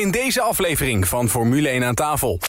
In 0.00 0.10
deze 0.10 0.40
aflevering 0.40 1.08
van 1.08 1.28
Formule 1.28 1.68
1 1.68 1.84
aan 1.84 1.94
tafel. 1.94 2.40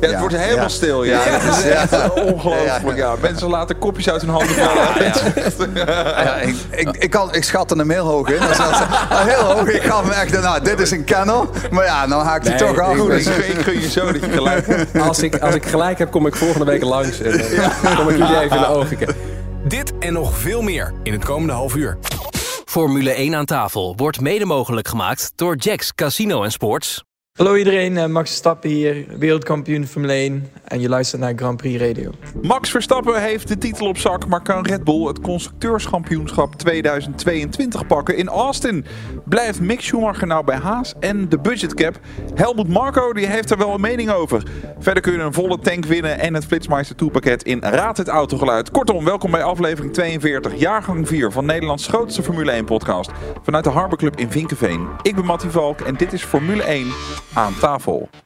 Ja, 0.00 0.08
het 0.08 0.18
wordt 0.18 0.36
helemaal 0.36 0.62
ja. 0.64 0.68
stil. 0.68 1.04
Ja, 1.04 1.24
Ja, 1.26 1.38
dat 1.38 1.56
is 1.56 1.62
ja. 1.64 1.70
echt 1.70 2.12
ongelooflijk. 2.14 2.96
Ja. 2.98 3.14
Mensen 3.20 3.48
laten 3.48 3.78
kopjes 3.78 4.10
uit 4.10 4.20
hun 4.20 4.30
handen 4.30 4.54
vallen. 4.54 5.74
Ja, 5.74 6.34
ik, 6.36 6.54
ik, 6.70 6.96
ik, 6.96 7.14
had, 7.14 7.36
ik 7.36 7.44
schatte 7.44 7.74
hem 7.76 7.90
heel 7.90 8.06
hoog 8.06 8.28
in. 8.30 8.40
Dus 8.48 8.56
dat 8.56 8.70
is- 8.70 8.76
heel 9.32 9.42
hoog. 9.42 9.68
Ik 9.68 9.82
gaf 9.82 10.02
hem 10.02 10.10
echt, 10.10 10.40
nou, 10.42 10.62
dit 10.62 10.80
is 10.80 10.90
een 10.90 11.04
kenner. 11.04 11.44
Maar 11.70 11.84
ja, 11.84 12.06
nou 12.06 12.22
haakt 12.24 12.48
hij 12.48 12.56
Nee, 12.56 12.68
toch 12.74 12.78
af. 12.84 12.96
ik, 12.96 13.26
ik 13.26 13.58
gun 13.64 13.80
je 13.80 13.90
zo 13.90 14.12
dat 14.12 14.20
je 14.24 14.30
gelijk 14.30 14.66
hebt. 14.66 14.98
Als 15.00 15.18
ik, 15.22 15.38
als 15.38 15.54
ik 15.54 15.66
gelijk 15.66 15.98
heb, 15.98 16.10
kom 16.10 16.26
ik 16.26 16.36
volgende 16.36 16.64
week 16.64 16.82
langs. 16.82 17.20
En 17.20 17.30
dan 17.82 17.96
kom 17.96 18.08
ik 18.08 18.16
jullie 18.16 18.40
even 18.40 18.56
in 18.56 18.62
de 18.62 18.68
ogen 18.68 18.96
kijken. 18.96 19.16
Dit 19.64 19.92
en 19.98 20.12
nog 20.12 20.36
veel 20.38 20.62
meer 20.62 20.92
in 21.02 21.12
het 21.12 21.24
komende 21.24 21.52
half 21.52 21.74
uur. 21.74 21.98
Formule 22.70 23.10
1 23.10 23.34
aan 23.34 23.44
tafel 23.44 23.96
wordt 23.96 24.20
mede 24.20 24.44
mogelijk 24.44 24.88
gemaakt 24.88 25.32
door 25.36 25.56
Jacks 25.56 25.94
Casino 25.94 26.42
Sports. 26.52 27.04
Hallo 27.40 27.56
iedereen, 27.56 27.96
eh, 27.96 28.06
Max 28.06 28.28
Verstappen 28.28 28.70
hier, 28.70 29.04
wereldkampioen 29.18 29.86
Formule 29.86 30.12
1 30.12 30.50
en 30.64 30.80
je 30.80 30.88
luistert 30.88 31.20
naar 31.20 31.32
Grand 31.36 31.56
Prix 31.56 31.80
Radio. 31.82 32.10
Max 32.42 32.70
Verstappen 32.70 33.22
heeft 33.22 33.48
de 33.48 33.58
titel 33.58 33.86
op 33.86 33.98
zak, 33.98 34.26
maar 34.26 34.42
kan 34.42 34.66
Red 34.66 34.84
Bull 34.84 35.06
het 35.06 35.20
constructeurskampioenschap 35.20 36.54
2022 36.54 37.86
pakken 37.86 38.16
in 38.16 38.28
Austin? 38.28 38.84
Blijft 39.24 39.60
Mick 39.60 39.80
Schumacher 39.80 40.26
nou 40.26 40.44
bij 40.44 40.56
Haas 40.56 40.94
en 40.98 41.28
de 41.28 41.38
budgetcap? 41.38 42.00
Helmut 42.34 42.68
Marko 42.68 43.12
die 43.12 43.26
heeft 43.26 43.50
er 43.50 43.58
wel 43.58 43.74
een 43.74 43.80
mening 43.80 44.10
over. 44.10 44.42
Verder 44.78 45.02
kun 45.02 45.12
je 45.12 45.18
een 45.18 45.32
volle 45.32 45.58
tank 45.58 45.84
winnen 45.84 46.18
en 46.18 46.34
het 46.34 46.44
Flitsmeister 46.44 46.96
2 46.96 47.10
pakket 47.10 47.42
in 47.42 47.62
Raad 47.62 47.96
het 47.96 48.08
Autogeluid. 48.08 48.70
Kortom, 48.70 49.04
welkom 49.04 49.30
bij 49.30 49.42
aflevering 49.42 49.92
42, 49.92 50.54
jaargang 50.54 51.08
4 51.08 51.32
van 51.32 51.44
Nederlands 51.44 51.86
grootste 51.86 52.22
Formule 52.22 52.50
1 52.50 52.64
podcast. 52.64 53.10
Vanuit 53.42 53.64
de 53.64 53.70
Harbor 53.70 53.98
Club 53.98 54.16
in 54.16 54.30
Vinkenveen. 54.30 54.88
Ik 55.02 55.14
ben 55.14 55.24
Mattie 55.24 55.50
Valk 55.50 55.80
en 55.80 55.96
dit 55.96 56.12
is 56.12 56.24
Formule 56.24 56.62
1 56.62 56.86
aan 57.32 57.58
tafel. 57.58 58.08
Er. 58.12 58.18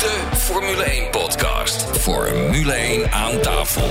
De 0.00 0.36
Formule 0.36 0.82
1 0.82 1.10
podcast. 1.10 1.84
Formule 1.98 2.72
1 2.72 3.12
aan 3.12 3.40
tafel. 3.40 3.90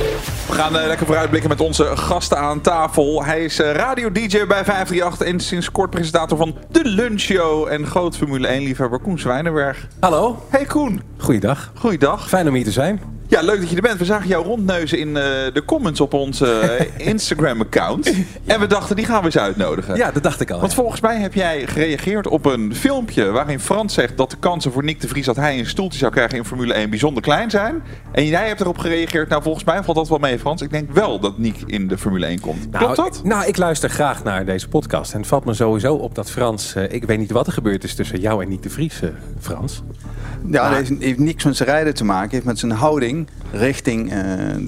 We 0.61 0.67
gaan 0.67 0.79
eh, 0.79 0.87
lekker 0.87 1.05
vooruitblikken 1.05 1.49
met 1.49 1.59
onze 1.59 1.97
gasten 1.97 2.37
aan 2.37 2.61
tafel. 2.61 3.25
Hij 3.25 3.43
is 3.43 3.59
eh, 3.59 3.71
radio-dj 3.71 4.45
bij 4.47 4.63
538 4.65 5.27
en 5.27 5.39
sinds 5.39 5.71
kort 5.71 5.89
presentator 5.89 6.37
van 6.37 6.55
De 6.71 6.85
Lunchshow. 6.85 7.67
En 7.67 7.87
groot 7.87 8.17
Formule 8.17 8.47
1-liefhebber 8.47 8.99
Koen 8.99 9.19
Zwijnenberg. 9.19 9.87
Hallo, 9.99 10.45
Hey 10.49 10.65
Koen, 10.65 11.01
goeiedag. 11.17 11.71
goeiedag. 11.75 12.29
Fijn 12.29 12.47
om 12.47 12.53
hier 12.53 12.63
te 12.63 12.71
zijn. 12.71 13.01
Ja, 13.31 13.41
leuk 13.41 13.59
dat 13.59 13.69
je 13.69 13.75
er 13.75 13.81
bent. 13.81 13.99
We 13.99 14.05
zagen 14.05 14.27
jou 14.27 14.45
rondneuzen 14.45 14.99
in 14.99 15.07
eh, 15.07 15.23
de 15.53 15.63
comments 15.65 16.01
op 16.01 16.13
ons 16.13 16.41
eh, 16.41 16.79
Instagram-account. 17.11 18.13
En 18.45 18.59
we 18.59 18.67
dachten, 18.67 18.95
die 18.95 19.05
gaan 19.05 19.19
we 19.19 19.25
eens 19.25 19.37
uitnodigen. 19.37 19.95
Ja, 19.95 20.11
dat 20.11 20.23
dacht 20.23 20.41
ik 20.41 20.51
al. 20.51 20.59
Want 20.59 20.73
volgens 20.73 21.01
mij 21.01 21.19
heb 21.19 21.33
jij 21.33 21.67
gereageerd 21.67 22.27
op 22.27 22.45
een 22.45 22.75
filmpje 22.75 23.31
waarin 23.31 23.59
Frans 23.59 23.93
zegt 23.93 24.17
dat 24.17 24.29
de 24.31 24.37
kansen 24.39 24.71
voor 24.71 24.83
Nick 24.83 25.01
de 25.01 25.07
Vries 25.07 25.25
dat 25.25 25.35
hij 25.35 25.59
een 25.59 25.65
stoeltje 25.65 25.99
zou 25.99 26.11
krijgen 26.11 26.37
in 26.37 26.45
Formule 26.45 26.73
1 26.73 26.89
bijzonder 26.89 27.23
klein 27.23 27.49
zijn. 27.49 27.83
En 28.11 28.25
jij 28.25 28.47
hebt 28.47 28.61
erop 28.61 28.77
gereageerd. 28.77 29.29
Nou, 29.29 29.43
volgens 29.43 29.63
mij 29.63 29.83
valt 29.83 29.97
dat 29.97 30.09
wel 30.09 30.17
mee, 30.17 30.39
Frans. 30.39 30.61
Ik 30.61 30.71
denk 30.71 30.91
wel 30.91 31.19
dat 31.19 31.37
Nick 31.37 31.55
in 31.65 31.87
de 31.87 31.97
Formule 31.97 32.25
1 32.25 32.39
komt. 32.39 32.69
Klopt 32.71 32.95
dat? 32.95 33.21
Nou, 33.23 33.45
ik 33.45 33.57
luister 33.57 33.89
graag 33.89 34.23
naar 34.23 34.45
deze 34.45 34.67
podcast. 34.67 35.13
En 35.13 35.19
het 35.19 35.27
valt 35.27 35.45
me 35.45 35.53
sowieso 35.53 35.95
op 35.95 36.15
dat 36.15 36.31
Frans... 36.31 36.75
eh, 36.75 36.91
ik 36.91 37.03
weet 37.03 37.19
niet 37.19 37.31
wat 37.31 37.47
er 37.47 37.53
gebeurd 37.53 37.83
is 37.83 37.95
tussen 37.95 38.19
jou 38.19 38.43
en 38.43 38.49
Nick 38.49 38.63
de 38.63 38.69
Vries, 38.69 38.99
Frans. 39.39 39.83
Ja, 40.49 40.69
dat 40.69 40.77
heeft, 40.77 40.91
heeft 40.99 41.19
niks 41.19 41.43
met 41.43 41.55
zijn 41.55 41.69
rijden 41.69 41.93
te 41.93 42.03
maken. 42.03 42.29
heeft 42.31 42.45
met 42.45 42.59
zijn 42.59 42.71
houding 42.71 43.20
richting 43.51 44.11
eh, 44.11 44.17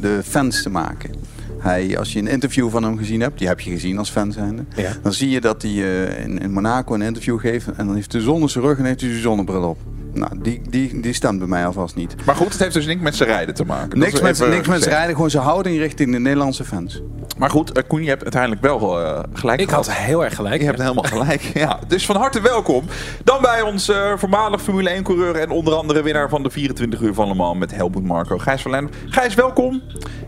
de 0.01 0.19
fans 0.23 0.63
te 0.63 0.69
maken. 0.69 1.11
Hij, 1.59 1.97
als 1.97 2.13
je 2.13 2.19
een 2.19 2.27
interview 2.27 2.69
van 2.69 2.83
hem 2.83 2.97
gezien 2.97 3.21
hebt, 3.21 3.37
die 3.39 3.47
heb 3.47 3.59
je 3.59 3.71
gezien 3.71 3.97
als 3.97 4.09
fan 4.09 4.31
zijnde, 4.31 4.63
Ja. 4.75 4.91
dan 5.01 5.13
zie 5.13 5.29
je 5.29 5.41
dat 5.41 5.61
hij 5.61 5.71
eh, 5.71 6.23
in, 6.23 6.39
in 6.39 6.51
Monaco 6.51 6.93
een 6.93 7.01
interview 7.01 7.39
geeft 7.39 7.67
en 7.67 7.85
dan 7.85 7.95
heeft 7.95 8.11
hij 8.11 8.21
de 8.21 8.27
zon 8.27 8.41
in 8.41 8.49
zijn 8.49 8.63
rug 8.63 8.77
en 8.77 8.85
heeft 8.85 9.01
hij 9.01 9.09
zijn 9.09 9.21
zonnebril 9.21 9.63
op. 9.63 9.77
Nou, 10.13 10.31
die, 10.41 10.61
die, 10.69 10.99
die 10.99 11.13
stemt 11.13 11.39
bij 11.39 11.47
mij 11.47 11.65
alvast 11.65 11.95
niet. 11.95 12.15
Maar 12.25 12.35
goed, 12.35 12.51
het 12.51 12.59
heeft 12.61 12.73
dus 12.73 12.85
niks 12.85 13.01
met 13.01 13.15
zijn 13.15 13.29
rijden 13.29 13.55
te 13.55 13.65
maken. 13.65 13.99
Niks 13.99 14.21
met, 14.21 14.47
niks 14.49 14.67
met 14.67 14.81
zijn 14.83 14.95
rijden, 14.95 15.15
gewoon 15.15 15.29
zijn 15.29 15.43
houding 15.43 15.77
richting 15.77 16.11
de 16.11 16.19
Nederlandse 16.19 16.63
fans. 16.63 17.01
Maar 17.37 17.49
goed, 17.49 17.71
eh, 17.71 17.83
Koen, 17.87 18.03
je 18.03 18.09
hebt 18.09 18.21
uiteindelijk 18.23 18.61
wel 18.61 19.01
eh, 19.01 19.23
gelijk 19.33 19.61
Ik 19.61 19.69
gehad. 19.69 19.87
had 19.87 19.95
heel 19.95 20.23
erg 20.23 20.35
gelijk. 20.35 20.59
Je 20.59 20.65
hebt 20.65 20.81
helemaal 20.81 21.03
gelijk. 21.03 21.41
Ja, 21.53 21.79
dus 21.87 22.05
van 22.05 22.15
harte 22.15 22.41
welkom. 22.41 22.83
Dan 23.23 23.41
bij 23.41 23.61
ons 23.61 23.89
eh, 23.89 24.13
voormalig 24.17 24.61
Formule 24.61 24.89
1 24.89 25.03
coureur 25.03 25.35
en 25.35 25.49
onder 25.49 25.73
andere 25.73 26.01
winnaar 26.03 26.29
van 26.29 26.43
de 26.43 26.49
24 26.49 27.01
uur 27.01 27.13
van 27.13 27.27
Le 27.27 27.33
Mans 27.33 27.59
met 27.59 27.75
Helmoet 27.75 28.03
Marco. 28.03 28.37
Gijs 28.37 28.61
van 28.61 28.71
Lennep. 28.71 28.93
Gijs, 29.05 29.33
welkom. 29.35 29.81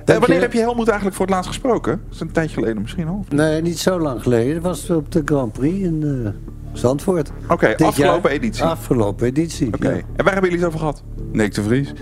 Eh, 0.05 0.17
wanneer 0.17 0.35
je. 0.37 0.41
heb 0.41 0.53
je 0.53 0.59
Helmoet 0.59 0.87
eigenlijk 0.87 1.17
voor 1.17 1.25
het 1.25 1.35
laatst 1.35 1.49
gesproken? 1.49 2.01
Dat 2.05 2.13
is 2.13 2.19
een 2.19 2.31
tijdje 2.31 2.53
geleden 2.55 2.81
misschien 2.81 3.07
al. 3.07 3.25
Nee, 3.29 3.61
niet 3.61 3.79
zo 3.79 3.99
lang 3.99 4.21
geleden. 4.21 4.53
Dat 4.53 4.63
was 4.63 4.89
op 4.89 5.11
de 5.11 5.21
Grand 5.25 5.51
Prix 5.51 5.83
in 5.83 6.23
eh, 6.25 6.31
Zandvoort. 6.77 7.31
Oké, 7.49 7.75
afgelopen 7.77 8.29
jaar. 8.29 8.41
editie. 8.41 8.63
Afgelopen 8.63 9.27
editie. 9.27 9.67
Oké. 9.73 9.89
ja. 9.89 9.95
En 10.15 10.23
waar 10.23 10.33
hebben 10.33 10.51
jullie 10.51 10.65
het 10.65 10.67
over 10.67 10.79
gehad? 10.79 11.03
Nick 11.31 11.53
de 11.53 11.63
Vries. 11.63 11.93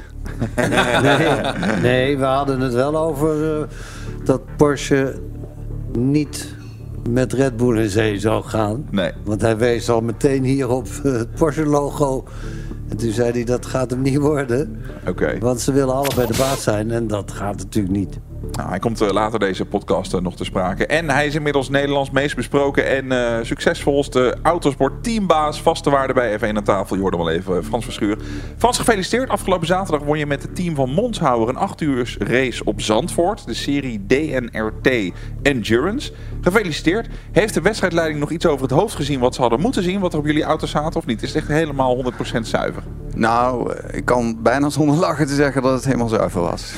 Nee, 0.56 1.82
nee, 1.82 2.18
we 2.18 2.24
hadden 2.24 2.60
het 2.60 2.74
wel 2.74 2.98
over 2.98 3.60
eh, 3.60 3.68
dat 4.24 4.42
Porsche 4.58 5.20
niet 5.98 6.56
met 7.10 7.34
Red 7.34 7.58
Bull 7.58 7.78
in 7.78 7.90
zee 7.90 8.20
zou 8.20 8.44
gaan. 8.44 8.88
Nee. 8.92 9.12
Want 9.24 9.42
hij 9.42 9.58
wees 9.58 9.90
al 9.90 10.02
meteen 10.02 10.44
hier 10.44 10.70
op 10.70 10.88
eh, 11.04 11.12
het 11.12 11.34
Porsche-logo. 11.34 12.24
En 12.90 12.98
toen 12.98 13.12
zei 13.12 13.32
hij, 13.32 13.44
dat 13.44 13.66
gaat 13.66 13.90
hem 13.90 14.02
niet 14.02 14.18
worden. 14.18 14.82
Oké. 15.08 15.38
Want 15.40 15.62
ze 15.62 15.72
willen 15.72 15.94
allebei 15.94 16.28
de 16.28 16.38
baas 16.38 16.64
zijn 16.64 16.92
en 16.92 17.08
dat 17.08 17.32
gaat 17.32 17.58
natuurlijk 17.58 17.96
niet. 17.96 18.20
Nou, 18.52 18.70
hij 18.70 18.80
komt 18.80 19.02
eh, 19.02 19.10
later 19.10 19.40
deze 19.40 19.66
podcast 19.66 20.14
eh, 20.14 20.22
nog 20.22 20.36
te 20.36 20.44
sprake. 20.44 20.86
En 20.86 21.10
hij 21.10 21.26
is 21.26 21.36
inmiddels 21.36 21.70
Nederlands 21.70 22.12
meest 22.12 22.36
besproken 22.36 22.88
en 22.88 23.12
eh, 23.12 23.44
succesvolste 23.44 24.38
autosport 24.42 25.04
teambaas. 25.04 25.62
Vaste 25.62 25.90
waarde 25.90 26.14
bij 26.14 26.40
F1 26.40 26.56
aan 26.56 26.64
tafel. 26.64 26.96
Je 26.96 27.02
hoorde 27.02 27.18
hem 27.18 27.28
even, 27.28 27.64
Frans 27.64 27.84
Verschuur. 27.84 28.18
Frans, 28.58 28.78
gefeliciteerd. 28.78 29.30
Afgelopen 29.30 29.68
zaterdag 29.68 30.08
won 30.08 30.18
je 30.18 30.26
met 30.26 30.42
het 30.42 30.56
team 30.56 30.76
van 30.76 30.90
Monshouwer 30.90 31.50
een 31.50 31.56
8 31.56 31.82
uur 31.82 32.16
race 32.20 32.64
op 32.64 32.82
Zandvoort. 32.82 33.46
De 33.46 33.54
serie 33.54 34.06
DNRT 34.08 35.12
Endurance. 35.42 36.12
Gefeliciteerd. 36.42 37.08
Heeft 37.32 37.54
de 37.54 37.62
wedstrijdleiding 37.62 38.20
nog 38.20 38.32
iets 38.32 38.46
over 38.46 38.62
het 38.62 38.72
hoofd 38.72 38.96
gezien 38.96 39.20
wat 39.20 39.36
ze 39.36 39.42
hadden 39.42 39.60
moeten 39.60 39.84
zien? 39.84 40.00
Wat 40.00 40.14
er 40.14 40.20
op 40.20 40.26
jullie 40.26 40.44
auto 40.44 40.68
zaten 40.68 41.00
of 41.00 41.06
niet? 41.06 41.22
Is 41.22 41.34
het 41.34 41.38
echt 41.38 41.48
helemaal 41.48 42.04
100% 42.38 42.40
zuiver? 42.42 42.84
Nou, 43.16 43.74
ik 43.92 44.06
kan 44.06 44.38
bijna 44.42 44.70
zonder 44.70 44.96
lachen 44.96 45.28
te 45.28 45.36
zeggen 45.36 45.62
dat 45.62 45.74
het 45.74 45.86
helemaal 45.86 46.08
zuiver 46.08 46.42
was. 46.42 46.74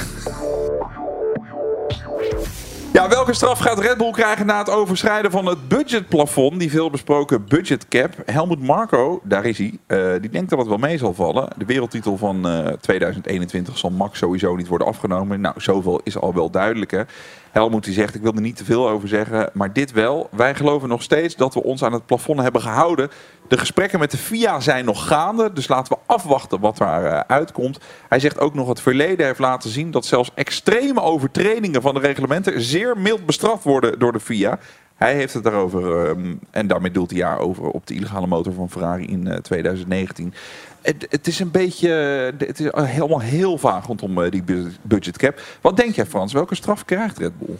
Ja, 2.95 3.09
welke 3.09 3.33
straf 3.33 3.59
gaat 3.59 3.79
Red 3.79 3.97
Bull 3.97 4.11
krijgen 4.11 4.45
na 4.45 4.57
het 4.57 4.69
overschrijden 4.69 5.31
van 5.31 5.45
het 5.45 5.67
budgetplafond? 5.67 6.59
Die 6.59 6.69
veel 6.69 6.89
besproken 6.89 7.45
budgetcap. 7.47 8.13
Helmut 8.25 8.61
Marco, 8.61 9.21
daar 9.23 9.45
is 9.45 9.57
hij. 9.57 9.77
eh, 9.87 10.21
die 10.21 10.29
denkt 10.29 10.49
dat 10.49 10.59
het 10.59 10.67
wel 10.67 10.77
mee 10.77 10.97
zal 10.97 11.13
vallen. 11.13 11.49
De 11.57 11.65
wereldtitel 11.65 12.17
van 12.17 12.47
eh, 12.47 12.67
2021 12.67 13.77
zal 13.77 13.89
Max 13.89 14.19
sowieso 14.19 14.55
niet 14.55 14.67
worden 14.67 14.87
afgenomen. 14.87 15.41
Nou, 15.41 15.55
zoveel 15.61 16.01
is 16.03 16.17
al 16.17 16.33
wel 16.33 16.49
duidelijk. 16.49 16.91
Hè? 16.91 17.01
Helmut 17.51 17.83
die 17.83 17.93
zegt, 17.93 18.15
ik 18.15 18.21
wil 18.21 18.33
er 18.33 18.41
niet 18.41 18.55
te 18.57 18.65
veel 18.65 18.89
over 18.89 19.07
zeggen, 19.07 19.49
maar 19.53 19.73
dit 19.73 19.91
wel. 19.91 20.29
Wij 20.31 20.55
geloven 20.55 20.89
nog 20.89 21.01
steeds 21.01 21.35
dat 21.35 21.53
we 21.53 21.63
ons 21.63 21.83
aan 21.83 21.93
het 21.93 22.05
plafond 22.05 22.41
hebben 22.41 22.61
gehouden. 22.61 23.09
De 23.47 23.57
gesprekken 23.57 23.99
met 23.99 24.11
de 24.11 24.17
FIA 24.17 24.59
zijn 24.59 24.85
nog 24.85 25.07
gaande, 25.07 25.53
dus 25.53 25.67
laten 25.67 25.93
we 25.93 26.13
afwachten 26.13 26.59
wat 26.59 26.77
daar 26.77 27.05
eh, 27.05 27.19
uitkomt. 27.27 27.79
Hij 28.09 28.19
zegt 28.19 28.39
ook 28.39 28.53
nog 28.53 28.67
het 28.67 28.81
verleden 28.81 29.25
heeft 29.25 29.39
laten 29.39 29.69
zien 29.69 29.91
dat 29.91 30.05
zelfs 30.05 30.31
extreme 30.33 31.01
overtredingen 31.01 31.81
van 31.81 31.93
de 31.93 31.99
reglementen 31.99 32.61
zeer 32.61 32.84
mild 32.95 33.25
bestraft 33.25 33.63
worden 33.63 33.99
door 33.99 34.11
de 34.11 34.19
FIA. 34.19 34.59
Hij 34.95 35.15
heeft 35.15 35.33
het 35.33 35.43
daarover, 35.43 36.05
ehm, 36.07 36.33
en 36.51 36.67
daarmee 36.67 36.91
doelt 36.91 37.09
hij 37.09 37.19
ja 37.19 37.35
over 37.35 37.63
op 37.63 37.87
de 37.87 37.93
illegale 37.93 38.27
motor 38.27 38.53
van 38.53 38.69
Ferrari 38.69 39.05
in 39.05 39.27
eh, 39.27 39.37
2019. 39.37 40.33
Het, 40.81 41.07
het 41.09 41.27
is 41.27 41.39
een 41.39 41.51
beetje, 41.51 41.93
eh, 42.39 42.47
het 42.47 42.59
is 42.59 42.69
helemaal 42.73 43.21
heel 43.21 43.57
vaag 43.57 43.85
rondom 43.85 44.23
eh, 44.23 44.31
die 44.31 44.43
bu- 44.43 44.71
budgetcap. 44.81 45.41
Wat 45.61 45.77
denk 45.77 45.95
jij 45.95 46.05
Frans, 46.05 46.33
welke 46.33 46.55
straf 46.55 46.85
krijgt 46.85 47.17
Red 47.17 47.37
Bull? 47.39 47.55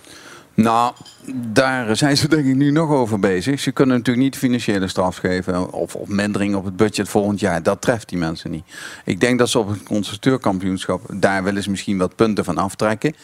Nou, 0.55 0.93
daar 1.33 1.95
zijn 1.95 2.17
ze 2.17 2.27
denk 2.27 2.45
ik 2.45 2.55
nu 2.55 2.71
nog 2.71 2.89
over 2.89 3.19
bezig. 3.19 3.59
Ze 3.59 3.71
kunnen 3.71 3.97
natuurlijk 3.97 4.25
niet 4.25 4.37
financiële 4.37 4.87
straf 4.87 5.17
geven 5.17 5.73
of, 5.73 5.95
of 5.95 6.07
mindering 6.07 6.55
op 6.55 6.65
het 6.65 6.75
budget 6.75 7.09
volgend 7.09 7.39
jaar. 7.39 7.63
Dat 7.63 7.81
treft 7.81 8.09
die 8.09 8.17
mensen 8.17 8.51
niet. 8.51 8.63
Ik 9.05 9.19
denk 9.19 9.39
dat 9.39 9.49
ze 9.49 9.59
op 9.59 9.69
het 9.69 9.83
constructeurkampioenschap, 9.83 11.01
daar 11.13 11.43
willen 11.43 11.63
ze 11.63 11.69
misschien 11.69 11.97
wat 11.97 12.15
punten 12.15 12.45
van 12.45 12.57
aftrekken. 12.57 13.15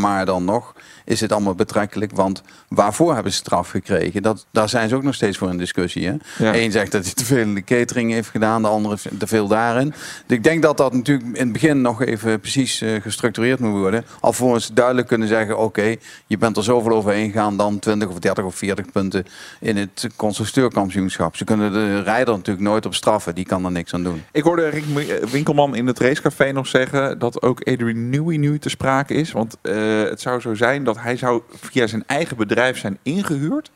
Maar 0.00 0.26
dan 0.26 0.44
nog 0.44 0.74
is 1.04 1.20
het 1.20 1.32
allemaal 1.32 1.54
betrekkelijk. 1.54 2.12
Want 2.14 2.42
waarvoor 2.68 3.14
hebben 3.14 3.32
ze 3.32 3.38
straf 3.38 3.70
gekregen? 3.70 4.22
Dat, 4.22 4.46
daar 4.50 4.68
zijn 4.68 4.88
ze 4.88 4.94
ook 4.94 5.02
nog 5.02 5.14
steeds 5.14 5.38
voor 5.38 5.50
in 5.50 5.58
discussie. 5.58 6.06
Hè? 6.06 6.14
Ja. 6.38 6.54
Eén 6.54 6.72
zegt 6.72 6.92
dat 6.92 7.04
hij 7.04 7.14
te 7.14 7.24
veel 7.24 7.38
in 7.38 7.54
de 7.54 7.64
catering 7.64 8.12
heeft 8.12 8.28
gedaan, 8.28 8.62
de 8.62 8.68
andere 8.68 8.96
te 9.18 9.26
veel 9.26 9.48
daarin. 9.48 9.88
Dus 10.26 10.36
ik 10.36 10.44
denk 10.44 10.62
dat 10.62 10.76
dat 10.76 10.92
natuurlijk 10.92 11.26
in 11.26 11.44
het 11.44 11.52
begin 11.52 11.80
nog 11.80 12.02
even 12.02 12.40
precies 12.40 12.80
eh, 12.80 13.02
gestructureerd 13.02 13.60
moet 13.60 13.78
worden. 13.78 14.04
Alvorens 14.20 14.70
duidelijk 14.72 15.06
kunnen 15.06 15.28
zeggen, 15.28 15.58
oké, 15.58 15.96
je 16.26 16.38
bent 16.38 16.56
er 16.56 16.64
zo 16.64 16.77
zoveel 16.82 16.96
overheen 16.96 17.32
gaan 17.32 17.56
dan 17.56 17.78
20 17.78 18.08
of 18.08 18.18
30 18.18 18.44
of 18.44 18.54
40 18.54 18.92
punten 18.92 19.24
in 19.60 19.76
het 19.76 20.06
constructeurkampioenschap. 20.16 21.36
Ze 21.36 21.44
kunnen 21.44 21.72
de 21.72 22.02
rijder 22.02 22.34
natuurlijk 22.34 22.66
nooit 22.66 22.86
op 22.86 22.94
straffen. 22.94 23.34
Die 23.34 23.44
kan 23.44 23.64
er 23.64 23.70
niks 23.70 23.94
aan 23.94 24.02
doen. 24.02 24.22
Ik 24.32 24.42
hoorde 24.42 24.68
Rick 24.68 24.84
M- 24.86 25.30
Winkelman 25.30 25.74
in 25.74 25.86
het 25.86 25.98
racecafé 25.98 26.52
nog 26.52 26.66
zeggen 26.66 27.18
dat 27.18 27.42
ook 27.42 27.58
Adrian 27.68 28.10
Newey 28.10 28.36
nu 28.36 28.58
te 28.58 28.68
sprake 28.68 29.14
is. 29.14 29.32
Want 29.32 29.56
eh, 29.62 30.02
het 30.02 30.20
zou 30.20 30.40
zo 30.40 30.54
zijn 30.54 30.84
dat 30.84 30.98
hij 30.98 31.16
zou 31.16 31.42
via 31.60 31.86
zijn 31.86 32.04
eigen 32.06 32.36
bedrijf 32.36 32.78
zijn 32.78 32.98
ingehuurd. 33.02 33.70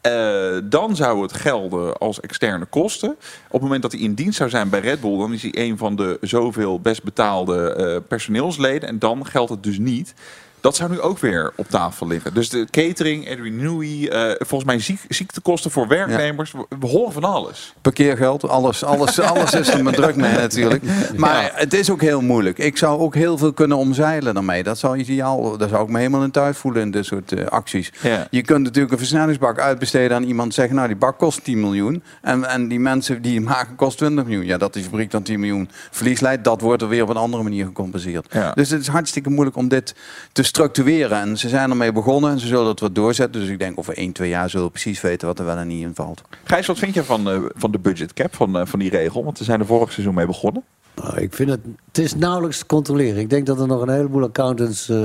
Eh, 0.00 0.56
dan 0.64 0.96
zou 0.96 1.22
het 1.22 1.32
gelden 1.32 1.96
als 1.98 2.20
externe 2.20 2.64
kosten. 2.64 3.10
Op 3.10 3.52
het 3.52 3.62
moment 3.62 3.82
dat 3.82 3.92
hij 3.92 4.00
in 4.00 4.14
dienst 4.14 4.36
zou 4.36 4.50
zijn 4.50 4.68
bij 4.68 4.80
Red 4.80 5.00
Bull, 5.00 5.18
dan 5.18 5.32
is 5.32 5.42
hij 5.42 5.52
een 5.54 5.78
van 5.78 5.96
de 5.96 6.18
zoveel 6.20 6.80
best 6.80 7.02
betaalde 7.02 7.74
eh, 7.74 7.96
personeelsleden. 8.08 8.88
En 8.88 8.98
dan 8.98 9.26
geldt 9.26 9.50
het 9.50 9.62
dus 9.62 9.78
niet. 9.78 10.14
Dat 10.62 10.76
zou 10.76 10.90
nu 10.90 11.00
ook 11.00 11.18
weer 11.18 11.52
op 11.56 11.68
tafel 11.68 12.06
liggen. 12.06 12.34
Dus 12.34 12.48
de 12.48 12.66
catering, 12.70 13.30
Adrian 13.30 13.56
Newey, 13.56 14.08
eh, 14.10 14.34
volgens 14.38 14.64
mij 14.64 14.78
ziek, 14.78 15.00
ziektekosten 15.08 15.70
voor 15.70 15.88
werknemers. 15.88 16.52
We, 16.52 16.66
we 16.80 16.86
horen 16.86 17.12
van 17.12 17.24
alles. 17.24 17.74
Parkeergeld, 17.80 18.48
alles, 18.48 18.84
alles, 18.84 19.20
alles 19.20 19.52
is 19.52 19.68
er 19.68 19.82
met 19.82 19.94
druk 19.94 20.16
mee 20.16 20.32
natuurlijk. 20.34 20.82
Maar 21.16 21.42
Ja. 21.42 21.50
het 21.54 21.74
is 21.74 21.90
ook 21.90 22.00
heel 22.00 22.20
moeilijk. 22.20 22.58
Ik 22.58 22.76
zou 22.78 23.00
ook 23.00 23.14
heel 23.14 23.38
veel 23.38 23.52
kunnen 23.52 23.76
omzeilen 23.76 24.34
daarmee. 24.34 24.62
Dat 24.62 24.78
zou 24.78 24.96
ideaal, 24.98 25.56
daar 25.56 25.68
zou 25.68 25.82
ik 25.84 25.88
me 25.90 25.98
helemaal 25.98 26.22
in 26.22 26.30
thuis 26.30 26.56
voelen 26.56 26.82
in 26.82 26.90
dit 26.90 27.04
soort 27.04 27.32
eh, 27.32 27.46
acties. 27.46 27.92
Ja. 28.02 28.26
Je 28.30 28.42
kunt 28.42 28.62
natuurlijk 28.62 28.92
een 28.92 28.98
versnellingsbak 28.98 29.58
uitbesteden 29.58 30.16
aan 30.16 30.22
iemand 30.24 30.54
zeggen, 30.54 30.74
nou 30.74 30.86
die 30.88 30.96
bak 30.96 31.18
kost 31.18 31.44
10 31.44 31.60
miljoen. 31.60 32.02
En, 32.20 32.44
en 32.44 32.68
die 32.68 32.80
mensen 32.80 33.22
die 33.22 33.34
hem 33.34 33.44
maken 33.44 33.76
kost 33.76 33.96
20 33.98 34.24
miljoen. 34.24 34.44
Ja, 34.46 34.56
dat 34.58 34.72
die 34.72 34.82
fabriek 34.82 35.10
dan 35.10 35.22
10 35.22 35.40
miljoen 35.40 35.68
verlies 35.90 36.20
leidt, 36.20 36.44
dat 36.44 36.60
wordt 36.60 36.82
er 36.82 36.88
weer 36.88 37.02
op 37.02 37.08
een 37.08 37.16
andere 37.16 37.42
manier 37.42 37.64
gecompenseerd. 37.66 38.26
Dus 38.54 38.70
het 38.70 38.80
is 38.80 38.88
hartstikke 38.88 39.30
moeilijk 39.30 39.56
om 39.56 39.68
dit 39.68 39.94
te 40.32 40.42
structureren. 40.52 41.20
En 41.20 41.38
ze 41.38 41.48
zijn 41.48 41.70
ermee 41.70 41.92
begonnen 41.92 42.30
en 42.30 42.38
ze 42.38 42.46
zullen 42.46 42.66
het 42.66 42.80
wat 42.80 42.94
doorzetten. 42.94 43.40
Dus 43.40 43.50
ik 43.50 43.58
denk 43.58 43.78
over 43.78 43.96
1, 43.96 44.12
2 44.12 44.28
jaar 44.28 44.50
zullen 44.50 44.66
we 44.66 44.72
precies 44.72 45.00
weten 45.00 45.26
wat 45.26 45.38
er 45.38 45.44
wel 45.44 45.56
en 45.56 45.66
niet 45.66 45.82
in 45.82 45.94
valt. 45.94 46.22
Gijs, 46.44 46.66
wat 46.66 46.78
vind 46.78 46.94
je 46.94 47.04
van, 47.04 47.30
eh, 47.30 47.40
van 47.54 47.70
de 47.70 47.78
budget 47.78 48.12
cap, 48.12 48.34
van, 48.34 48.58
eh, 48.58 48.66
van 48.66 48.78
die 48.78 48.90
regel? 48.90 49.24
Want 49.24 49.38
we 49.38 49.44
zijn 49.44 49.60
er 49.60 49.66
vorig 49.66 49.92
seizoen 49.92 50.14
mee 50.14 50.26
begonnen. 50.26 50.64
Nou, 50.94 51.20
ik 51.20 51.34
vind 51.34 51.50
het, 51.50 51.60
het 51.86 51.98
is 51.98 52.14
nauwelijks 52.14 52.58
te 52.58 52.66
controleren. 52.66 53.20
Ik 53.20 53.30
denk 53.30 53.46
dat 53.46 53.60
er 53.60 53.66
nog 53.66 53.82
een 53.82 53.88
heleboel 53.88 54.22
accountants 54.22 54.88
eh, 54.88 55.04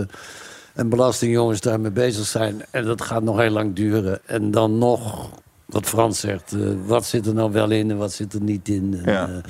en 0.73 0.89
belastingjongens 0.89 1.61
daarmee 1.61 1.91
bezig 1.91 2.25
zijn. 2.25 2.61
En 2.71 2.85
dat 2.85 3.01
gaat 3.01 3.23
nog 3.23 3.37
heel 3.37 3.49
lang 3.49 3.75
duren. 3.75 4.19
En 4.25 4.51
dan 4.51 4.77
nog, 4.77 5.29
wat 5.65 5.85
Frans 5.85 6.19
zegt, 6.19 6.53
eh, 6.53 6.59
wat 6.85 7.05
zit 7.05 7.25
er 7.27 7.33
nou 7.33 7.51
wel 7.51 7.71
in 7.71 7.91
en 7.91 7.97
wat 7.97 8.13
zit 8.13 8.33
er 8.33 8.41
niet 8.41 8.67
in. 8.67 9.01
En, 9.03 9.13
Ja. 9.13 9.41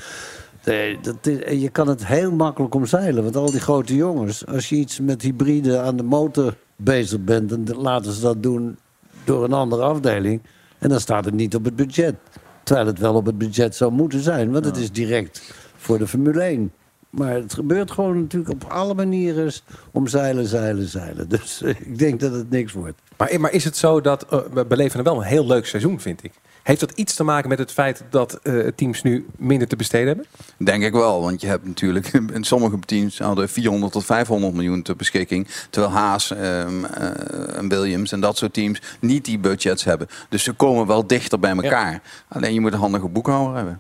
Nee, 0.68 1.00
dat 1.02 1.28
is- 1.28 1.62
je 1.62 1.70
kan 1.70 1.88
het 1.88 2.06
heel 2.06 2.32
makkelijk 2.32 2.76
omzeilen. 2.76 3.24
Want 3.24 3.36
al 3.36 3.52
die 3.52 3.60
grote 3.60 3.96
jongens, 3.96 4.46
als 4.46 4.70
je 4.70 4.76
iets 4.76 5.00
met 5.00 5.22
hybride 5.22 5.80
aan 5.80 5.98
de 5.98 6.04
motor 6.04 6.56
bezig 6.76 7.20
bent... 7.24 7.50
dan 7.50 7.78
laten 7.78 8.12
ze 8.12 8.22
dat 8.22 8.44
doen 8.44 8.78
door 9.24 9.44
een 9.44 9.54
andere 9.54 9.82
afdeling. 9.84 10.42
En 10.78 10.90
dan 10.90 11.00
staat 11.00 11.26
het 11.26 11.34
niet 11.34 11.56
op 11.56 11.66
het 11.66 11.76
budget. 11.76 12.16
Terwijl 12.64 12.88
het 12.88 13.00
wel 13.00 13.14
op 13.16 13.26
het 13.26 13.38
budget 13.38 13.76
zou 13.76 13.92
moeten 13.92 14.20
zijn. 14.20 14.52
Want 14.52 14.66
het 14.66 14.78
is 14.78 14.92
direct 14.92 15.54
voor 15.78 15.98
de 15.98 16.08
Formule 16.08 16.42
1. 16.44 16.72
Maar 17.10 17.34
het 17.34 17.54
gebeurt 17.54 17.92
gewoon 17.92 18.22
natuurlijk 18.22 18.52
op 18.64 18.72
alle 18.72 18.94
manieren 18.94 19.52
om 19.92 20.08
zeilen, 20.08 20.46
zeilen, 20.46 20.88
zeilen. 20.88 21.30
Dus 21.30 21.62
ik 21.86 21.98
denk 21.98 22.20
dat 22.20 22.32
het 22.34 22.50
niks 22.50 22.74
wordt. 22.74 23.02
Maar, 23.18 23.40
maar 23.40 23.52
is 23.52 23.64
het 23.64 23.78
zo 23.78 24.02
dat 24.02 24.26
eh, 24.30 24.40
we 24.54 24.66
beleven 24.66 24.98
er 25.00 25.06
wel 25.06 25.16
een 25.18 25.28
heel 25.28 25.46
leuk 25.46 25.66
seizoen, 25.66 26.00
vind 26.00 26.24
ik? 26.24 26.32
Heeft 26.68 26.80
dat 26.80 26.92
iets 26.92 27.16
te 27.16 27.24
maken 27.24 27.50
met 27.50 27.60
het 27.60 27.72
feit 27.72 28.04
dat 28.10 28.34
eh, 28.34 28.68
teams 28.76 29.04
nu 29.04 29.28
minder 29.38 29.68
te 29.68 29.76
besteden 29.76 30.08
hebben? 30.08 30.26
Denk 30.58 30.84
ik 30.84 30.92
wel, 30.92 31.22
want 31.22 31.42
je 31.42 31.48
hebt 31.48 31.66
natuurlijk 31.66 32.08
in 32.34 32.44
sommige 32.44 32.80
teams 32.80 33.20
hadden 33.20 33.50
400 33.50 33.92
tot 33.92 34.06
500 34.06 34.54
miljoen 34.54 34.82
ter 34.82 34.96
beschikking, 34.96 35.48
terwijl 35.70 35.94
Haas 35.94 36.32
ehm, 36.32 36.86
eh, 36.86 37.58
en 37.58 37.70
Williams 37.70 38.12
en 38.12 38.20
dat 38.20 38.38
soort 38.38 38.54
teams 38.54 38.82
niet 39.00 39.26
die 39.26 39.40
budgets 39.40 39.84
hebben. 39.84 40.08
Dus 40.30 40.44
ze 40.44 40.54
komen 40.54 40.88
wel 40.88 41.08
dichter 41.08 41.40
bij 41.40 41.56
elkaar. 41.56 42.02
Alleen 42.28 42.54
je 42.54 42.62
moet 42.62 42.74
een 42.74 42.80
handige 42.80 43.08
boekhouder 43.08 43.56
hebben. 43.56 43.80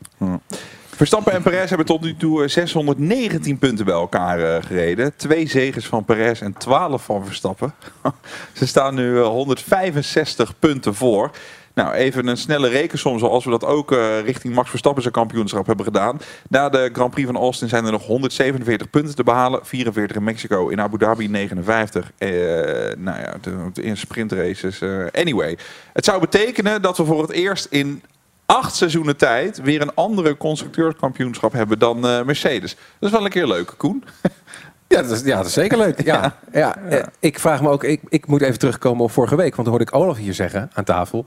Verstappen 0.97 1.33
en 1.33 1.41
Perez 1.41 1.69
hebben 1.69 1.87
tot 1.87 2.01
nu 2.01 2.15
toe 2.15 2.43
eh, 2.43 2.49
619 2.49 3.57
punten 3.57 3.85
bij 3.85 3.93
elkaar 3.93 4.39
eh, 4.39 4.63
gereden. 4.63 5.15
Twee 5.15 5.47
zegens 5.47 5.85
van 5.85 6.05
Perez 6.05 6.41
en 6.41 6.53
12 6.53 7.03
van 7.03 7.25
Verstappen. 7.25 7.73
Ze 8.53 8.67
staan 8.67 8.95
nu 8.95 9.19
eh, 9.19 9.25
165 9.25 10.59
punten 10.59 10.95
voor. 10.95 11.31
Nou, 11.77 11.93
even 11.93 12.27
een 12.27 12.37
snelle 12.37 12.67
rekensom 12.67 13.19
zoals 13.19 13.43
we 13.45 13.49
dat 13.51 13.65
ook 13.65 13.91
eh, 13.91 14.19
richting 14.19 14.53
Max 14.53 14.69
Verstappen 14.69 15.01
zijn 15.01 15.13
kampioenschap 15.13 15.65
hebben 15.67 15.85
gedaan. 15.85 16.19
Na 16.49 16.69
de 16.69 16.89
Grand 16.93 17.11
Prix 17.11 17.27
van 17.27 17.37
Austin 17.37 17.67
zijn 17.69 17.85
er 17.85 17.91
nog 17.91 18.05
147 18.05 18.89
punten 18.89 19.15
te 19.15 19.23
behalen. 19.23 19.59
44 19.65 20.15
in 20.15 20.23
Mexico, 20.23 20.67
in 20.69 20.81
Abu 20.81 20.97
Dhabi 20.97 21.27
59. 21.27 22.11
Eh, 22.17 22.29
nou 22.97 23.19
ja, 23.19 23.33
de, 23.41 23.69
de 23.73 23.81
eerste 23.83 24.05
sprintraces. 24.05 24.81
eh 24.81 25.05
anyway, 25.13 25.57
het 25.93 26.05
zou 26.05 26.19
betekenen 26.19 26.81
dat 26.81 26.97
we 26.97 27.05
voor 27.05 27.21
het 27.21 27.31
eerst 27.31 27.67
in 27.69 28.03
acht 28.45 28.75
seizoenen 28.75 29.17
tijd 29.17 29.61
weer 29.61 29.81
een 29.81 29.93
andere 29.95 30.37
constructeurskampioenschap 30.37 31.51
hebben 31.51 31.79
dan 31.79 31.99
Mercedes. 31.99 32.75
Dat 32.99 33.09
is 33.09 33.11
wel 33.11 33.25
een 33.25 33.31
keer 33.31 33.47
leuk, 33.47 33.73
Koen. 33.77 34.03
Ja, 34.89 35.01
dat 35.01 35.11
is, 35.11 35.21
ja, 35.21 35.37
dat 35.37 35.45
is 35.45 35.53
zeker 35.53 35.77
leuk. 35.77 36.01
Ja, 36.05 36.35
ja. 36.51 36.77
eh, 36.77 37.03
Ik 37.19 37.39
vraag 37.39 37.61
me 37.61 37.69
ook, 37.69 37.83
ik, 37.83 38.01
ik 38.09 38.27
moet 38.27 38.41
even 38.41 38.59
terugkomen 38.59 39.03
op 39.03 39.11
vorige 39.11 39.35
week, 39.35 39.55
want 39.55 39.67
dan 39.67 39.77
hoorde 39.77 39.83
ik 39.83 39.95
Olaf 39.95 40.17
hier 40.17 40.33
zeggen 40.33 40.69
aan 40.73 40.83
tafel. 40.83 41.25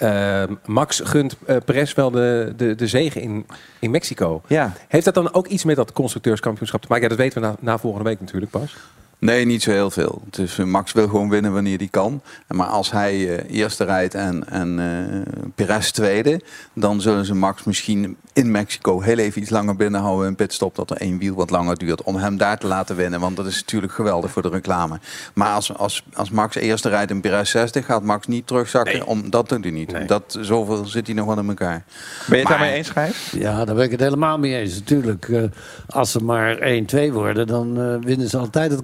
Eh, 0.00 0.42
Max 0.66 1.00
gunt 1.04 1.36
Perez 1.64 1.94
wel 1.94 2.10
de, 2.10 2.52
de, 2.56 2.74
de 2.74 2.86
zege 2.86 3.20
in, 3.20 3.46
in 3.78 3.90
Mexico. 3.90 4.42
Ja. 4.46 4.72
Heeft 4.88 5.04
dat 5.04 5.14
dan 5.14 5.34
ook 5.34 5.46
iets 5.46 5.64
met 5.64 5.76
dat 5.76 5.92
constructeurskampioenschap 5.92 6.80
te 6.80 6.86
maken? 6.88 7.04
Ja, 7.04 7.10
dat 7.10 7.18
weten 7.18 7.40
we 7.40 7.46
na, 7.46 7.56
na 7.60 7.78
volgende 7.78 8.08
week 8.08 8.20
natuurlijk 8.20 8.50
pas. 8.50 8.76
Nee, 9.20 9.44
niet 9.44 9.62
zo 9.62 9.70
heel 9.70 9.90
veel. 9.90 10.22
Dus 10.30 10.56
Max 10.56 10.92
wil 10.92 11.08
gewoon 11.08 11.28
winnen 11.28 11.52
wanneer 11.52 11.78
hij 11.78 11.88
kan. 11.90 12.22
Maar 12.48 12.66
als 12.66 12.90
hij 12.90 13.38
eh, 13.38 13.58
eerste 13.58 13.84
rijdt 13.84 14.14
en, 14.14 14.48
en 14.48 14.78
eh 14.78 15.40
Perez 15.54 15.90
tweede, 15.90 16.40
dan 16.74 17.00
zullen 17.00 17.24
ze 17.24 17.34
Max 17.34 17.64
misschien 17.64 18.16
in 18.32 18.50
Mexico 18.50 19.00
heel 19.00 19.18
even 19.18 19.40
iets 19.40 19.50
langer 19.50 19.76
binnenhouden 19.76 20.28
in 20.28 20.34
pitstop, 20.34 20.74
dat 20.74 20.90
er 20.90 20.96
één 20.96 21.18
wiel 21.18 21.34
wat 21.34 21.50
langer 21.50 21.78
duurt, 21.78 22.02
om 22.02 22.16
hem 22.16 22.36
daar 22.36 22.58
te 22.58 22.66
laten 22.66 22.96
winnen. 22.96 23.20
Want 23.20 23.36
dat 23.36 23.46
is 23.46 23.60
natuurlijk 23.60 23.92
geweldig 23.92 24.30
voor 24.30 24.42
de 24.42 24.48
reclame. 24.48 24.98
Maar 25.34 25.52
als, 25.52 25.76
als, 25.76 26.04
als 26.14 26.30
Max 26.30 26.56
eerste 26.56 26.88
rijdt 26.88 27.10
en 27.10 27.20
Perez 27.20 27.50
60, 27.50 27.86
gaat 27.86 28.02
Max 28.02 28.26
niet 28.26 28.46
terugzakken. 28.46 29.06
Om, 29.06 29.30
dat 29.30 29.48
doet 29.48 29.64
hij 29.64 29.72
niet. 29.72 29.92
Nee. 29.92 30.04
Dat, 30.04 30.38
zoveel 30.40 30.84
zit 30.84 31.06
hij 31.06 31.16
nog 31.16 31.26
wel 31.26 31.38
in 31.38 31.48
elkaar. 31.48 31.84
Ben 32.28 32.38
je 32.38 32.42
het 32.44 32.48
daarmee 32.48 32.72
eens, 32.72 32.90
Gijs? 32.90 33.30
Ja, 33.30 33.64
daar 33.64 33.74
ben 33.74 33.84
ik 33.84 33.90
het 33.90 34.00
helemaal 34.00 34.38
mee 34.38 34.56
eens. 34.56 34.74
Natuurlijk, 34.74 35.28
eh, 35.28 35.42
als 35.86 36.10
ze 36.10 36.24
maar 36.24 36.58
1-2 36.58 37.12
worden, 37.12 37.46
dan 37.46 37.80
eh, 37.80 37.94
winnen 38.00 38.28
ze 38.28 38.38
altijd 38.38 38.70
het 38.70 38.80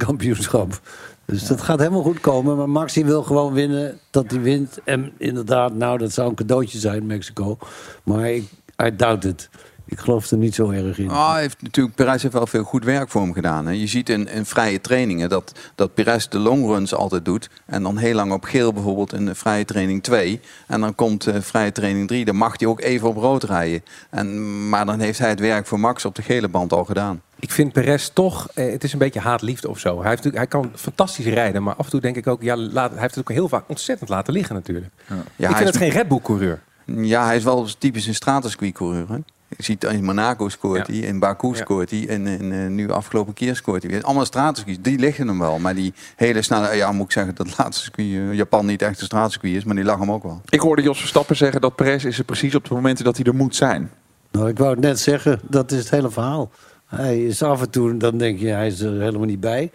Dus 1.26 1.46
dat 1.46 1.60
gaat 1.60 1.78
helemaal 1.78 2.02
goed 2.02 2.20
komen. 2.20 2.56
Maar 2.56 2.68
Max 2.68 2.92
die 2.92 3.04
wil 3.04 3.22
gewoon 3.22 3.52
winnen, 3.52 3.98
dat 4.10 4.30
hij 4.30 4.40
wint. 4.40 4.78
En 4.84 5.12
inderdaad, 5.18 5.74
nou, 5.74 5.98
dat 5.98 6.12
zou 6.12 6.28
een 6.28 6.34
cadeautje 6.34 6.78
zijn, 6.78 7.06
Mexico. 7.06 7.58
Maar 8.02 8.30
ik, 8.30 8.44
I 8.84 8.96
doubt 8.96 9.24
it. 9.24 9.48
Ik 9.88 9.98
geloof 9.98 10.30
er 10.30 10.36
niet 10.36 10.54
zo 10.54 10.70
erg 10.70 10.98
in. 10.98 11.10
Ah, 11.10 11.34
heeft 11.34 11.62
natuurlijk, 11.62 11.96
Perez 11.96 12.22
heeft 12.22 12.34
wel 12.34 12.46
veel 12.46 12.62
goed 12.62 12.84
werk 12.84 13.10
voor 13.10 13.20
hem 13.20 13.32
gedaan. 13.32 13.66
Hè. 13.66 13.72
Je 13.72 13.86
ziet 13.86 14.08
in, 14.08 14.28
vrije 14.44 14.80
trainingen 14.80 15.28
dat, 15.28 15.52
dat 15.74 15.94
Perez 15.94 16.28
de 16.28 16.38
longruns 16.38 16.94
altijd 16.94 17.24
doet. 17.24 17.50
En 17.66 17.82
dan 17.82 17.96
heel 17.96 18.14
lang 18.14 18.32
op 18.32 18.44
geel 18.44 18.72
bijvoorbeeld 18.72 19.12
in 19.12 19.34
vrije 19.34 19.64
training 19.64 20.02
2. 20.02 20.40
En 20.66 20.80
dan 20.80 20.94
komt 20.94 21.26
eh, 21.26 21.40
vrije 21.40 21.72
training 21.72 22.08
3. 22.08 22.24
Dan 22.24 22.36
mag 22.36 22.58
hij 22.58 22.68
ook 22.68 22.80
even 22.80 23.08
op 23.08 23.16
rood 23.16 23.44
rijden. 23.44 23.82
En, 24.10 24.68
maar 24.68 24.86
dan 24.86 25.00
heeft 25.00 25.18
hij 25.18 25.28
het 25.28 25.40
werk 25.40 25.66
voor 25.66 25.80
Max 25.80 26.04
op 26.04 26.14
de 26.14 26.22
gele 26.22 26.48
band 26.48 26.72
al 26.72 26.84
gedaan. 26.84 27.22
Ik 27.38 27.50
vind 27.50 27.72
Perez 27.72 28.08
toch, 28.12 28.48
eh, 28.54 28.72
het 28.72 28.84
is 28.84 28.92
een 28.92 28.98
beetje 28.98 29.20
haat-liefde 29.20 29.68
of 29.68 29.78
zo. 29.78 30.00
Hij, 30.00 30.10
heeft 30.10 30.36
hij 30.36 30.46
kan 30.46 30.70
fantastisch 30.74 31.26
rijden, 31.26 31.62
maar 31.62 31.74
af 31.74 31.84
en 31.84 31.90
toe 31.90 32.00
denk 32.00 32.16
ik 32.16 32.26
ook, 32.26 32.42
ja, 32.42 32.56
laat, 32.56 32.90
hij 32.90 33.00
heeft 33.00 33.14
het 33.14 33.24
ook 33.28 33.36
heel 33.36 33.48
vaak 33.48 33.64
ontzettend 33.66 34.08
laten 34.08 34.32
liggen 34.32 34.54
natuurlijk. 34.54 34.86
Ja, 35.08 35.14
ik 35.14 35.24
hij 35.36 35.46
vind 35.48 35.60
is, 35.60 35.66
het 35.66 35.76
geen 35.76 35.90
Red 35.90 36.08
Bull 36.08 36.20
coureur. 36.22 36.60
ja, 36.84 37.24
hij 37.26 37.36
is 37.36 37.44
wel 37.44 37.66
typisch 37.78 38.06
een 38.06 38.14
stratencircuit-coureur. 38.14 39.08
hè. 39.08 39.16
Je 39.56 39.62
ziet 39.62 39.84
in 39.84 40.04
Monaco 40.04 40.48
scoort 40.48 40.86
Ja. 40.86 40.92
hij, 40.92 41.02
in 41.02 41.18
Baku 41.18 41.48
Ja. 41.48 41.54
scoort 41.54 41.90
hij 41.90 42.08
en, 42.08 42.26
en 42.26 42.52
eh, 42.52 42.66
nu 42.68 42.90
afgelopen 42.90 43.34
keer 43.34 43.56
scoort 43.56 43.82
hij 43.82 43.90
weer. 43.90 44.02
Allemaal 44.02 44.24
stratencircuits, 44.24 44.78
die 44.82 44.98
liggen 44.98 45.28
hem 45.28 45.38
wel. 45.38 45.58
Maar 45.58 45.74
die 45.74 45.94
hele 46.16 46.42
snelle, 46.42 46.74
ja 46.76 46.92
moet 46.92 47.04
ik 47.06 47.12
zeggen 47.12 47.34
dat 47.34 47.46
het 47.46 47.58
laatste 47.58 47.82
circuit, 47.84 48.06
eh, 48.30 48.32
Japan 48.34 48.66
niet 48.66 48.82
echt 48.82 48.98
een 49.00 49.06
stratencircuit 49.06 49.54
is, 49.54 49.64
maar 49.64 49.74
die 49.74 49.84
lag 49.84 49.98
hem 49.98 50.10
ook 50.12 50.22
wel. 50.22 50.40
Ik 50.48 50.60
hoorde 50.60 50.82
Jos 50.82 50.98
Verstappen 50.98 51.36
zeggen 51.36 51.60
dat 51.60 51.74
Perez 51.76 52.04
is 52.04 52.18
er 52.18 52.24
precies 52.24 52.54
op 52.54 52.64
de 52.68 52.74
momenten 52.74 53.04
dat 53.04 53.16
hij 53.16 53.24
er 53.26 53.34
moet 53.34 53.56
zijn. 53.56 53.90
Nou, 54.30 54.48
ik 54.48 54.58
wou 54.58 54.70
het 54.70 54.80
net 54.80 55.00
zeggen, 55.00 55.40
dat 55.42 55.72
is 55.72 55.78
het 55.78 55.90
hele 55.90 56.10
verhaal. 56.10 56.50
Hij 56.86 57.24
is 57.24 57.42
af 57.42 57.60
en 57.60 57.70
toe, 57.70 57.96
dan 57.96 58.18
denk 58.18 58.38
je, 58.38 58.48
hij 58.48 58.66
is 58.66 58.80
er 58.80 59.00
helemaal 59.00 59.26
niet 59.26 59.40
bij. 59.40 59.70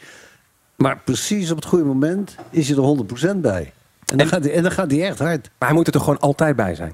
Maar 0.75 0.99
precies 1.05 1.51
op 1.51 1.55
het 1.55 1.65
goede 1.65 1.85
moment 1.85 2.35
is 2.49 2.69
hij 2.69 2.77
er 2.77 3.33
100% 3.33 3.37
bij. 3.37 3.73
En 4.05 4.17
dan, 4.17 4.27
Gaat 4.27 4.43
hij, 4.43 4.53
en 4.53 4.63
dan 4.63 4.71
gaat 4.71 4.91
hij 4.91 5.07
echt 5.07 5.19
hard. 5.19 5.49
Maar 5.57 5.67
hij 5.67 5.77
moet 5.77 5.87
er 5.87 5.93
toch 5.93 6.03
gewoon 6.03 6.19
altijd 6.19 6.55
bij 6.55 6.75
zijn? 6.75 6.93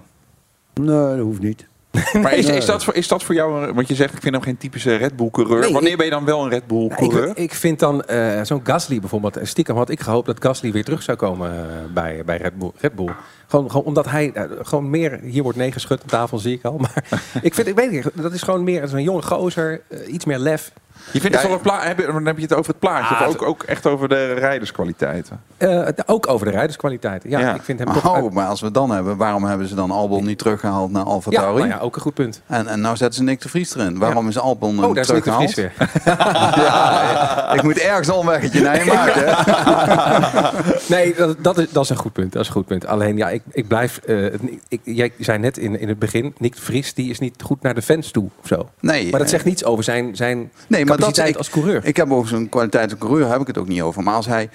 Nee, 0.74 1.16
dat 1.16 1.20
hoeft 1.20 1.42
niet. 1.42 1.68
Maar 2.22 2.34
is, 2.34 2.46
is, 2.50 2.66
dat 2.66 2.84
voor, 2.84 2.94
is 2.96 3.08
dat 3.08 3.24
voor 3.24 3.36
jou, 3.36 3.74
want 3.74 3.88
je 3.88 3.96
zegt 3.96 4.14
ik 4.14 4.22
vind 4.22 4.34
hem 4.36 4.44
geen 4.44 4.58
typische 4.58 4.96
Red 4.96 5.16
Bull 5.16 5.30
coureur. 5.30 5.60
Nee, 5.60 5.74
Wanneer 5.74 5.92
ik- 5.92 5.98
ben 5.98 6.06
je 6.06 6.12
dan 6.12 6.26
wel 6.26 6.44
een 6.44 6.50
Red 6.50 6.68
Bull 6.68 6.88
coureur? 6.88 7.28
ik, 7.30 7.38
ik 7.38 7.54
vind 7.54 7.80
dan 7.80 8.04
eh, 8.04 8.42
zo'n 8.44 8.60
Gasly 8.64 9.00
bijvoorbeeld. 9.00 9.38
eh, 9.38 9.46
Stiekem 9.46 9.76
had 9.76 9.90
ik 9.90 10.00
gehoopt 10.00 10.26
dat 10.28 10.44
Gasly 10.44 10.72
weer 10.72 10.84
terug 10.84 11.02
zou 11.04 11.18
komen 11.18 11.52
eh, 11.52 11.66
bij, 11.94 12.22
bij 12.26 12.38
Red 12.38 12.58
Bull. 12.58 12.72
Red 12.78 12.96
Bull. 12.96 13.10
Gewoon, 13.48 13.72
gewoon 13.72 13.86
omdat 13.86 14.10
hij 14.10 14.34
gewoon 14.62 14.90
meer. 14.90 15.20
Hier 15.22 15.44
wordt 15.44 15.58
neergeschud 15.58 16.02
aan 16.02 16.08
tafel, 16.08 16.38
zie 16.38 16.54
ik 16.54 16.66
al. 16.66 16.78
Maar 16.84 17.04
ik 17.42 17.54
vind, 17.54 17.68
ik 17.68 17.76
weet 17.76 17.92
niet, 17.92 18.10
dat 18.14 18.34
is 18.34 18.42
gewoon 18.42 18.64
meer 18.64 18.94
een 18.94 19.04
jonge 19.04 19.22
gozer. 19.22 19.82
iets 20.08 20.26
meer 20.26 20.40
lef. 20.40 20.72
Je 21.12 21.20
vindt 21.22 21.42
het 21.42 21.64
wel 21.64 21.74
heb 21.80 22.00
je, 22.00 22.06
dan 22.06 22.26
heb 22.26 22.36
je 22.38 22.42
het 22.44 22.54
over 22.54 22.72
het 22.72 22.80
plaatje, 22.80 23.16
Ah, 23.16 23.28
of 23.28 23.34
ook, 23.36 23.42
ook 23.42 23.64
echt 23.64 23.86
over 23.86 24.10
de 24.10 24.34
rijderskwaliteiten. 24.34 25.40
Eh, 25.58 25.88
ook 26.06 26.28
over 26.30 26.46
de 26.46 26.52
rijderskwaliteiten. 26.52 27.30
Ja, 27.30 27.40
Ja. 27.40 27.54
ik 27.56 27.62
vind 27.62 27.80
hem 27.80 27.88
oh, 27.90 28.32
maar 28.32 28.48
als 28.48 28.60
we 28.60 28.66
het 28.66 28.76
dan 28.76 28.90
hebben, 28.92 29.18
waarom 29.18 29.44
hebben 29.44 29.68
ze 29.68 29.76
dan 29.76 29.92
Albon 29.92 30.26
niet 30.26 30.38
teruggehaald 30.38 30.92
naar 30.92 31.04
Alfa 31.04 31.32
ja, 31.32 31.40
Tauri? 31.42 31.58
nou 31.60 31.70
ja, 31.74 31.80
ook 31.80 31.96
een 31.96 32.02
goed 32.02 32.14
punt. 32.14 32.42
En, 32.48 32.68
en 32.68 32.82
nou 32.82 32.96
zetten 32.98 33.18
ze 33.18 33.24
Nick 33.24 33.42
de 33.42 33.50
Vries 33.50 33.76
erin. 33.76 33.98
Waarom 33.98 34.28
is 34.28 34.38
Albon 34.40 34.84
Oh, 34.84 34.94
daar 34.94 35.04
is 35.04 35.08
Nick 35.12 35.24
de 35.24 35.32
teruggehaald? 35.32 35.52
Vries 35.54 35.56
weer. 35.56 35.74
ja, 36.66 37.54
ik 37.54 37.64
moet 37.64 37.78
ergens 37.80 38.10
al 38.10 38.20
een 38.20 38.26
weggetje 38.28 38.62
naar 38.62 38.84
je 38.86 38.92
maken. 38.94 39.36
Nee, 40.88 41.16
dat, 41.16 41.36
dat, 41.44 41.58
is, 41.58 41.70
dat 41.72 41.84
is 41.84 41.90
een 41.90 41.96
goed 41.98 42.14
punt. 42.14 42.32
Dat 42.34 42.42
is 42.42 42.48
een 42.48 42.54
goed 42.54 42.66
punt. 42.66 42.86
Alleen, 42.88 43.18
ja, 43.18 43.30
ik, 43.30 43.42
ik 43.52 43.68
blijf... 43.68 43.98
eh, 44.06 44.18
het- 44.22 44.42
ik, 44.68 44.80
jij 44.84 45.12
zei 45.20 45.38
net 45.38 45.58
in, 45.58 45.80
in 45.80 45.88
het 45.88 46.00
begin, 46.00 46.34
Nick 46.38 46.56
de 46.56 46.62
Vries 46.62 46.94
die 46.94 47.10
is 47.10 47.20
niet 47.20 47.42
goed 47.42 47.62
naar 47.62 47.74
de 47.74 47.82
fans 47.82 48.12
toe. 48.12 48.30
Of 48.42 48.48
zo. 48.48 48.70
Nee, 48.80 49.02
Maar 49.04 49.12
dat 49.12 49.22
eh, 49.22 49.28
zegt 49.28 49.46
niets 49.46 49.64
over 49.64 49.84
zijn, 49.84 50.16
zijn 50.16 50.52
Nee, 50.68 50.86
maar 50.86 50.97
ik, 51.06 51.36
als 51.36 51.50
coureur. 51.50 51.86
Ik 51.86 51.96
heb 51.96 52.12
over 52.12 52.28
zijn 52.28 52.50
kwaliteit 52.50 52.92
als 52.92 53.00
coureur 53.00 53.30
heb 53.30 53.42
ik 53.42 53.48
het 53.48 53.58
ook 53.58 53.68
niet 53.68 53.82
over. 53.82 54.04
Maar 54.04 54.14
als 54.14 54.26
hij 54.26 54.50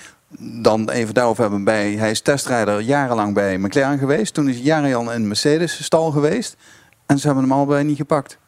dan 0.62 0.90
even 0.90 1.14
daarover 1.14 1.42
hebben 1.42 1.64
bij, 1.64 1.92
hij 1.92 2.11
is 2.11 2.20
testrijder 2.20 2.80
jarenlang 2.80 3.34
bij 3.34 3.58
McLaren 3.58 3.99
geweest. 3.99 4.34
Toen 4.34 4.49
is 4.49 4.54
hij 4.54 4.64
jarenlang 4.64 5.08
in 5.08 5.14
een 5.14 5.26
Mercedes 5.26 5.84
stal 5.84 6.11
geweest. 6.11 6.56
En 7.06 7.18
ze 7.18 7.26
hebben 7.26 7.44
hem 7.44 7.52
allebei 7.52 7.84
niet 7.84 7.96
gepakt. 7.96 8.38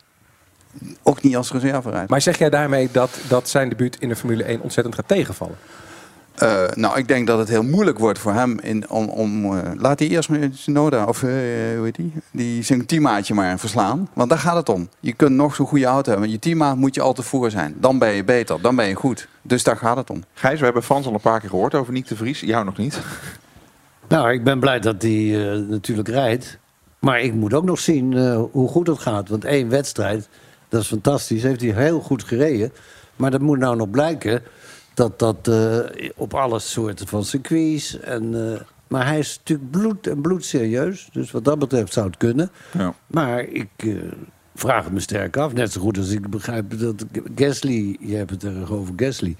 Ook 1.02 1.22
niet 1.22 1.36
als 1.36 1.52
reserverijder. 1.52 2.10
Maar 2.10 2.20
zeg 2.20 2.38
jij 2.38 2.50
daarmee 2.50 2.88
dat, 2.92 3.10
dat 3.28 3.48
zijn 3.48 3.68
debuut 3.68 3.96
in 4.00 4.08
de 4.08 4.16
Formule 4.16 4.44
1 4.44 4.60
ontzettend 4.60 4.94
gaat 4.94 5.08
tegenvallen? 5.08 5.56
Eh, 6.34 6.62
nou, 6.74 6.98
ik 6.98 7.08
denk 7.08 7.26
dat 7.26 7.38
het 7.38 7.48
heel 7.48 7.62
moeilijk 7.62 7.98
wordt 7.98 8.18
voor 8.18 8.32
hem 8.32 8.58
in, 8.60 8.90
om. 8.90 9.08
om 9.08 9.44
eh, 9.44 9.70
laat 9.76 9.98
hij 9.98 10.08
eerst 10.08 10.28
maar 10.28 10.48
Noda, 10.66 11.04
of 11.04 11.22
eh, 11.22 11.28
hoe 11.76 11.84
heet 11.84 11.94
die? 11.94 12.12
Die 12.30 12.62
zijn 12.62 12.86
teammaatje 12.86 13.34
maar 13.34 13.58
verslaan. 13.58 14.08
Want 14.12 14.30
daar 14.30 14.38
gaat 14.38 14.56
het 14.56 14.68
om. 14.68 14.88
Je 15.00 15.12
kunt 15.12 15.34
nog 15.34 15.54
zo'n 15.54 15.66
goede 15.66 15.84
auto 15.84 16.10
hebben. 16.10 16.30
Je 16.30 16.38
teammaat 16.38 16.76
moet 16.76 16.94
je 16.94 17.00
altijd 17.00 17.26
voor 17.26 17.50
zijn. 17.50 17.74
Dan 17.80 17.98
ben 17.98 18.12
je 18.12 18.24
beter. 18.24 18.60
Dan 18.60 18.76
ben 18.76 18.88
je 18.88 18.94
goed. 18.94 19.28
Dus 19.42 19.62
daar 19.62 19.76
gaat 19.76 19.96
het 19.96 20.10
om. 20.10 20.24
Gijs, 20.34 20.58
we 20.58 20.64
hebben 20.64 20.82
Frans 20.82 21.06
al 21.06 21.14
een 21.14 21.20
paar 21.20 21.40
keer 21.40 21.48
gehoord 21.48 21.74
over 21.74 21.92
Nick 21.92 22.08
de 22.08 22.16
Vries. 22.16 22.40
Jou 22.40 22.64
nog 22.64 22.76
niet. 22.76 23.00
Nou, 24.08 24.32
ik 24.32 24.44
ben 24.44 24.60
blij 24.60 24.80
dat 24.80 25.02
hij 25.02 25.52
eh, 25.52 25.58
natuurlijk 25.68 26.08
rijdt. 26.08 26.58
Maar 26.98 27.20
ik 27.20 27.34
moet 27.34 27.54
ook 27.54 27.64
nog 27.64 27.78
zien 27.78 28.12
eh, 28.12 28.42
hoe 28.52 28.68
goed 28.68 28.86
het 28.86 28.98
gaat. 28.98 29.28
Want 29.28 29.44
één 29.44 29.68
wedstrijd, 29.68 30.28
dat 30.68 30.80
is 30.80 30.88
fantastisch. 30.88 31.42
Heeft 31.42 31.60
hij 31.60 31.70
heel 31.70 32.00
goed 32.00 32.24
gereden. 32.24 32.72
Maar 33.16 33.30
dat 33.30 33.40
moet 33.40 33.58
nou 33.58 33.76
nog 33.76 33.90
blijken 33.90 34.42
dat 34.94 35.18
dat 35.18 35.48
eh, 35.48 36.10
op 36.16 36.34
alle 36.34 36.58
soorten 36.58 37.06
van 37.06 37.24
circuits. 37.24 38.00
En, 38.00 38.52
eh, 38.52 38.60
maar 38.88 39.06
hij 39.06 39.18
is 39.18 39.38
natuurlijk 39.38 39.70
bloed 39.70 40.06
en 40.06 40.20
bloedserieus. 40.20 41.08
Dus 41.12 41.30
wat 41.30 41.44
dat 41.44 41.58
betreft 41.58 41.92
zou 41.92 42.06
het 42.06 42.16
kunnen. 42.16 42.50
Ja. 42.72 42.94
Maar 43.06 43.40
ik 43.40 43.70
eh, 43.76 43.94
vraag 44.54 44.84
het 44.84 44.92
me 44.92 45.00
sterk 45.00 45.36
af. 45.36 45.52
Net 45.52 45.72
zo 45.72 45.80
goed 45.80 45.98
als 45.98 46.10
ik 46.10 46.30
begrijp 46.30 46.78
dat 46.78 47.04
Gasly... 47.34 47.96
Je 48.00 48.16
hebt 48.16 48.30
het 48.30 48.44
erg 48.44 48.70
over 48.70 48.92
Gasly. 48.96 49.36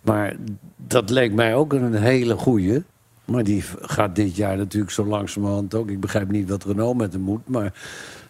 Maar 0.00 0.36
dat 0.76 1.10
leek 1.10 1.32
mij 1.32 1.54
ook 1.54 1.72
een 1.72 1.94
hele 1.94 2.36
goeie. 2.36 2.82
Maar 3.24 3.44
die 3.44 3.64
gaat 3.80 4.16
dit 4.16 4.36
jaar 4.36 4.56
natuurlijk 4.56 4.92
zo 4.92 5.06
langzamerhand 5.06 5.74
ook. 5.74 5.90
Ik 5.90 6.00
begrijp 6.00 6.30
niet 6.30 6.48
wat 6.48 6.64
Renault 6.64 6.96
met 6.96 7.12
hem 7.12 7.22
moet. 7.22 7.48
Maar 7.48 7.72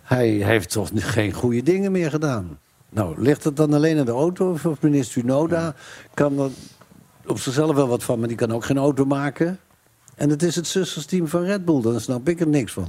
hij 0.02 0.28
heeft 0.28 0.70
toch 0.70 0.90
geen 0.94 1.32
goede 1.32 1.62
dingen 1.62 1.92
meer 1.92 2.10
gedaan. 2.10 2.58
Nou, 2.90 3.22
ligt 3.22 3.44
het 3.44 3.56
dan 3.56 3.72
alleen 3.74 3.98
aan 3.98 4.04
de 4.04 4.10
auto? 4.12 4.50
Of- 4.50 4.82
minister 4.82 5.22
Tsunoda 5.22 5.74
kan 6.14 6.38
er 6.38 6.50
op 7.26 7.38
zichzelf 7.38 7.74
wel 7.74 7.88
wat 7.88 8.02
van... 8.04 8.18
maar 8.18 8.28
die 8.28 8.36
kan 8.36 8.52
ook 8.52 8.64
geen 8.64 8.78
auto 8.78 9.04
maken. 9.04 9.58
En 10.14 10.30
het 10.30 10.42
is 10.42 10.56
het 10.56 10.66
zustersteam 10.66 11.28
van 11.28 11.42
Red 11.42 11.64
Bull. 11.64 11.80
Dan 11.82 12.00
snap 12.00 12.28
ik 12.28 12.40
er 12.40 12.48
niks 12.48 12.72
van. 12.72 12.86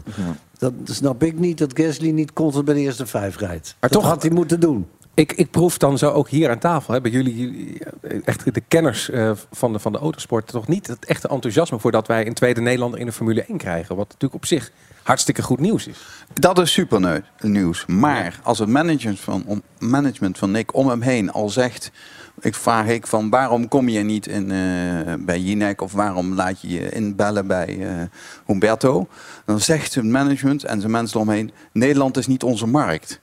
Dan 0.57 0.73
snap 0.83 1.23
ik 1.23 1.39
niet 1.39 1.57
dat 1.57 1.79
Gasly 1.79 2.09
niet 2.09 2.33
constant 2.33 2.65
bij 2.65 2.73
de 2.73 2.79
eerste 2.79 3.05
vijf 3.05 3.37
rijdt. 3.37 3.75
Maar 3.79 3.89
dat 3.89 3.99
toch- 4.01 4.09
had 4.09 4.21
hij 4.21 4.31
moeten 4.31 4.59
doen. 4.59 4.87
Ik, 5.21 5.31
ik 5.31 5.51
proef 5.51 5.77
dan 5.77 5.97
zo 5.97 6.09
ook 6.09 6.29
hier 6.29 6.49
aan 6.49 6.59
tafel, 6.59 7.01
bij 7.01 7.11
jullie, 7.11 7.79
eh, 8.01 8.17
echt 8.25 8.53
de 8.53 8.61
kenners 8.67 9.09
eh, 9.09 9.31
van, 9.51 9.73
de, 9.73 9.79
van 9.79 9.91
de 9.91 9.97
autosport, 9.97 10.47
toch 10.47 10.67
niet 10.67 10.87
het 10.87 11.05
echte 11.05 11.27
enthousiasme 11.27 11.79
voordat 11.79 12.07
wij 12.07 12.27
een 12.27 12.33
tweede 12.33 12.61
Nederlander 12.61 12.99
in 12.99 13.05
de 13.05 13.11
Formule 13.11 13.43
1 13.43 13.57
krijgen. 13.57 13.95
Wat 13.95 14.07
natuurlijk 14.07 14.33
op 14.33 14.45
zich 14.45 14.71
hartstikke 15.03 15.41
goed 15.41 15.59
nieuws 15.59 15.87
is. 15.87 15.97
Dat 16.33 16.59
is 16.59 16.71
super 16.71 17.23
nieuws. 17.39 17.85
Maar 17.85 18.39
als 18.43 18.59
het 18.59 18.69
management 18.69 19.19
van, 19.19 19.43
om, 19.45 19.61
management 19.79 20.37
van 20.37 20.51
Nick 20.51 20.75
om 20.75 20.87
hem 20.87 21.01
heen 21.01 21.31
al 21.31 21.49
zegt... 21.49 21.91
Ik 22.39 22.55
vraag 22.55 22.87
ik 22.87 23.07
van 23.07 23.29
waarom 23.29 23.67
kom 23.67 23.89
je 23.89 23.99
niet 23.99 24.27
in, 24.27 24.51
eh, 24.51 25.13
bij 25.19 25.39
Jinek 25.39 25.81
of 25.81 25.91
waarom 25.91 26.33
laat 26.33 26.61
je 26.61 26.69
je 26.69 26.89
inbellen 26.89 27.47
bij 27.47 27.79
eh, 27.79 28.01
Humberto? 28.45 29.07
Dan 29.45 29.59
zegt 29.59 29.95
het 29.95 30.03
management 30.03 30.63
en 30.63 30.79
zijn 30.79 30.91
mensen 30.91 31.15
eromheen... 31.19 31.51
Nederland 31.71 32.17
is 32.17 32.27
niet 32.27 32.43
onze 32.43 32.65
markt. 32.65 33.20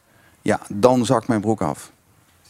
Ja, 0.48 0.60
dan 0.68 1.06
zakt 1.06 1.28
mijn 1.28 1.40
broek 1.40 1.62
af. 1.62 1.92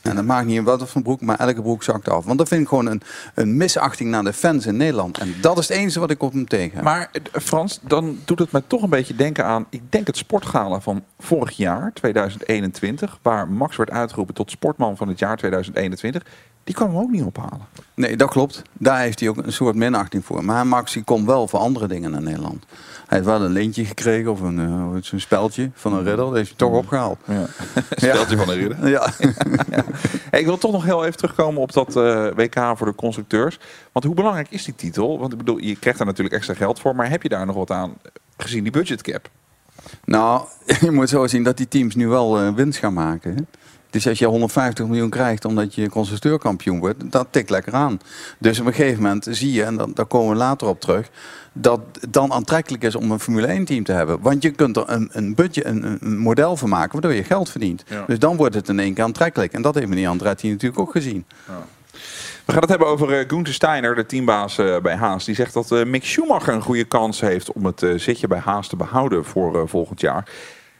En 0.02 0.14
dat 0.14 0.24
maakt 0.24 0.46
niet 0.46 0.56
in 0.56 0.64
wat 0.64 0.90
voor 0.90 1.02
broek, 1.02 1.20
maar 1.20 1.38
elke 1.38 1.62
broek 1.62 1.82
zakt 1.82 2.08
af. 2.08 2.24
Want 2.24 2.38
dat 2.38 2.48
vind 2.48 2.60
ik 2.60 2.68
gewoon 2.68 2.86
een, 2.86 3.02
een 3.34 3.56
misachting 3.56 4.10
naar 4.10 4.24
de 4.24 4.32
fans 4.32 4.66
in 4.66 4.76
Nederland. 4.76 5.18
En 5.18 5.34
dat 5.40 5.58
is 5.58 5.68
het 5.68 5.76
enige 5.76 6.00
wat 6.00 6.10
ik 6.10 6.22
op 6.22 6.32
hem 6.32 6.48
tegen 6.48 6.74
heb. 6.74 6.84
Maar 6.84 7.08
eh, 7.12 7.40
Frans, 7.40 7.80
dan 7.82 8.18
doet 8.24 8.38
het 8.38 8.52
mij 8.52 8.62
toch 8.66 8.82
een 8.82 8.90
beetje 8.90 9.14
denken 9.14 9.44
aan... 9.44 9.66
ik 9.70 9.82
denk 9.92 10.06
het 10.06 10.16
sportgala 10.16 10.80
van 10.80 11.04
vorig 11.18 11.56
jaar, 11.56 11.92
2021... 11.92 13.18
waar 13.22 13.48
Max 13.48 13.76
werd 13.76 13.90
uitgeroepen 13.90 14.34
tot 14.34 14.50
sportman 14.50 14.96
van 14.96 15.08
het 15.08 15.18
jaar 15.18 15.36
2021... 15.36 16.24
die 16.68 16.76
kwam 16.76 16.88
hem 16.88 16.98
ook 16.98 17.10
niet 17.10 17.22
ophalen. 17.22 17.66
Nee, 17.94 18.16
dat 18.16 18.30
klopt. 18.30 18.62
Daar 18.72 19.00
heeft 19.00 19.20
hij 19.20 19.28
ook 19.28 19.36
een 19.36 19.52
soort 19.52 19.74
minachting 19.74 20.24
voor. 20.24 20.44
Maar 20.44 20.66
Max 20.66 20.92
die 20.92 21.02
komt 21.02 21.26
wel 21.26 21.48
voor 21.48 21.58
andere 21.58 21.86
dingen 21.86 22.10
naar 22.10 22.22
Nederland. 22.22 22.64
Hij 23.06 23.18
heeft 23.18 23.24
wel 23.24 23.40
een 23.40 23.52
lintje 23.52 23.84
gekregen 23.84 24.30
of 24.30 24.40
een, 24.40 24.58
eh, 24.58 24.82
hoe 24.82 24.94
heet 24.94 25.06
zo'n 25.06 25.20
speldje 25.20 25.70
van 25.74 25.92
een 25.92 25.98
ridder. 26.04 26.16
Dat 26.16 26.34
heeft 26.34 26.48
hij 26.48 26.56
toch 26.56 26.72
opgehaald. 26.72 27.18
Ja. 27.24 27.46
Speeltje 27.90 28.36
van 28.36 28.46
de 28.46 28.54
ridder. 28.54 28.88
Ja. 28.88 29.10
Hey, 30.30 30.40
ik 30.40 30.46
wil 30.46 30.58
toch 30.58 30.72
nog 30.72 30.84
heel 30.84 31.04
even 31.04 31.16
terugkomen 31.16 31.62
op 31.62 31.72
dat 31.72 31.96
eh, 31.96 32.26
WK 32.34 32.76
voor 32.76 32.86
de 32.86 32.94
constructeurs. 32.94 33.58
Want 33.92 34.04
hoe 34.04 34.14
belangrijk 34.14 34.50
is 34.50 34.64
die 34.64 34.74
titel? 34.74 35.18
Want 35.18 35.32
ik 35.32 35.38
bedoel, 35.38 35.58
je 35.58 35.76
krijgt 35.76 35.98
daar 35.98 36.06
natuurlijk 36.06 36.36
extra 36.36 36.54
geld 36.54 36.80
voor. 36.80 36.96
Maar 36.96 37.10
heb 37.10 37.22
je 37.22 37.28
daar 37.28 37.46
nog 37.46 37.56
wat 37.56 37.70
aan 37.70 37.94
eh, 38.02 38.10
gezien 38.36 38.62
die 38.62 38.72
budgetcap? 38.72 39.30
Nou, 40.04 40.46
je 40.80 40.90
moet 40.90 41.08
zo 41.08 41.26
zien 41.26 41.42
dat 41.42 41.56
die 41.56 41.68
teams 41.68 41.94
nu 41.94 42.08
wel 42.08 42.38
eh, 42.38 42.54
winst 42.54 42.78
gaan 42.78 42.94
maken. 42.94 43.34
hè. 43.34 43.42
Dus 43.90 44.08
als 44.08 44.18
je 44.18 44.26
150 44.26 44.86
miljoen 44.86 45.10
krijgt 45.10 45.44
omdat 45.44 45.74
je 45.74 45.88
constructeurkampioen 45.88 46.78
wordt, 46.78 47.12
dat 47.12 47.26
tikt 47.30 47.50
lekker 47.50 47.72
aan. 47.72 48.00
Dus 48.38 48.60
op 48.60 48.66
een 48.66 48.72
gegeven 48.74 49.02
moment 49.02 49.26
zie 49.30 49.52
je, 49.52 49.64
en 49.64 49.76
dan, 49.76 49.90
daar 49.94 50.06
komen 50.06 50.30
we 50.30 50.36
later 50.36 50.68
op 50.68 50.80
terug, 50.80 51.08
dat 51.52 51.80
het 52.00 52.12
dan 52.12 52.32
aantrekkelijk 52.32 52.82
is 52.82 52.94
om 52.94 53.10
een 53.10 53.20
Formule 53.20 53.46
1 53.46 53.64
team 53.64 53.84
te 53.84 53.92
hebben. 53.92 54.20
Want 54.20 54.42
je 54.42 54.50
kunt 54.50 54.76
er 54.76 54.84
een, 54.86 55.08
een, 55.12 55.34
budget, 55.34 55.64
een, 55.64 55.98
een- 56.00 56.18
model 56.18 56.56
van 56.56 56.68
maken 56.68 56.92
waardoor 56.92 57.12
je 57.12 57.24
geld 57.24 57.50
verdient. 57.50 57.84
Ja. 57.88 58.04
Dus 58.06 58.18
dan 58.18 58.36
wordt 58.36 58.54
het 58.54 58.68
in 58.68 58.78
één 58.80 58.94
keer 58.94 59.04
aantrekkelijk. 59.04 59.52
En 59.52 59.62
dat 59.62 59.74
heeft 59.74 59.86
meneer 59.88 60.08
Andretti 60.08 60.50
natuurlijk 60.50 60.80
ook 60.80 60.92
gezien. 60.92 61.24
We 62.44 62.52
gaan 62.52 62.60
het 62.60 62.70
hebben 62.70 62.88
over 62.88 63.18
eh 63.18 63.24
Gunther 63.28 63.54
Steiner, 63.54 63.94
de 63.94 64.06
teambaas 64.06 64.58
eh, 64.58 64.76
bij 64.78 64.94
Haas. 64.96 65.24
Die 65.24 65.34
zegt 65.34 65.52
dat 65.54 65.72
eh, 65.72 65.84
Mick 65.84 66.04
Schumacher 66.04 66.54
een 66.54 66.62
goede 66.62 66.84
kans 66.84 67.20
heeft 67.20 67.52
om 67.52 67.64
het 67.66 67.86
zitje 67.96 68.26
bij 68.26 68.38
Haas 68.38 68.68
te 68.68 68.76
behouden 68.76 69.24
voor 69.24 69.68
volgend 69.68 70.00
jaar. 70.00 70.24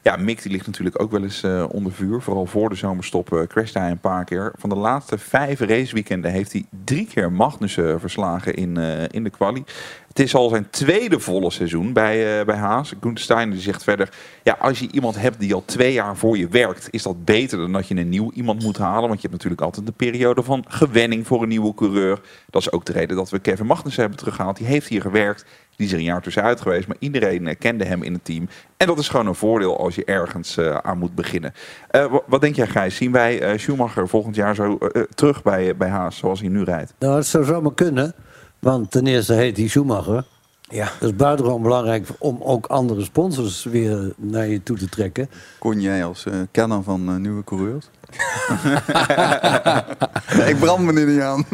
Ja, 0.09 0.17
Mick 0.17 0.43
die 0.43 0.53
ligt 0.53 0.67
natuurlijk 0.67 1.03
ook 1.03 1.11
wel 1.11 1.23
eens 1.23 1.43
eh, 1.43 1.65
onder 1.69 1.93
vuur. 1.93 2.23
Vooral 2.23 2.47
voor 2.47 2.69
de 2.69 2.75
zomerstop 2.75 3.33
uh, 3.33 3.43
hij 3.73 3.91
een 3.91 4.01
paar 4.01 4.25
keer. 4.25 4.53
Van 4.57 4.69
de 4.69 4.77
laatste 4.77 5.19
vijf 5.19 5.61
raceweekenden 5.61 6.31
heeft 6.31 6.53
hij 6.53 6.65
drie 6.85 7.07
keer 7.07 7.33
Magnussen 7.33 8.01
verslagen 8.01 8.55
in, 8.55 8.77
eh, 8.77 9.05
in 9.11 9.25
de 9.25 9.31
quali. 9.31 9.65
Het 10.09 10.19
is 10.19 10.35
al 10.35 10.49
zijn 10.49 10.71
tweede 10.71 11.21
volle 11.21 11.51
seizoen 11.51 11.93
bij, 11.93 12.39
eh, 12.41 12.47
bij 12.47 12.57
Haas. 12.57 12.93
Gunther 13.01 13.25
Steiner 13.25 13.61
zegt 13.61 13.83
verder... 13.85 14.09
Ja, 14.43 14.57
als 14.61 14.79
je 14.79 14.89
iemand 14.93 15.21
hebt 15.21 15.41
die 15.41 15.55
al 15.55 15.63
twee 15.65 15.93
jaar 15.93 16.17
voor 16.17 16.39
je 16.39 16.49
werkt... 16.49 16.89
is 16.91 17.03
dat 17.03 17.25
beter 17.25 17.59
dan 17.59 17.73
dat 17.73 17.89
je 17.89 17.97
een 17.97 18.09
nieuw 18.09 18.31
iemand 18.35 18.63
moet 18.63 18.79
halen. 18.79 19.09
Want 19.09 19.15
je 19.15 19.29
hebt 19.29 19.33
natuurlijk 19.33 19.61
altijd 19.61 19.87
een 19.89 19.95
periode 19.95 20.43
van 20.43 20.65
gewenning 20.69 21.27
voor 21.27 21.43
een 21.43 21.49
nieuwe 21.49 21.75
coureur. 21.75 22.21
Dat 22.51 22.61
is 22.63 22.73
ook 22.73 22.85
de 22.85 22.93
reden 22.93 23.17
dat 23.17 23.31
we 23.31 23.39
Kevin 23.39 23.67
Magnussen 23.67 24.01
hebben 24.01 24.19
teruggehaald. 24.19 24.57
Die 24.57 24.67
heeft 24.67 24.89
hier 24.89 25.01
gewerkt. 25.01 25.45
Die 25.77 25.87
is 25.87 25.93
er 25.93 25.99
een 25.99 26.05
jaar 26.05 26.23
tussenuit 26.23 26.61
geweest. 26.61 26.89
Maar 26.89 26.97
iedereen 26.99 27.47
eh, 27.47 27.55
kende 27.59 27.85
hem 27.85 28.03
in 28.03 28.13
het 28.13 28.25
team. 28.25 28.49
En 28.77 28.87
dat 28.87 28.99
is 28.99 29.09
gewoon 29.09 29.27
een 29.27 29.35
voordeel 29.35 29.79
als 29.79 29.95
je 29.95 30.05
ergens 30.05 30.57
eh, 30.57 30.77
aan 30.77 30.99
moet 30.99 31.15
beginnen. 31.15 31.53
Wa- 31.91 32.21
wat 32.27 32.41
denk 32.41 32.55
jij, 32.57 32.67
Gijs? 32.67 32.97
Zien 32.97 33.13
wij 33.13 33.59
Schumacher 33.59 34.09
volgend 34.09 34.35
jaar 34.35 34.55
zo 34.55 34.79
terug 35.15 35.43
bij, 35.43 35.77
bij 35.77 35.89
Haas 35.89 36.17
zoals 36.17 36.41
hij 36.41 36.49
nu 36.49 36.63
rijdt? 36.63 36.95
Nou, 36.99 37.17
het 37.17 37.27
zou 37.27 37.45
zomaar 37.45 37.75
kunnen. 37.75 38.15
Want 38.59 38.91
ten 38.91 39.07
eerste 39.07 39.35
heet 39.35 39.57
hij 39.57 39.69
Schumacher. 39.69 40.25
Ja. 40.61 40.91
Dat 41.01 41.09
is 41.09 41.17
buitengewoon 41.17 41.63
belangrijk 41.63 42.09
om 42.19 42.39
ook 42.43 42.67
andere 42.67 43.05
sponsors 43.05 43.65
weer 43.65 44.13
naar 44.17 44.47
je 44.47 44.63
toe 44.63 44.77
te 44.77 44.89
trekken. 44.89 45.31
Kon 45.59 45.81
jij 45.81 46.05
als 46.05 46.27
eh, 46.27 46.35
kenner 46.51 46.83
van 46.83 47.09
eh, 47.09 47.17
nieuwe 47.17 47.45
coureurs? 47.45 47.91
Ik 50.53 50.59
brand 50.59 50.85
me 50.85 51.01
er 51.01 51.07
niet 51.07 51.21
aan. 51.21 51.45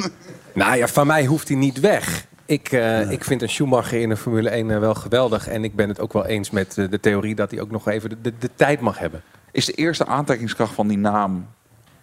Nou 0.54 0.76
ja, 0.76 0.88
van 0.88 1.06
mij 1.06 1.24
hoeft 1.24 1.48
hij 1.48 1.56
niet 1.56 1.80
weg. 1.80 2.26
Ik, 2.46 2.72
eh, 2.72 3.10
ik 3.10 3.24
vind 3.24 3.42
een 3.42 3.48
Schumacher 3.48 4.00
in 4.00 4.08
de 4.08 4.16
Formule 4.16 4.48
1 4.48 4.70
eh, 4.70 4.78
wel 4.78 4.94
geweldig. 4.94 5.48
En 5.48 5.64
ik 5.64 5.74
ben 5.74 5.88
het 5.88 6.00
ook 6.00 6.12
wel 6.12 6.26
eens 6.26 6.50
met 6.50 6.74
de 6.74 7.00
theorie 7.00 7.34
dat 7.34 7.50
hij 7.50 7.60
ook 7.60 7.70
nog 7.70 7.88
even 7.88 8.10
de, 8.10 8.20
de, 8.20 8.32
de 8.38 8.50
tijd 8.54 8.80
mag 8.80 8.98
hebben. 8.98 9.22
Is 9.50 9.64
de 9.64 9.72
eerste 9.72 10.06
aantrekkingskracht 10.06 10.74
van 10.74 10.88
die 10.88 10.98
naam 10.98 11.46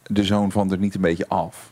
de 0.03 0.24
zoon 0.24 0.51
van 0.51 0.72
er 0.72 0.77
niet 0.77 0.96
een 0.96 1.01
beetje 1.01 1.27
af? 1.27 1.70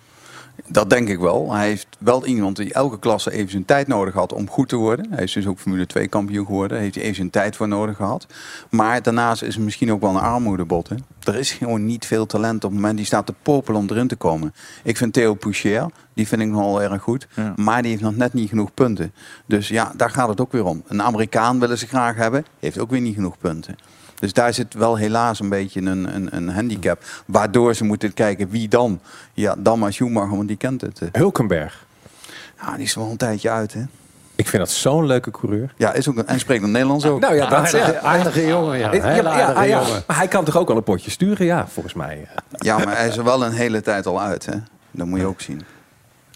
Dat 0.68 0.90
denk 0.90 1.10
ik 1.10 1.20
wel. 1.20 1.54
Hij 1.54 1.68
heeft 1.68 1.88
wel 2.00 2.26
iemand 2.26 2.56
die 2.56 2.74
elke 2.74 3.00
klasse 3.00 3.32
even 3.32 3.52
zijn 3.52 3.66
tijd 3.66 3.88
nodig 3.88 4.14
had 4.14 4.34
om 4.34 4.50
goed 4.50 4.70
te 4.70 4.76
worden. 4.76 5.08
Hij 5.10 5.24
is 5.24 5.34
dus 5.34 5.48
ook 5.48 5.60
Formule 5.60 5.86
2 5.86 6.08
kampioen 6.08 6.46
geworden. 6.46 6.70
Daar 6.70 6.80
heeft 6.80 6.96
hij 6.96 7.04
even 7.04 7.16
zijn 7.16 7.30
tijd 7.30 7.56
voor 7.56 7.68
nodig 7.68 7.96
gehad. 7.96 8.28
Maar 8.70 9.02
daarnaast 9.02 9.42
is 9.42 9.56
het 9.56 9.64
misschien 9.64 9.92
ook 9.92 10.02
wel 10.02 10.10
een 10.10 10.16
armoedebot. 10.16 10.90
Hè? 10.90 10.96
Er 11.24 11.36
is 11.36 11.52
gewoon 11.52 11.86
niet 11.86 12.06
veel 12.06 12.26
talent 12.26 12.64
op 12.64 12.72
het 12.72 12.80
moment 12.80 12.98
die 12.98 13.06
staat 13.06 13.26
te 13.26 13.34
popelen 13.42 13.82
om 13.82 13.88
erin 13.90 14.08
te 14.08 14.16
komen. 14.16 14.54
Ik 14.84 14.98
vind 14.98 15.14
Theo 15.14 15.34
Poucher, 15.34 15.86
die 16.14 16.28
vind 16.28 16.42
ik 16.42 16.48
nogal 16.48 16.82
erg 16.82 17.02
goed. 17.02 17.28
Ja. 17.36 17.54
Maar 17.56 17.82
die 17.82 17.92
heeft 17.92 18.04
nog 18.04 18.16
net 18.16 18.34
niet 18.34 18.50
genoeg 18.50 18.74
punten. 18.74 19.14
Dus 19.46 19.68
ja, 19.68 19.94
daar 19.96 20.10
gaat 20.10 20.30
het 20.30 20.42
ook 20.42 20.52
weer 20.52 20.66
om. 20.66 20.84
Een 20.88 21.02
Amerikaan 21.02 21.60
willen 21.60 21.78
ze 21.78 21.88
graag 21.88 22.16
hebben, 22.16 22.46
heeft 22.60 22.80
ook 22.80 22.90
weer 22.90 23.02
niet 23.02 23.16
genoeg 23.16 23.38
punten. 23.38 23.76
Dus 24.20 24.34
daar 24.34 24.54
zit 24.54 24.74
wel 24.74 24.96
helaas 24.98 25.40
een 25.40 25.50
beetje 25.50 25.82
een, 25.82 26.16
een, 26.16 26.36
een 26.36 26.50
handicap. 26.50 27.04
Waardoor 27.26 27.74
ze 27.74 27.84
moeten 27.84 28.14
kijken 28.14 28.50
wie 28.50 28.68
dan. 28.68 29.00
Ja, 29.34 29.56
dan 29.58 29.80
maar 29.80 29.94
Schumacher, 29.94 30.36
want 30.36 30.48
die 30.48 30.58
kent 30.58 30.82
het. 30.82 31.00
eh. 31.02 31.08
Hulkenberg. 31.12 31.86
Ja, 32.62 32.76
die 32.76 32.84
is 32.86 32.96
wel 32.96 33.10
een 33.10 33.18
tijdje 33.18 33.50
uit, 33.50 33.74
hè? 33.74 33.82
Ik 34.36 34.48
vind 34.48 34.64
dat 34.64 34.72
zo'n 34.72 35.06
leuke 35.06 35.32
coureur. 35.32 35.74
Ja, 35.78 35.94
is 35.94 36.10
ook 36.10 36.18
een, 36.18 36.28
en 36.28 36.40
spreekt 36.40 36.62
nog 36.62 36.72
Nederlands 36.72 37.06
ook. 37.06 37.20
Nou 37.20 37.36
ja, 37.36 37.48
dat 37.50 37.58
Aardige, 37.58 38.00
aardige 38.00 38.48
jongen, 38.48 38.78
ja. 38.78 38.90
Hele 38.90 39.04
ja, 39.04 39.30
aardige 39.30 39.68
ja, 39.68 39.80
jongen. 39.82 40.04
Maar 40.08 40.18
hij 40.18 40.28
kan 40.28 40.44
toch 40.46 40.58
ook 40.58 40.70
al 40.70 40.78
een 40.78 40.84
potje 40.84 41.12
sturen? 41.12 41.46
Ja, 41.46 41.68
volgens 41.68 41.94
mij. 41.94 42.28
Ja, 42.58 42.78
maar 42.78 42.98
hij 42.98 43.08
is 43.08 43.18
er 43.18 43.24
wel 43.24 43.46
een 43.46 43.52
hele 43.52 43.82
tijd 43.82 44.06
al 44.06 44.22
uit, 44.22 44.46
hè? 44.46 44.54
Dat 44.92 45.08
moet 45.08 45.20
je 45.20 45.26
ook 45.26 45.42
zien. 45.42 45.62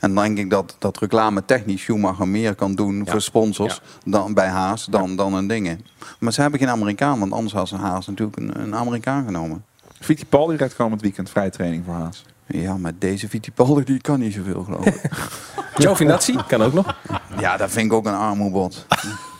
En 0.04 0.14
dan 0.14 0.24
denk 0.24 0.38
ik 0.38 0.50
dat, 0.50 0.76
dat 0.80 0.98
reclame 0.98 1.46
technisch 1.46 1.82
Schumacher 1.82 2.28
meer 2.28 2.56
kan 2.56 2.76
doen 2.76 3.08
voor 3.08 3.22
sponsors 3.22 3.82
dan 4.06 4.34
bij 4.34 4.48
Haas 4.48 4.86
dan, 4.86 5.16
dan 5.16 5.34
een 5.34 5.48
dingen. 5.48 5.86
Maar 6.20 6.34
ze 6.34 6.42
hebben 6.42 6.60
geen 6.60 6.70
Amerikaan, 6.70 7.20
want 7.20 7.32
anders 7.32 7.54
had 7.54 7.68
ze 7.68 7.76
Haas 7.76 8.08
natuurlijk 8.08 8.38
een, 8.38 8.62
een 8.62 8.76
Amerikaan 8.76 9.26
genomen. 9.26 9.64
Fittipaldi 10.00 10.56
rijdt 10.56 10.76
komend 10.76 11.02
weekend 11.02 11.30
vrije 11.30 11.50
training 11.50 11.86
voor 11.86 11.94
Haas. 11.94 12.26
Ja, 12.48 12.78
maar 12.78 12.92
deze 13.00 13.30
Fittipaldi 13.30 13.84
die 13.84 14.02
kan 14.02 14.20
niet 14.20 14.34
zoveel, 14.34 14.64
geloof 14.64 14.86
ik. 14.86 15.02
Giovinazzi 15.76 16.36
kan 16.48 16.62
ook 16.62 16.74
nog. 16.74 16.96
ja, 17.40 17.58
dat 17.58 17.72
vind 17.72 17.86
ik 17.86 17.94
ook 17.94 18.06
een 18.06 18.14
armoebot. 18.14 18.86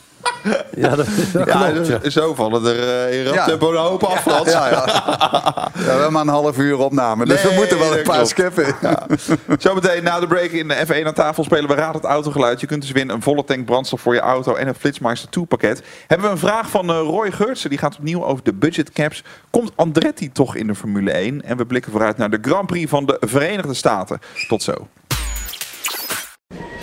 Ja, 0.76 0.96
dat, 0.96 1.06
dat 1.34 1.48
Ja, 1.48 1.70
klopt, 1.72 1.88
ja. 1.88 1.98
dus 1.98 2.14
zo 2.14 2.34
vallen 2.34 2.66
er 2.66 3.10
uh, 3.10 3.20
in 3.20 3.26
rap 3.26 3.34
Ja. 3.36 3.46
tempo 3.46 3.72
een 3.72 3.78
hoop 3.78 4.04
af. 4.04 4.26
Ja, 4.26 4.70
ja. 4.70 4.70
ja, 4.70 5.70
we 5.74 5.82
hebben 5.84 6.12
maar 6.12 6.22
een 6.22 6.28
half 6.28 6.58
uur 6.58 6.78
opname, 6.78 7.26
dus 7.26 7.42
we 7.44 7.52
moeten 7.56 7.80
wel 7.80 7.98
een 7.98 8.04
paar 8.04 8.28
skippen. 8.28 8.66
Zometeen 9.60 10.04
na 10.04 10.20
de 10.20 10.28
break 10.28 10.50
in 10.50 10.68
de 10.68 10.76
F1 10.88 11.06
aan 11.08 11.14
tafel 11.14 11.44
spelen 11.44 11.68
we 11.70 11.76
Raad 11.76 11.94
het 11.94 12.04
Autogeluid. 12.04 12.60
Je 12.60 12.68
kunt 12.68 12.82
dus 12.82 12.92
winnen 12.92 13.16
een 13.16 13.22
volle 13.22 13.44
tank 13.44 13.66
brandstof 13.66 14.02
voor 14.02 14.14
je 14.14 14.20
auto 14.20 14.56
en 14.56 14.68
een 14.68 14.76
Flitsmeister 14.76 15.30
2 15.30 15.46
pakket. 15.46 15.82
Hebben 16.08 16.28
we 16.28 16.34
een 16.34 16.40
vraag 16.40 16.70
van 16.70 16.90
eh, 16.90 16.96
Roy 16.98 17.32
Geurtsen. 17.32 17.70
Die 17.70 17.80
gaat 17.80 17.98
opnieuw 17.98 18.26
over 18.26 18.44
de 18.44 18.54
budget 18.54 18.92
caps. 18.92 19.24
Komt 19.50 19.72
Andretti 19.76 20.32
toch 20.32 20.56
in 20.56 20.68
de 20.68 20.76
Formule 20.76 21.12
1? 21.12 21.42
En 21.44 21.58
we 21.58 21.66
blikken 21.66 21.92
vooruit 21.92 22.18
naar 22.18 22.30
de 22.30 22.38
Grand 22.42 22.68
Prix 22.68 22.90
van 22.90 23.06
de 23.06 23.18
Verenigde 23.20 23.74
Staten. 23.74 24.20
Tot 24.48 24.64
zo. 24.64 24.74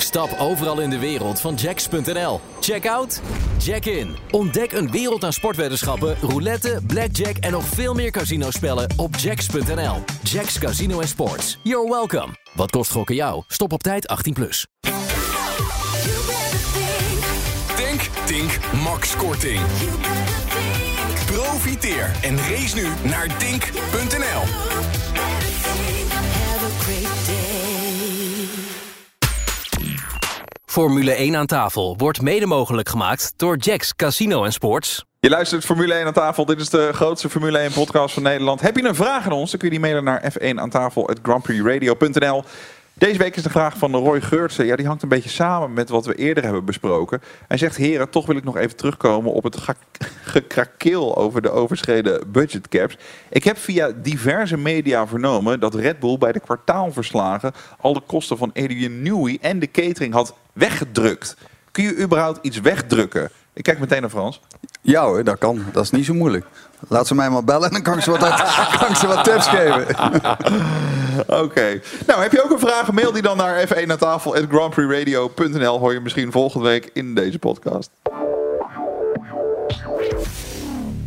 Stap 0.01 0.37
overal 0.39 0.81
in 0.81 0.91
de 0.91 0.99
wereld 0.99 1.41
van 1.41 1.55
Jacks.nl. 1.55 2.41
Check 2.61 2.89
out, 2.89 3.21
check 3.59 3.85
in. 3.85 4.17
Ontdek 4.31 4.73
een 4.73 4.91
wereld 4.91 5.25
aan 5.25 5.33
sportweddenschappen, 5.33 6.17
roulette, 6.21 6.81
blackjack 6.87 7.37
en 7.37 7.53
nog 7.53 7.65
veel 7.65 7.95
meer 7.95 8.11
casinospellen 8.11 8.89
op 8.97 9.17
Jacks.nl. 9.17 10.03
Jacks 10.23 10.59
Casino 10.59 11.01
en 11.01 11.09
Sports. 11.09 11.59
You're 11.63 11.91
welcome. 11.91 12.29
Wat 12.55 12.71
kost 12.71 12.91
gokken 12.91 13.15
jou? 13.15 13.43
Stop 13.47 13.73
op 13.73 13.83
tijd 13.83 14.29
18+. 14.29 14.33
Plus. 14.33 14.67
Think, 17.77 18.01
Think, 18.27 18.59
Max 18.83 19.17
Korting. 19.17 19.61
Profiteer 21.27 22.11
en 22.23 22.37
race 22.37 22.75
nu 22.75 22.89
naar 23.11 23.39
Dink.nl. 23.39 24.43
Formule 30.71 31.13
1 31.13 31.37
aan 31.37 31.47
tafel 31.47 31.95
wordt 31.97 32.23
mede 32.23 32.47
mogelijk 32.47 32.89
gemaakt 32.89 33.33
door 33.37 33.57
Jacks 33.57 33.97
Casino 33.97 34.45
en 34.45 34.53
Sports. 34.53 35.05
Je 35.21 35.29
luistert 35.29 35.65
Formule 35.65 35.95
1 35.95 36.07
aan 36.07 36.13
tafel. 36.13 36.45
Dit 36.45 36.61
is 36.61 36.71
de 36.71 36.91
grootste 36.93 37.29
Formule 37.29 37.59
1 37.59 37.73
podcast 37.73 38.15
van 38.15 38.23
Nederland. 38.23 38.61
Heb 38.61 38.77
je 38.77 38.85
een 38.85 38.95
vraag 38.95 39.25
aan 39.25 39.33
ons? 39.33 39.51
Dan 39.51 39.61
kun 39.61 39.69
je 39.69 39.75
die 39.75 39.85
mailen 39.85 40.05
naar 40.05 40.33
f1 40.33 40.55
aan 40.55 40.71
tafel. 40.71 41.11
Deze 43.01 43.19
week 43.19 43.37
is 43.37 43.43
de 43.43 43.51
vraag 43.51 43.77
van 43.77 43.95
Roy 43.95 44.21
Geurtsen. 44.21 44.67
Ja, 44.67 44.77
die 44.77 44.87
hangt 44.87 45.03
een 45.03 45.09
beetje 45.09 45.29
samen 45.29 45.73
met 45.73 45.89
wat 45.89 46.07
we 46.07 46.15
eerder 46.15 46.45
hebben 46.45 46.65
besproken. 46.65 47.23
Hij 47.49 47.57
zegt, 47.57 47.77
heren, 47.77 48.11
toch 48.11 48.27
wil 48.27 48.37
ik 48.37 48.45
nog 48.45 48.57
even 48.57 48.77
terugkomen 48.77 49.33
op 49.33 49.43
het 49.43 49.57
gekrakeel 50.25 51.17
over 51.17 51.43
de 51.43 51.51
overschreden 51.51 52.33
budgetcaps. 52.33 52.97
Ik 53.29 53.45
heb 53.45 53.59
via 53.59 53.93
diverse 54.03 54.57
media 54.57 55.07
vernomen 55.07 55.61
dat 55.61 55.75
Red 55.75 55.99
Bull 55.99 56.19
bij 56.19 56.33
de 56.33 56.41
kwartaalverslagen 56.41 57.53
al 57.81 57.93
de 57.93 58.03
kosten 58.07 58.37
van 58.37 58.53
Adrian 58.53 59.03
Newey 59.03 59.39
en 59.41 59.59
de 59.59 59.71
catering 59.71 60.13
had 60.13 60.35
weggedrukt. 60.53 61.37
Kun 61.71 61.85
je 61.85 61.99
überhaupt 61.99 62.39
iets 62.43 62.61
wegdrukken? 62.61 63.31
Ik 63.53 63.63
kijk 63.63 63.79
meteen 63.79 64.01
naar 64.01 64.11
Frans. 64.11 64.41
Ja 64.81 65.05
hoor, 65.05 65.25
dat 65.25 65.39
kan. 65.39 65.65
Dat 65.73 65.85
is 65.85 65.91
niet 65.91 66.05
zo 66.05 66.15
moeilijk. 66.15 66.47
Laat 66.89 67.07
ze 67.07 67.15
mij 67.15 67.31
maar 67.31 67.45
bellen 67.45 67.67
en 67.67 67.73
dan 67.73 67.83
kan 67.83 67.97
ik 67.97 68.03
ze 68.03 68.11
wat, 68.11 68.19
kan 68.81 68.89
ik 68.89 68.97
ze 68.97 69.07
wat 69.07 69.25
tips 69.25 69.49
geven. 69.49 69.87
Oké. 71.45 71.81
Nou, 72.07 72.23
heb 72.23 72.33
je 72.33 72.45
ook 72.45 72.51
een 72.51 72.59
vraag? 72.59 72.93
Mail 72.93 73.13
die 73.13 73.23
dan 73.23 73.37
naar 73.37 73.67
F1 73.67 73.91
aan 73.91 73.97
tafel 73.97 74.37
grandprixradio.nl. 74.49 75.79
Hoor 75.79 75.93
je 75.93 76.01
misschien 76.01 76.33
volgende 76.33 76.69
week 76.69 76.91
in 76.93 77.15
deze 77.15 77.39
podcast. 77.39 77.91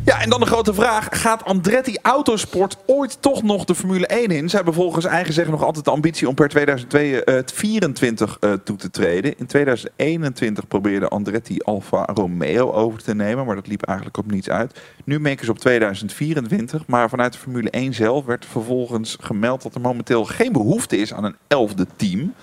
Ja, 0.05 0.21
en 0.21 0.29
dan 0.29 0.39
de 0.39 0.45
grote 0.45 0.73
vraag. 0.73 1.07
Gaat 1.11 1.43
Andretti 1.43 1.97
Autosport 2.01 2.77
ooit 2.85 3.21
toch 3.21 3.43
nog 3.43 3.65
de 3.65 3.75
Formule 3.75 4.07
1 4.07 4.27
in? 4.27 4.49
Ze 4.49 4.55
hebben 4.55 4.73
volgens 4.73 5.05
eigen 5.05 5.33
zeggen 5.33 5.53
nog 5.53 5.63
altijd 5.63 5.85
de 5.85 5.91
ambitie 5.91 6.27
om 6.27 6.35
per 6.35 6.49
2024 6.49 8.37
eh, 8.39 8.53
toe 8.53 8.75
te 8.75 8.89
treden. 8.89 9.37
In 9.37 9.45
2021 9.45 10.67
probeerde 10.67 11.07
Andretti 11.07 11.59
Alfa 11.59 12.05
Romeo 12.13 12.71
over 12.71 13.03
te 13.03 13.15
nemen, 13.15 13.45
maar 13.45 13.55
dat 13.55 13.67
liep 13.67 13.83
eigenlijk 13.83 14.17
op 14.17 14.31
niets 14.31 14.49
uit. 14.49 14.79
Nu 15.03 15.19
meken 15.19 15.45
ze 15.45 15.51
op 15.51 15.59
2024, 15.59 16.87
maar 16.87 17.09
vanuit 17.09 17.33
de 17.33 17.39
Formule 17.39 17.69
1 17.69 17.93
zelf 17.93 18.25
werd 18.25 18.45
vervolgens 18.45 19.17
gemeld 19.19 19.61
dat 19.61 19.75
er 19.75 19.81
momenteel 19.81 20.25
geen 20.25 20.51
behoefte 20.51 20.97
is 20.97 21.13
aan 21.13 21.23
een 21.23 21.35
elfde 21.47 21.87
team. 21.95 22.33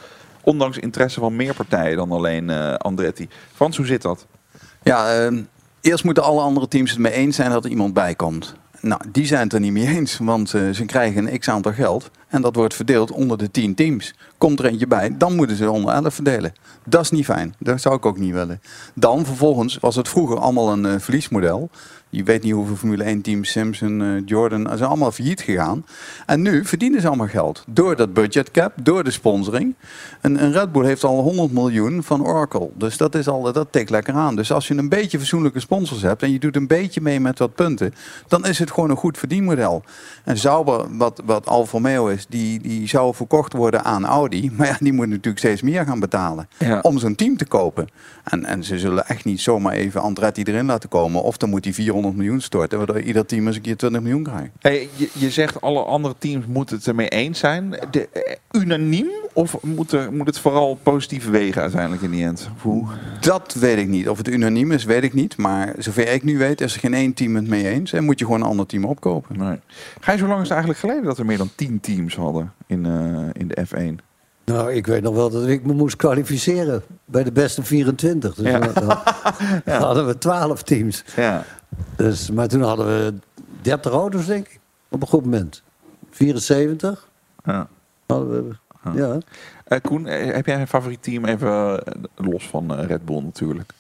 Ondanks 0.43 0.79
interesse 0.79 1.21
van 1.21 1.37
meer 1.37 1.55
partijen 1.55 1.97
dan 1.97 2.13
alleen 2.13 2.51
eh, 2.51 2.75
Andretti. 2.75 3.29
Frans, 3.55 3.77
hoe 3.77 3.87
zit 3.87 4.03
dat? 4.03 4.27
Ja, 4.83 5.15
ehm, 5.15 5.43
eerst 5.81 6.05
moeten 6.05 6.23
alle 6.23 6.41
andere 6.41 6.69
teams 6.69 6.91
het 6.91 6.99
mee 6.99 7.13
eens 7.13 7.37
zijn 7.37 7.51
dat 7.51 7.65
er 7.65 7.71
iemand 7.71 7.95
bij 7.95 8.15
komt. 8.15 8.55
Nou, 8.81 9.01
die 9.13 9.27
zijn 9.27 9.43
het 9.43 9.53
er 9.53 9.61
niet 9.61 9.73
mee 9.73 9.87
eens, 9.87 10.19
want 10.19 10.55
eh, 10.55 10.71
ze 10.71 10.85
krijgen 10.85 11.33
een 11.33 11.39
x-aantal 11.39 11.73
geld. 11.73 12.11
En 12.29 12.43
dat 12.43 12.57
wordt 12.57 12.75
verdeeld 12.75 13.11
onder 13.11 13.39
de 13.39 13.51
10 13.51 13.75
teams. 13.75 14.15
Komt 14.39 14.59
er 14.59 14.65
eentje 14.65 14.87
bij, 14.87 15.17
dan 15.17 15.37
moeten 15.37 15.57
ze 15.57 15.71
onder 15.71 15.95
11 15.95 16.15
verdelen. 16.15 16.53
Dat 16.85 17.01
is 17.01 17.11
niet 17.11 17.25
fijn. 17.25 17.55
Dat 17.59 17.81
zou 17.81 17.97
ik 17.97 18.07
ook 18.07 18.19
niet 18.19 18.33
willen. 18.33 18.61
Dan 18.95 19.25
vervolgens 19.25 19.79
was 19.79 19.97
het 19.97 20.09
vroeger 20.09 20.39
allemaal 20.39 20.73
een 20.73 20.87
eh, 20.87 20.95
verliesmodel. 20.99 21.71
Je 22.11 22.23
weet 22.23 22.43
niet 22.43 22.53
hoeveel 22.53 22.77
Formule 22.77 23.05
1 23.05 23.21
teams, 23.21 23.51
Simpson, 23.51 24.03
eh, 24.03 24.09
Jordan, 24.25 24.67
ze 24.71 24.77
zijn 24.77 24.89
allemaal 24.89 25.13
failliet 25.13 25.41
gegaan. 25.41 25.85
En 26.27 26.43
nu 26.43 26.65
verdienen 26.65 27.01
ze 27.01 27.07
allemaal 27.07 27.27
geld. 27.29 27.65
Door 27.69 27.97
dat 27.97 28.13
budgetcap, 28.13 28.73
door 28.83 29.05
de 29.05 29.11
sponsoring. 29.11 29.75
En, 30.21 30.43
een 30.45 30.53
Red 30.53 30.73
Bull 30.73 30.85
heeft 30.85 31.05
al 31.05 31.23
100 31.23 31.53
miljoen 31.53 32.03
van 32.03 32.27
Oracle. 32.27 32.71
Dus 32.75 32.97
dat, 32.97 33.15
is 33.15 33.29
al, 33.29 33.53
dat 33.53 33.67
tikt 33.71 33.91
lekker 33.91 34.15
aan. 34.15 34.37
Dus 34.37 34.53
als 34.53 34.69
je 34.69 34.75
een 34.75 34.89
beetje 34.89 35.19
fatsoenlijke 35.19 35.61
sponsors 35.61 36.03
hebt 36.03 36.23
en 36.23 36.33
je 36.33 36.39
doet 36.39 36.57
een 36.57 36.67
beetje 36.67 37.01
mee 37.01 37.21
met 37.21 37.39
wat 37.39 37.55
punten, 37.55 37.95
dan 38.29 38.47
is 38.47 38.59
het 38.59 38.71
gewoon 38.71 38.91
een 38.91 38.97
goed 38.97 39.19
verdienmodel. 39.19 39.83
En 40.25 40.39
Sauber, 40.39 40.97
wat, 40.97 41.23
wat 41.25 41.47
Alfa 41.47 41.73
Romeo 41.73 42.07
is, 42.07 42.27
die, 42.29 42.61
die 42.61 42.89
zou 42.89 43.15
verkocht 43.15 43.53
worden 43.53 43.85
aan 43.85 44.05
Audi. 44.05 44.51
Maar 44.57 44.67
ja, 44.67 44.77
die 44.81 44.93
moet 44.93 45.09
natuurlijk 45.09 45.39
steeds 45.39 45.63
meer 45.63 45.85
gaan 45.85 46.01
betalen 46.01 46.49
Ja. 46.59 46.79
om 46.81 46.99
zo'n 46.99 47.15
team 47.15 47.37
te 47.37 47.47
kopen. 47.47 47.89
En, 48.25 48.45
en 48.45 48.65
ze 48.65 48.79
zullen 48.79 49.07
echt 49.07 49.25
niet 49.25 49.41
zomaar 49.41 49.73
even 49.73 50.01
Andretti 50.01 50.43
erin 50.43 50.67
laten 50.67 50.89
komen. 50.89 51.23
Of 51.23 51.37
dan 51.37 51.49
moet 51.51 51.63
die 51.63 51.75
400 51.75 51.99
miljoen 52.01 52.41
storten, 52.41 52.79
waardoor 52.79 53.01
ieder 53.01 53.27
team 53.27 53.47
eens 53.47 53.57
een 53.57 53.63
keer 53.63 53.77
20 53.77 54.01
miljoen 54.01 54.23
krijgt. 54.23 54.51
Hey, 54.59 54.89
je, 54.97 55.09
je 55.13 55.31
zegt 55.31 55.61
alle 55.61 55.83
andere 55.83 56.15
teams 56.19 56.47
moeten 56.47 56.77
het 56.77 56.87
ermee 56.87 57.09
eens 57.09 57.39
zijn. 57.39 57.75
De, 57.91 58.09
eh, 58.09 58.61
unaniem? 58.61 59.09
Of 59.33 59.63
moet, 59.63 59.93
er, 59.93 60.13
moet 60.13 60.27
het 60.27 60.39
vooral 60.39 60.79
positief 60.83 61.31
wegen 61.31 61.63
uiteindelijk 61.63 62.03
in 62.03 62.11
die 62.11 62.25
end? 62.25 62.51
Hoe? 62.63 62.87
Dat 63.21 63.55
weet 63.61 63.79
ik 63.79 63.89
niet. 63.89 64.09
Of 64.09 64.19
het 64.19 64.29
unaniem 64.29 64.73
is, 64.73 64.85
weet 64.85 65.03
ik 65.03 65.15
niet. 65.15 65.37
Maar 65.37 65.75
zover 65.79 66.13
ik 66.13 66.23
nu 66.23 66.39
weet, 66.39 66.61
is 66.61 66.75
er 66.75 66.81
geen 66.81 66.95
één 66.95 67.15
team 67.15 67.35
het 67.35 67.49
mee 67.49 67.69
eens. 67.69 67.93
En 67.93 68.05
moet 68.05 68.19
je 68.19 68.25
gewoon 68.25 68.41
een 68.41 68.47
ander 68.47 68.67
team 68.67 68.85
opkopen. 68.85 69.39
Nee. 69.39 69.59
Ga 70.01 70.13
je 70.13 70.19
zo 70.19 70.27
lang 70.27 70.43
is 70.43 70.49
het 70.49 70.51
eigenlijk 70.51 70.81
geleden 70.81 71.05
dat 71.05 71.19
er 71.19 71.27
meer 71.27 71.39
dan 71.39 71.51
10 71.55 71.81
teams 71.81 72.17
hadden 72.17 72.53
in, 72.67 72.87
eh, 72.87 73.29
in 73.33 73.49
de 73.49 73.67
F1? 73.67 74.10
Nou, 74.53 74.73
ik 74.73 74.87
weet 74.87 75.03
nog 75.03 75.15
wel 75.15 75.31
dat 75.31 75.47
ik 75.47 75.65
me 75.65 75.73
moest 75.73 75.97
kwalificeren 75.97 76.83
bij 77.05 77.23
de 77.25 77.33
beste 77.33 77.63
24. 77.63 78.35
Dus 78.35 78.47
Ja. 78.47 78.59
dan, 78.59 78.73
dan 79.65 79.83
hadden 79.83 80.07
we 80.07 80.19
12 80.19 80.63
teams. 80.63 81.05
Ja. 81.17 81.45
Dus, 81.97 82.31
maar 82.31 82.49
toen 82.49 82.63
hadden 82.63 82.87
we 82.87 83.15
30 83.63 83.93
auto's, 83.93 84.27
denk 84.27 84.47
ik, 84.47 84.61
op 84.89 85.03
een 85.03 85.09
goed 85.09 85.25
moment. 85.25 85.63
74 86.11 87.09
ja. 87.45 87.69
hadden 88.07 88.49
we. 88.49 88.55
Ja. 88.95 89.19
Eh, 89.65 89.79
Koen, 89.83 90.07
eh, 90.07 90.35
heb 90.35 90.47
jij 90.47 90.61
een 90.61 90.69
favoriet 90.69 91.03
team? 91.03 91.25
Even 91.25 91.85
eh, 91.85 91.93
los 92.15 92.49
van 92.49 92.73
Red 92.81 93.05
Bull 93.05 93.23
natuurlijk. 93.23 93.73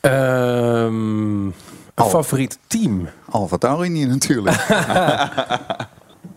Ehm, 0.00 1.44
een 1.46 1.54
Al. 1.94 2.08
favoriet 2.08 2.58
team. 2.66 3.08
Alfa 3.30 3.56
Tauri 3.56 3.88
niet 3.88 4.08
natuurlijk. 4.08 4.56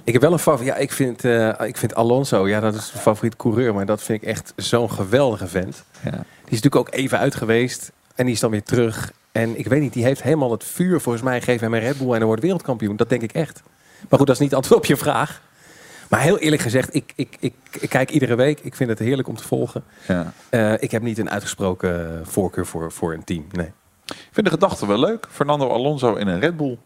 Ik 0.03 0.13
heb 0.13 0.21
wel 0.21 0.31
een 0.31 0.39
favoriet. 0.39 0.73
Ja, 0.73 0.79
ik 0.79 0.91
vind, 0.91 1.25
eh, 1.25 1.49
ik 1.67 1.77
vind 1.77 1.95
Alonso, 1.95 2.47
ja, 2.47 2.59
dat 2.59 2.73
is 2.73 2.91
mijn 2.91 3.03
favoriet 3.03 3.35
coureur. 3.35 3.73
Maar 3.73 3.85
dat 3.85 4.03
vind 4.03 4.21
ik 4.21 4.27
echt 4.27 4.53
zo'n 4.55 4.91
geweldige 4.91 5.47
vent. 5.47 5.83
Ja. 6.03 6.11
Die 6.11 6.19
is 6.45 6.61
natuurlijk 6.61 6.75
ook 6.75 6.93
even 6.93 7.17
uit 7.19 7.35
geweest. 7.35 7.91
En 8.15 8.25
die 8.25 8.33
is 8.33 8.39
dan 8.39 8.51
weer 8.51 8.63
terug. 8.63 9.11
En 9.31 9.59
ik 9.59 9.67
weet 9.67 9.81
niet, 9.81 9.93
die 9.93 10.03
heeft 10.03 10.23
helemaal 10.23 10.51
het 10.51 10.63
vuur. 10.63 11.01
Volgens 11.01 11.23
mij 11.23 11.41
geeft 11.41 11.61
hem 11.61 11.73
een 11.73 11.79
Red 11.79 11.97
Bull 11.97 12.07
en 12.07 12.15
hij 12.15 12.25
wordt 12.25 12.41
wereldkampioen. 12.41 12.95
Dat 12.95 13.09
denk 13.09 13.21
ik 13.21 13.31
echt. 13.31 13.61
Maar 14.09 14.19
goed, 14.19 14.27
dat 14.27 14.35
is 14.35 14.41
niet 14.41 14.49
het 14.49 14.59
antwoord 14.59 14.81
op 14.81 14.85
je 14.85 14.97
vraag. 14.97 15.41
Maar 16.09 16.21
heel 16.21 16.37
eerlijk 16.37 16.61
gezegd, 16.61 16.95
ik, 16.95 17.13
ik, 17.15 17.37
ik, 17.39 17.53
ik 17.79 17.89
kijk 17.89 18.11
iedere 18.11 18.35
week. 18.35 18.59
Ik 18.59 18.75
vind 18.75 18.89
het 18.89 18.99
heerlijk 18.99 19.27
om 19.27 19.35
te 19.35 19.43
volgen. 19.43 19.83
Ja. 20.07 20.33
Eh, 20.49 20.73
ik 20.79 20.91
heb 20.91 21.01
niet 21.01 21.17
een 21.17 21.29
uitgesproken 21.29 22.21
voorkeur 22.25 22.65
voor, 22.65 22.91
voor 22.91 23.13
een 23.13 23.23
team. 23.23 23.45
Nee. 23.51 23.71
Ik 24.05 24.29
vind 24.31 24.45
de 24.45 24.51
gedachte 24.51 24.87
wel 24.87 24.99
leuk. 24.99 25.27
Fernando 25.29 25.69
Alonso 25.69 26.15
in 26.15 26.27
een 26.27 26.39
Red 26.39 26.57
Bull. 26.57 26.77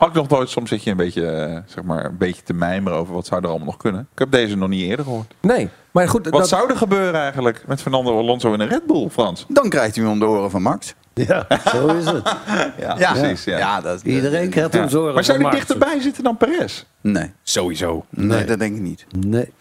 Had 0.00 0.08
ik 0.08 0.14
nog 0.14 0.28
nooit. 0.28 0.48
Soms 0.50 0.68
zit 0.68 0.82
je 0.84 0.90
een 0.90 0.96
beetje, 0.96 1.26
eh, 1.26 1.56
zeg 1.66 1.84
maar, 1.84 2.04
een 2.04 2.16
beetje 2.18 2.42
te 2.42 2.52
mijmeren 2.52 2.98
over 2.98 3.14
wat 3.14 3.26
zou 3.26 3.40
er 3.42 3.48
allemaal 3.48 3.66
nog 3.66 3.76
kunnen. 3.76 4.08
Ik 4.12 4.18
heb 4.18 4.30
deze 4.30 4.56
nog 4.56 4.68
niet 4.68 4.82
eerder 4.82 5.04
gehoord. 5.04 5.34
Nee, 5.40 5.68
maar 5.90 6.08
goed. 6.08 6.24
Wat 6.28 6.32
dat- 6.40 6.48
zou 6.48 6.70
er 6.70 6.76
gebeuren 6.76 7.20
eigenlijk 7.20 7.64
met 7.66 7.82
Fernando 7.82 8.18
Alonso 8.18 8.52
in 8.52 8.60
een 8.60 8.68
Red 8.68 8.86
Bull, 8.86 9.08
Frans? 9.08 9.44
Dan 9.48 9.68
krijgt 9.68 9.94
hij 9.94 10.04
hem 10.04 10.12
om 10.12 10.18
de 10.18 10.26
oren 10.26 10.50
van 10.50 10.62
Max. 10.62 10.94
Ja, 11.14 11.46
zo 11.72 11.86
is 11.86 12.04
het. 12.04 12.36
Ja, 12.98 13.12
precies. 13.12 13.44
Ja. 13.44 13.80
dat, 13.80 14.02
Iedereen 14.02 14.50
krijgt 14.50 14.72
Ja. 14.72 14.78
hem 14.80 14.88
zorgen 14.88 15.14
Maar 15.14 15.24
zou 15.24 15.40
van 15.40 15.50
die 15.50 15.58
dichterbij 15.58 16.00
zitten 16.00 16.22
dan 16.24 16.36
Perez? 16.36 16.84
Nee, 17.00 17.32
Sowieso. 17.42 18.04
nee, 18.10 18.26
Nee. 18.26 18.44
dat 18.44 18.58
denk 18.58 18.76
ik 18.76 18.82
niet. 18.82 19.06
Nee. 19.26 19.52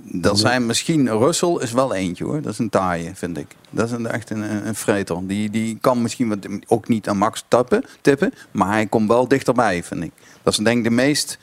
Dat 0.00 0.38
zijn 0.38 0.66
misschien, 0.66 1.08
Russell 1.08 1.56
is 1.60 1.72
wel 1.72 1.94
eentje 1.94 2.24
hoor. 2.24 2.42
Dat 2.42 2.52
is 2.52 2.58
een 2.58 2.68
taaie, 2.68 3.10
vind 3.14 3.38
ik. 3.38 3.46
Dat 3.70 3.86
is 3.86 3.92
een, 3.92 4.06
echt 4.06 4.30
een, 4.30 4.66
een 4.66 4.74
vreter. 4.74 5.26
Die, 5.26 5.50
die 5.50 5.78
kan 5.80 6.02
misschien 6.02 6.28
wat, 6.28 6.38
ook 6.66 6.88
niet 6.88 7.08
aan 7.08 7.16
Max 7.16 7.44
tappen, 7.48 7.84
tippen. 8.00 8.34
Maar 8.50 8.72
hij 8.72 8.86
komt 8.86 9.08
wel 9.08 9.28
dichterbij, 9.28 9.84
vind 9.84 10.02
ik. 10.02 10.12
Dat 10.42 10.52
is 10.52 10.64
denk 10.64 10.78
ik 10.78 10.84
de 10.84 10.90
meest 10.90 11.38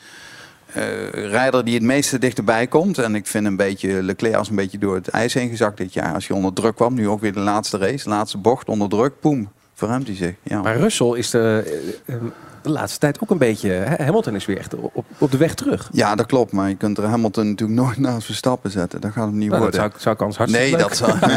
eh 0.72 1.10
rijder 1.10 1.64
die 1.64 1.74
het 1.74 1.82
meeste 1.82 2.18
dichterbij 2.18 2.66
komt. 2.66 2.98
En 2.98 3.14
ik 3.14 3.26
vind 3.26 3.46
een 3.46 3.56
beetje 3.56 4.02
Leclerc 4.02 4.34
als 4.34 4.48
een 4.48 4.56
beetje 4.56 4.78
door 4.78 4.94
het 4.94 5.08
ijs 5.08 5.34
heen 5.34 5.48
gezakt 5.48 5.76
dit 5.76 5.92
jaar. 5.92 6.14
Als 6.14 6.26
hij 6.26 6.36
onder 6.36 6.52
druk 6.52 6.74
kwam, 6.74 6.94
nu 6.94 7.08
ook 7.08 7.20
weer 7.20 7.32
de 7.32 7.40
laatste 7.40 7.78
race, 7.78 8.08
laatste 8.08 8.38
bocht 8.38 8.68
onder 8.68 8.88
druk, 8.88 9.20
poem, 9.20 9.48
verruimt 9.74 10.06
hij 10.06 10.16
zich. 10.16 10.34
Ja. 10.42 10.62
Maar 10.62 10.76
Russell 10.76 11.18
is 11.18 11.30
de, 11.30 11.64
eh, 12.06 12.14
eh, 12.14 12.22
de 12.66 12.72
laatste 12.72 12.98
tijd 12.98 13.18
ook 13.22 13.30
een 13.30 13.38
beetje... 13.38 13.70
hè, 13.70 14.04
Hamilton 14.04 14.34
is 14.34 14.44
weer 14.46 14.58
echt 14.58 14.74
op, 14.74 15.04
op 15.18 15.30
de 15.30 15.36
weg 15.36 15.54
terug. 15.54 15.88
ja, 15.92 16.14
dat 16.14 16.26
klopt. 16.26 16.52
Maar 16.52 16.68
je 16.68 16.76
kunt 16.76 16.98
er 16.98 17.04
Hamilton 17.04 17.48
natuurlijk 17.48 17.80
nooit 17.80 17.98
naast 17.98 18.26
Verstappen 18.26 18.70
zetten. 18.70 19.00
Dat 19.00 19.12
gaat 19.12 19.24
hem 19.26 19.38
niet 19.38 19.50
Nou, 19.50 19.62
dat 19.62 19.74
worden. 19.74 19.80
zou, 19.80 20.02
zou 20.02 20.14
ik 20.14 20.20
anders 20.20 20.38
hartstikke 20.38 20.70
Nee, 20.70 20.76
leuk 20.80 20.88
dat 20.88 20.96
zou... 20.96 21.30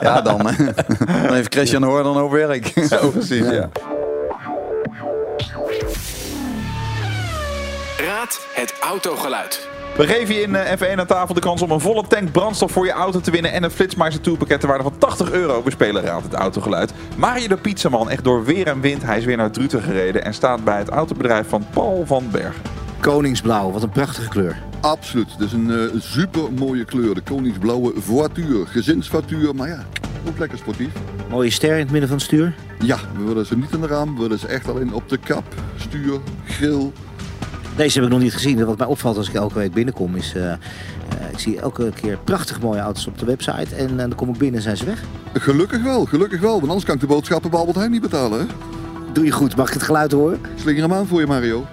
ja, 0.08 0.20
dan, 0.20 0.48
eh, 0.48 0.58
dan 1.22 1.34
heeft 1.34 1.54
Christian 1.54 1.82
Hoor 1.82 2.02
dan 2.02 2.16
ook 2.16 2.32
werk. 2.32 2.66
Ja, 2.88 2.96
precies. 3.06 3.48
Ja. 3.50 3.68
Raad 7.98 8.46
het 8.54 8.74
autogeluid. 8.80 9.68
We 9.98 10.06
geven 10.06 10.34
je 10.34 10.40
in 10.40 10.54
eh, 10.54 10.78
F1 10.78 10.98
aan 10.98 11.06
tafel 11.06 11.34
de 11.34 11.40
kans 11.40 11.62
om 11.62 11.70
een 11.70 11.80
volle 11.80 12.06
tank 12.06 12.32
brandstof 12.32 12.72
voor 12.72 12.84
je 12.84 12.92
auto 12.92 13.20
te 13.20 13.30
winnen 13.30 13.52
en 13.52 13.62
een 13.62 13.70
Flitsmeister 13.70 14.22
Tourpakket 14.22 14.60
ter 14.60 14.68
waarde 14.68 14.84
van 14.84 14.98
80 14.98 15.30
euro. 15.30 15.62
We 15.62 15.70
spelen 15.70 16.02
Raad 16.02 16.22
het 16.22 16.32
autogeluid. 16.32 16.92
Mario 17.16 17.48
de 17.48 17.56
Pizzaman, 17.56 18.10
echt 18.10 18.24
door 18.24 18.44
weer 18.44 18.66
en 18.66 18.80
wind. 18.80 19.02
Hij 19.02 19.18
is 19.18 19.24
weer 19.24 19.36
naar 19.36 19.50
Druten 19.50 19.82
gereden 19.82 20.24
en 20.24 20.34
staat 20.34 20.64
bij 20.64 20.78
het 20.78 20.88
autobedrijf 20.88 21.48
van 21.48 21.64
Paul 21.72 22.06
van 22.06 22.30
Bergen. 22.30 22.62
Koningsblauw, 23.00 23.70
wat 23.70 23.82
een 23.82 23.90
prachtige 23.90 24.28
kleur. 24.28 24.62
Absoluut. 24.80 25.28
Is 25.38 25.52
een 25.52 25.70
eh, 25.70 26.00
super 26.00 26.52
mooie 26.52 26.84
kleur. 26.84 27.14
De 27.14 27.20
koningsblauwe 27.20 27.92
voituur. 27.96 28.66
Gezinsvoituur, 28.66 29.54
maar 29.54 29.68
ja, 29.68 29.84
ook 30.28 30.38
lekker 30.38 30.58
sportief. 30.58 30.92
Mooie 31.30 31.50
ster 31.50 31.72
in 31.72 31.78
het 31.78 31.90
midden 31.90 32.08
van 32.08 32.18
het 32.18 32.26
stuur. 32.26 32.54
Ja, 32.78 32.98
we 33.16 33.24
willen 33.24 33.46
ze 33.46 33.56
niet 33.56 33.72
in 33.72 33.80
de 33.80 33.86
raam. 33.86 34.14
We 34.14 34.22
willen 34.22 34.38
ze 34.38 34.46
echt 34.46 34.68
alleen 34.68 34.92
op 34.92 35.08
de 35.08 35.18
kap, 35.18 35.44
stuur, 35.76 36.20
grill. 36.46 36.90
Deze 37.78 37.98
heb 37.98 38.04
ik 38.04 38.10
nog 38.14 38.22
niet 38.22 38.34
gezien. 38.34 38.64
Wat 38.64 38.78
mij 38.78 38.86
opvalt 38.86 39.16
als 39.16 39.28
ik 39.28 39.34
elke 39.34 39.58
week 39.58 39.72
binnenkom 39.72 40.16
is... 40.16 40.34
eh, 40.34 40.52
ik 41.32 41.38
zie 41.38 41.60
elke 41.60 41.92
keer 42.00 42.18
prachtig 42.24 42.60
mooie 42.60 42.80
auto's 42.80 43.06
op 43.06 43.18
de 43.18 43.26
website. 43.26 43.74
En, 43.74 43.90
eh, 43.90 43.96
dan 43.96 44.14
kom 44.14 44.28
ik 44.28 44.38
binnen 44.38 44.56
en 44.56 44.62
zijn 44.62 44.76
ze 44.76 44.84
weg. 44.84 45.02
Gelukkig 45.32 45.82
wel, 45.82 46.04
gelukkig 46.04 46.40
wel. 46.40 46.52
Want 46.52 46.66
anders 46.66 46.84
kan 46.84 46.94
ik 46.94 47.00
de 47.00 47.06
boodschappen 47.06 47.50
bij 47.50 47.58
Albert 47.58 47.76
Heijn 47.76 47.90
niet 47.90 48.00
betalen. 48.00 48.40
Hè? 48.40 48.46
Doe 49.12 49.24
je 49.24 49.30
goed. 49.30 49.56
Mag 49.56 49.68
ik 49.68 49.74
het 49.74 49.82
geluid 49.82 50.12
horen? 50.12 50.40
Slinger 50.54 50.82
hem 50.82 50.92
aan 50.92 51.06
voor 51.06 51.20
je, 51.20 51.26
Mario. 51.26 51.66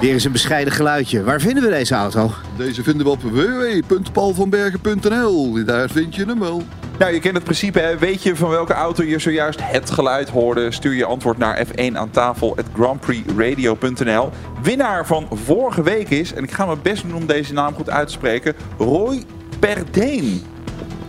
Weer 0.00 0.12
eens 0.12 0.24
een 0.24 0.32
bescheiden 0.32 0.72
geluidje. 0.72 1.22
Waar 1.22 1.40
vinden 1.40 1.62
we 1.62 1.68
deze 1.68 1.94
auto? 1.94 2.32
Deze 2.56 2.82
vinden 2.82 3.06
we 3.06 3.12
op 3.12 3.22
www.paulvanbergen.nl. 3.22 5.64
Daar 5.64 5.90
vind 5.90 6.14
je 6.14 6.24
hem 6.24 6.38
wel. 6.38 6.62
Nou, 7.00 7.12
je 7.12 7.20
kent 7.20 7.34
het 7.34 7.44
principe. 7.44 7.78
Hè? 7.78 7.98
Weet 7.98 8.22
je 8.22 8.36
van 8.36 8.50
welke 8.50 8.72
auto 8.72 9.02
je 9.02 9.18
zojuist 9.18 9.58
het 9.62 9.90
geluid 9.90 10.28
hoorde? 10.28 10.70
Stuur 10.70 10.94
je 10.94 11.04
antwoord 11.04 11.38
naar 11.38 11.66
F1 11.66 11.92
aan 11.92 12.10
tafel 12.10 12.56
grandprixradio.nl. 12.74 14.30
Winnaar 14.62 15.06
van 15.06 15.28
vorige 15.30 15.82
week 15.82 16.10
is, 16.10 16.32
en 16.32 16.42
ik 16.42 16.50
ga 16.50 16.66
mijn 16.66 16.82
best 16.82 17.02
doen 17.02 17.14
om 17.14 17.26
deze 17.26 17.52
naam 17.52 17.74
goed 17.74 17.90
uit 17.90 18.06
te 18.06 18.12
spreken, 18.12 18.54
Roy 18.78 19.22
Perdeen. 19.58 20.42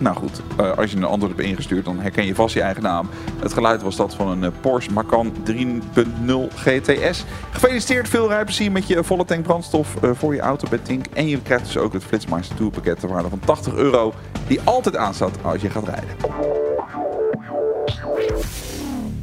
Nou 0.02 0.16
goed, 0.16 0.42
eh, 0.58 0.78
als 0.78 0.92
je 0.92 0.98
een 0.98 1.04
antwoord 1.04 1.36
hebt 1.36 1.48
ingestuurd, 1.48 1.86
dan 1.86 2.00
herken 2.00 2.26
je 2.26 2.36
vast 2.36 2.54
je 2.54 2.62
eigen 2.62 2.84
naam. 2.84 3.10
Het 3.40 3.54
geluid 3.54 3.82
was 3.82 3.96
dat 3.96 4.16
van 4.16 4.28
een 4.28 4.44
eh, 4.44 4.50
Porsche 4.62 4.92
Macan 4.92 5.34
3.0 5.44 6.48
GTS. 6.56 7.26
Gefeliciteerd, 7.52 8.10
veel 8.10 8.28
rijplezier 8.28 8.72
met 8.72 8.88
je 8.88 9.04
volle 9.04 9.26
tank 9.26 9.44
brandstof 9.44 9.96
eh, 10.04 10.10
voor 10.14 10.36
je 10.36 10.42
auto 10.42 10.68
bij 10.70 10.80
Tink. 10.80 11.06
En 11.14 11.28
je 11.28 11.42
krijgt 11.42 11.66
dus 11.66 11.78
ook 11.78 11.94
het 11.94 12.04
Flitsmeister 12.04 12.56
Tourpakket 12.56 13.00
ter 13.00 13.10
waarde 13.10 13.30
van 13.30 13.40
80 13.40 13.74
euro, 13.74 14.14
die 14.48 14.62
altijd 14.64 14.96
aanstaat 14.96 15.38
als 15.42 15.62
je 15.62 15.70
gaat 15.70 15.88
rijden. 15.88 16.71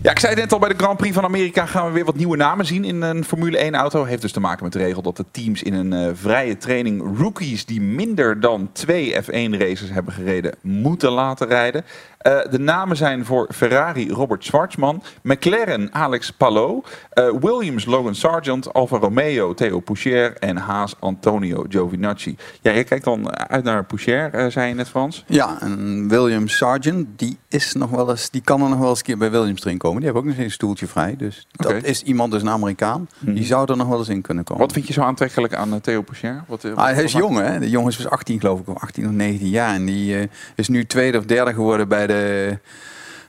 Ja, 0.03 0.11
ik 0.11 0.19
zei 0.19 0.33
het 0.33 0.43
net 0.43 0.53
al, 0.53 0.59
bij 0.59 0.69
de 0.69 0.75
Grand 0.77 0.97
Prix 0.97 1.15
van 1.15 1.25
Amerika 1.25 1.67
gaan 1.67 1.87
we 1.87 1.93
weer 1.93 2.05
wat 2.05 2.17
nieuwe 2.17 2.37
namen 2.37 2.67
zien 2.67 2.85
in 2.85 3.03
een 3.03 3.25
Formule 3.25 3.59
1 3.59 3.75
auto. 3.75 4.05
Heeft 4.05 4.23
dus 4.23 4.33
te 4.33 4.41
maken 4.41 4.65
met 4.65 4.73
de 4.73 4.79
regel 4.79 5.03
dat 5.03 5.17
de 5.17 5.25
teams 5.31 5.63
in 5.63 5.75
een 5.75 5.93
eh, 5.93 6.11
vrije 6.15 6.57
training 6.57 7.19
rookies 7.19 7.65
die 7.67 7.81
minder 7.81 8.41
dan 8.41 8.71
twee 8.73 9.15
F1 9.23 9.59
races 9.59 9.91
hebben 9.91 10.13
gereden, 10.13 10.55
moeten 10.61 11.11
laten 11.11 11.47
rijden. 11.47 11.85
Eh, 12.18 12.38
de 12.50 12.59
namen 12.59 12.96
zijn 12.96 13.24
voor 13.24 13.48
Ferrari 13.54 14.11
Robert 14.11 14.44
Schwarzman, 14.44 15.02
McLaren 15.22 15.94
Alex 15.94 16.31
Palou, 16.33 16.83
eh, 17.11 17.31
Williams 17.40 17.85
Logan 17.85 18.14
Sargent, 18.14 18.72
Alfa 18.72 18.96
Romeo 18.96 19.54
Theo 19.54 19.81
Poucher 19.81 20.37
en 20.37 20.57
Haas 20.57 20.94
Antonio 20.98 21.64
Giovinazzi. 21.68 22.37
Ja, 22.61 22.72
je 22.72 22.85
kijkt 22.85 23.04
dan 23.04 23.37
uit 23.37 23.64
naar 23.64 23.85
Poucher, 23.85 24.33
eh, 24.33 24.46
zei 24.46 24.68
je 24.68 24.74
net 24.74 24.88
Frans. 24.88 25.24
Ja, 25.26 25.61
en 25.61 26.09
William 26.09 26.48
Sargent, 26.48 27.07
die, 27.16 27.38
is 27.48 27.72
nog 27.72 27.90
wel 27.90 28.11
eens, 28.11 28.31
die 28.31 28.40
kan 28.40 28.62
er 28.62 28.68
nog 28.68 28.78
wel 28.78 28.88
eens 28.88 28.98
een 28.98 29.04
keer 29.04 29.18
bij 29.18 29.31
Williams 29.31 29.64
erin 29.64 29.78
komen. 29.78 29.96
Die 29.96 30.04
hebben 30.04 30.22
ook 30.22 30.28
nog 30.28 30.38
eens 30.38 30.46
een 30.46 30.52
stoeltje 30.52 30.87
vrij. 30.87 31.16
Dus 31.16 31.46
dat 31.50 31.83
is 31.83 32.02
iemand, 32.02 32.33
dus 32.33 32.42
een 32.42 32.50
Amerikaan. 32.50 33.09
Die 33.20 33.44
zou 33.44 33.70
er 33.70 33.76
nog 33.76 33.88
wel 33.88 33.98
eens 33.98 34.09
in 34.09 34.22
kunnen 34.22 34.44
komen. 34.44 34.62
Wat 34.62 34.72
vind 34.72 34.87
je 34.87 34.92
zo 34.92 35.02
aantrekkelijk 35.02 35.54
aan 35.54 35.81
Theo 35.81 36.02
Poucher? 36.02 36.44
Wat, 36.46 36.64
Ah, 36.74 36.85
hij 36.85 37.02
is 37.02 37.12
jong, 37.12 37.38
hè? 37.38 37.59
De 37.59 37.70
jongen 37.70 37.90
is 37.90 37.96
was 37.96 38.09
18, 38.09 38.40
geloof 38.40 38.61
ik, 38.61 38.68
of 38.68 38.83
18 38.83 39.07
of 39.07 39.12
19 39.12 39.48
jaar. 39.48 39.74
En 39.74 39.85
die 39.85 40.28
is 40.54 40.68
nu 40.68 40.87
tweede 40.87 41.18
of 41.18 41.24
derde 41.24 41.54
geworden 41.54 41.88
bij 41.88 42.07
de, 42.09 42.59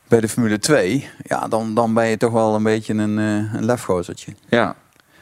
bij 0.08 0.20
de 0.20 0.28
Formule 0.30 0.60
2. 0.60 1.10
Ja, 1.24 1.48
dan, 1.48 1.74
dan 1.76 1.94
ben 1.94 2.08
je 2.08 2.18
toch 2.18 2.32
wel 2.32 2.56
een 2.56 2.64
beetje 2.64 2.94
een, 2.94 3.20
eh 3.20 3.54
een 3.54 3.66
lefgozertje. 3.66 4.34
Ja. 4.50 4.76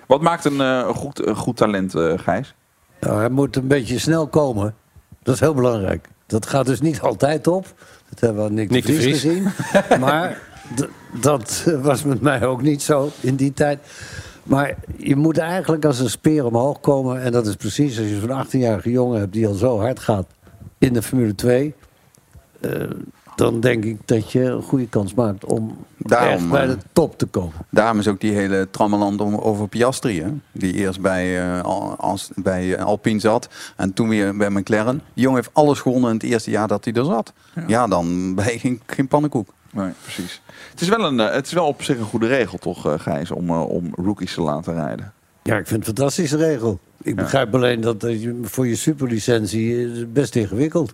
Wat 0.08 0.22
maakt 0.22 0.46
een 0.46 0.62
eh, 0.62 0.88
goed, 0.88 1.28
een 1.28 1.36
goed 1.36 1.58
talent, 1.58 1.96
eh, 1.96 2.14
Gijs? 2.18 2.56
Nou, 3.00 3.20
hij 3.20 3.30
moet 3.30 3.56
een 3.56 3.68
beetje 3.68 4.00
snel 4.00 4.28
komen. 4.28 4.76
Dat 5.24 5.34
is 5.34 5.40
heel 5.42 5.54
belangrijk. 5.54 6.08
Dat 6.26 6.46
gaat 6.46 6.66
dus 6.66 6.82
niet 6.82 7.02
altijd 7.02 7.48
op. 7.48 7.74
Dat 8.10 8.20
hebben 8.20 8.44
we 8.44 8.50
aan 8.50 8.54
Nick, 8.56 8.70
Nick 8.70 8.86
de 8.86 8.92
de 8.92 9.02
Vries 9.02 9.22
gezien. 9.22 9.48
maar 10.00 10.40
dat 11.22 11.64
was 11.82 12.04
met 12.04 12.22
mij 12.22 12.46
ook 12.46 12.62
niet 12.62 12.82
zo 12.82 13.12
in 13.20 13.36
die 13.36 13.54
tijd. 13.54 13.80
Maar 14.44 14.76
je 14.98 15.16
moet 15.16 15.38
eigenlijk 15.38 15.86
als 15.86 16.00
een 16.00 16.10
speer 16.10 16.46
omhoog 16.46 16.80
komen. 16.80 17.22
En 17.22 17.32
dat 17.32 17.48
is 17.48 17.56
precies 17.56 17.98
als 18.00 18.08
je 18.08 18.20
zo'n 18.20 18.46
18-jarige 18.46 18.92
jongen 18.92 19.20
hebt 19.20 19.34
die 19.34 19.48
al 19.48 19.54
zo 19.54 19.80
hard 19.80 20.00
gaat 20.00 20.28
in 20.78 20.94
de 20.94 21.02
Formule 21.02 21.36
2. 21.36 21.76
eh, 22.62 22.72
dan 23.38 23.60
denk 23.60 23.84
ik 23.84 23.98
dat 24.06 24.32
je 24.32 24.44
een 24.44 24.62
goede 24.62 24.88
kans 24.88 25.14
maakt 25.14 25.46
om 25.46 25.78
Daarom, 25.98 26.30
echt 26.34 26.50
bij 26.50 26.64
eh, 26.64 26.70
de 26.70 26.78
top 26.94 27.18
te 27.18 27.26
komen. 27.26 27.54
Daarom 27.70 28.00
is 28.00 28.08
ook 28.08 28.20
die 28.22 28.34
hele 28.34 28.68
trammeland 28.72 29.22
om, 29.22 29.36
over 29.36 29.68
Piastri, 29.68 30.22
hè? 30.22 30.30
die 30.52 30.74
eerst 30.74 31.02
bij, 31.02 31.42
eh, 31.42 31.62
Al- 31.62 31.96
als, 31.98 32.30
bij 32.36 32.76
eh, 32.76 32.86
Alpine 32.86 33.20
zat 33.20 33.50
en 33.76 33.94
toen 33.94 34.10
weer 34.10 34.38
bij 34.38 34.50
McLaren. 34.50 35.02
Die 35.14 35.24
jongen 35.24 35.40
heeft 35.42 35.54
alles 35.54 35.80
gewonnen 35.80 36.10
in 36.10 36.16
het 36.16 36.26
eerste 36.26 36.52
jaar 36.52 36.68
dat 36.68 36.84
hij 36.86 36.94
er 36.94 37.06
zat. 37.06 37.34
Ja, 37.68 37.88
dan 37.88 38.36
ben 38.36 38.46
je 38.52 38.60
geen, 38.60 38.82
geen 38.86 39.08
pannenkoek. 39.08 39.50
Nee, 39.72 39.90
precies. 40.02 40.42
Het 40.72 40.82
is 40.82 40.90
wel, 40.90 41.06
een, 41.06 41.20
eh, 41.20 41.32
het 41.34 41.46
is 41.46 41.54
wel 41.54 41.66
op 41.68 41.84
zich 41.84 41.98
een 41.98 42.04
goede 42.06 42.28
regel, 42.28 42.58
toch, 42.58 42.86
eh, 42.88 42.94
Gijs, 43.00 43.32
om, 43.32 43.50
eh, 43.50 43.70
om 43.70 43.90
rookies 43.96 44.34
te 44.34 44.42
laten 44.42 44.74
rijden. 44.74 45.14
Ja, 45.44 45.58
ik 45.58 45.68
vind 45.68 45.80
het 45.80 45.90
een 45.90 45.96
fantastische 45.96 46.38
regel. 46.38 46.80
Ik 47.02 47.16
begrijp 47.16 47.56
alleen 47.56 47.82
dat 47.82 48.04
eh, 48.04 48.22
je 48.22 48.40
voor 48.42 48.68
je 48.68 48.76
superlicentie 48.76 49.74
eh, 49.76 49.92
is 49.92 49.98
het 50.00 50.14
best 50.14 50.36
ingewikkeld. 50.36 50.94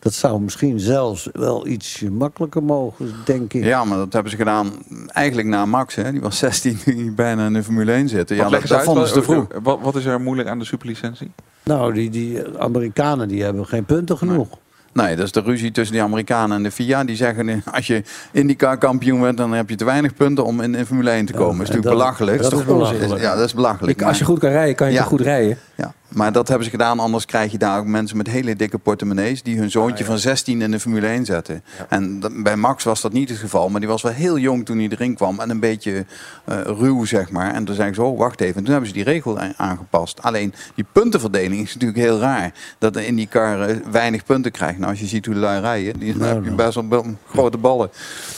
Dat 0.00 0.12
zou 0.14 0.40
misschien 0.40 0.80
zelfs 0.80 1.28
wel 1.32 1.66
iets 1.66 2.02
makkelijker 2.12 2.62
mogen, 2.62 3.10
denk 3.24 3.52
ik. 3.52 3.64
Ja, 3.64 3.84
maar 3.84 3.98
dat 3.98 4.12
hebben 4.12 4.30
ze 4.30 4.36
gedaan 4.36 4.72
eigenlijk 5.06 5.48
na 5.48 5.64
Max. 5.66 5.94
Hè? 5.94 6.10
Die 6.12 6.20
was 6.20 6.38
16 6.38 6.78
die 6.84 7.10
bijna 7.10 7.46
in 7.46 7.52
de 7.52 7.62
Formule 7.62 7.92
1 7.92 8.08
zitten. 8.08 8.36
Ja, 8.36 8.42
Wat 8.42 8.50
dat, 8.50 8.60
leggen 8.60 8.76
dat 8.78 8.86
vonden 8.86 9.08
ze 9.08 9.14
te 9.14 9.22
vroeg. 9.22 9.46
Wat, 9.62 9.78
wat 9.82 9.96
is 9.96 10.04
er 10.04 10.20
moeilijk 10.20 10.48
aan 10.48 10.58
de 10.58 10.64
superlicentie? 10.64 11.30
Nou, 11.64 11.92
die, 11.92 12.10
die 12.10 12.42
Amerikanen 12.58 13.28
die 13.28 13.42
hebben 13.42 13.66
geen 13.66 13.84
punten 13.84 14.18
genoeg. 14.18 14.48
Nee, 14.92 15.16
dat 15.16 15.24
is 15.24 15.32
de 15.32 15.40
ruzie 15.40 15.70
tussen 15.70 15.96
de 15.96 16.02
Amerikanen 16.02 16.56
en 16.56 16.62
de 16.62 16.70
FIA. 16.70 17.04
Die 17.04 17.16
zeggen, 17.16 17.48
eh, 17.48 17.56
als 17.72 17.86
je 17.86 18.02
IndyCar 18.32 18.78
kampioen 18.78 19.20
bent, 19.20 19.36
dan 19.36 19.52
heb 19.52 19.68
je 19.70 19.76
te 19.76 19.84
weinig 19.84 20.14
punten 20.14 20.44
om 20.44 20.60
in, 20.60 20.74
in 20.74 20.86
Formule 20.86 21.10
1 21.10 21.26
te 21.26 21.32
komen. 21.32 21.58
dat 21.58 21.68
is 21.68 21.74
natuurlijk 21.74 21.84
dat- 21.84 21.92
belachelijk. 21.96 22.36
dat 22.42 22.52
is 22.52 22.58
is 22.58 22.64
toch 22.66 22.76
belachelijk. 22.76 23.20
Ja, 23.20 23.34
dat 23.36 23.44
is 23.44 23.54
belachelijk. 23.54 24.00
Ik- 24.00 24.06
als 24.06 24.18
je 24.18 24.24
goed 24.24 24.38
kan 24.38 24.50
rijden, 24.50 24.74
kan 24.74 24.86
je 24.86 24.92
Ja. 24.92 24.98
toch 25.00 25.08
goed 25.08 25.20
rijden? 25.20 25.58
Ja, 25.76 25.92
maar 26.10 26.32
dat 26.32 26.48
hebben 26.48 26.64
ze 26.64 26.70
gedaan. 26.70 26.98
Anders 26.98 27.24
krijg 27.24 27.52
je 27.52 27.58
daar 27.58 27.78
ook 27.78 27.86
mensen 27.86 28.16
met 28.16 28.26
hele 28.26 28.56
dikke 28.56 28.78
portemonnees... 28.78 29.42
die 29.42 29.58
hun 29.58 29.70
zoontje 29.70 30.04
van 30.04 30.18
16 30.18 30.62
in 30.62 30.70
de 30.70 30.80
Formule 30.80 31.06
1 31.06 31.24
zetten. 31.24 31.64
En 31.88 32.22
bij 32.42 32.56
Max 32.56 32.84
was 32.84 33.00
dat 33.00 33.12
niet 33.12 33.28
het 33.28 33.38
geval. 33.38 33.68
Maar 33.68 33.80
die 33.80 33.88
was 33.88 34.02
wel 34.02 34.12
heel 34.12 34.38
jong 34.38 34.66
toen 34.66 34.78
hij 34.78 34.88
erin 34.88 35.14
kwam. 35.14 35.40
En 35.40 35.50
een 35.50 35.60
beetje 35.60 36.04
eh, 36.44 36.60
ruw, 36.64 37.04
zeg 37.04 37.30
maar. 37.30 37.54
En 37.54 37.64
toen 37.64 37.74
zei 37.74 37.88
ik 37.88 37.94
zo, 37.94 38.04
oh, 38.06 38.18
wacht 38.18 38.40
even. 38.40 38.56
En 38.56 38.62
toen 38.62 38.72
hebben 38.72 38.88
ze 38.88 38.94
die 38.94 39.04
regel 39.04 39.38
aangepast. 39.56 40.22
Alleen, 40.22 40.54
die 40.74 40.86
puntenverdeling 40.92 41.62
is 41.62 41.72
natuurlijk 41.74 42.00
heel 42.00 42.18
raar. 42.18 42.52
Dat 42.78 42.96
in 42.96 43.14
die 43.14 43.28
car 43.28 43.60
eh, 43.60 43.76
weinig 43.90 44.24
punten 44.24 44.50
krijgt. 44.50 44.78
Nou, 44.78 44.90
als 44.90 45.00
je 45.00 45.06
ziet 45.06 45.26
hoe 45.26 45.34
de 45.34 45.40
lui 45.40 45.60
rijden... 45.60 45.98
Die 45.98 46.18
dan 46.18 46.28
heb 46.28 46.44
je 46.44 46.50
best 46.50 46.74
wel 46.88 47.16
grote 47.28 47.58
ballen. 47.58 47.90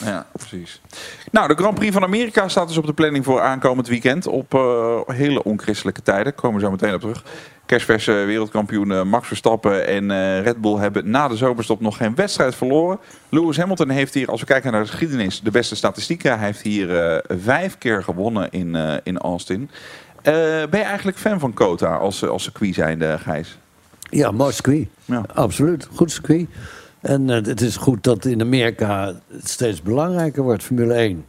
Ja, 0.04 0.26
precies. 0.32 0.80
Nou, 1.30 1.48
de 1.48 1.54
Grand 1.54 1.74
Prix 1.74 1.92
van 1.92 2.02
Amerika 2.02 2.48
staat 2.48 2.68
dus 2.68 2.76
op 2.76 2.86
de 2.86 2.92
planning 2.92 3.24
voor 3.24 3.40
aankomend 3.40 3.88
weekend. 3.88 4.26
Op 4.26 4.54
eh, 4.54 5.00
hele 5.06 5.44
onchristelijke 5.44 6.02
tijden. 6.02 6.34
Komen 6.34 6.60
we 6.60 6.64
zo 6.64 6.70
meteen 6.70 6.94
op 6.94 7.00
terug. 7.00 7.24
Kerstverse 7.72 8.12
wereldkampioen 8.12 8.92
eh, 8.92 9.02
Max 9.02 9.26
Verstappen 9.26 9.86
en 9.86 10.10
eh, 10.10 10.42
Red 10.42 10.60
Bull 10.60 10.76
hebben 10.76 11.10
na 11.10 11.28
de 11.28 11.36
zomerstop 11.36 11.80
nog 11.80 11.96
geen 11.96 12.14
wedstrijd 12.14 12.54
verloren. 12.54 12.98
Lewis 13.28 13.56
Hamilton 13.56 13.88
heeft 13.88 14.14
hier, 14.14 14.28
als 14.28 14.40
we 14.40 14.46
kijken 14.46 14.72
naar 14.72 14.82
de 14.82 14.88
geschiedenis, 14.88 15.40
de 15.40 15.50
beste 15.50 15.76
statistieken. 15.76 16.38
Hij 16.38 16.46
heeft 16.46 16.60
hier 16.60 16.96
eh, 16.96 17.36
vijf 17.38 17.78
keer 17.78 18.02
gewonnen 18.02 18.50
in, 18.50 18.76
in 19.02 19.18
Austin. 19.18 19.70
Ben 20.22 20.68
je 20.70 20.76
eigenlijk 20.76 21.18
fan 21.18 21.40
van 21.40 21.52
Kota 21.52 21.96
als, 21.96 22.28
als 22.28 22.42
circuit 22.42 22.74
zijnde, 22.74 23.18
Gijs? 23.18 23.58
Ja, 24.10 24.30
mooi 24.30 24.52
circuit. 24.52 24.88
Ja. 25.04 25.24
Absoluut, 25.34 25.88
goed 25.94 26.10
circuit. 26.10 26.48
En 27.00 27.28
het 27.28 27.60
is 27.60 27.76
goed 27.76 28.04
dat 28.04 28.24
in 28.24 28.40
Amerika 28.40 29.14
het 29.32 29.48
steeds 29.48 29.82
belangrijker 29.82 30.42
wordt, 30.42 30.62
Formule 30.62 30.94
1. 30.94 31.24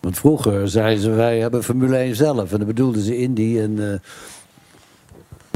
Want 0.00 0.18
vroeger 0.18 0.68
zeiden 0.68 1.02
ze, 1.02 1.10
wij 1.10 1.38
hebben 1.38 1.64
Formule 1.64 1.96
1 1.96 2.14
zelf. 2.16 2.52
En 2.52 2.58
dan 2.58 2.66
bedoelden 2.66 3.02
ze 3.02 3.18
Indy. 3.18 3.58
En, 3.58 4.00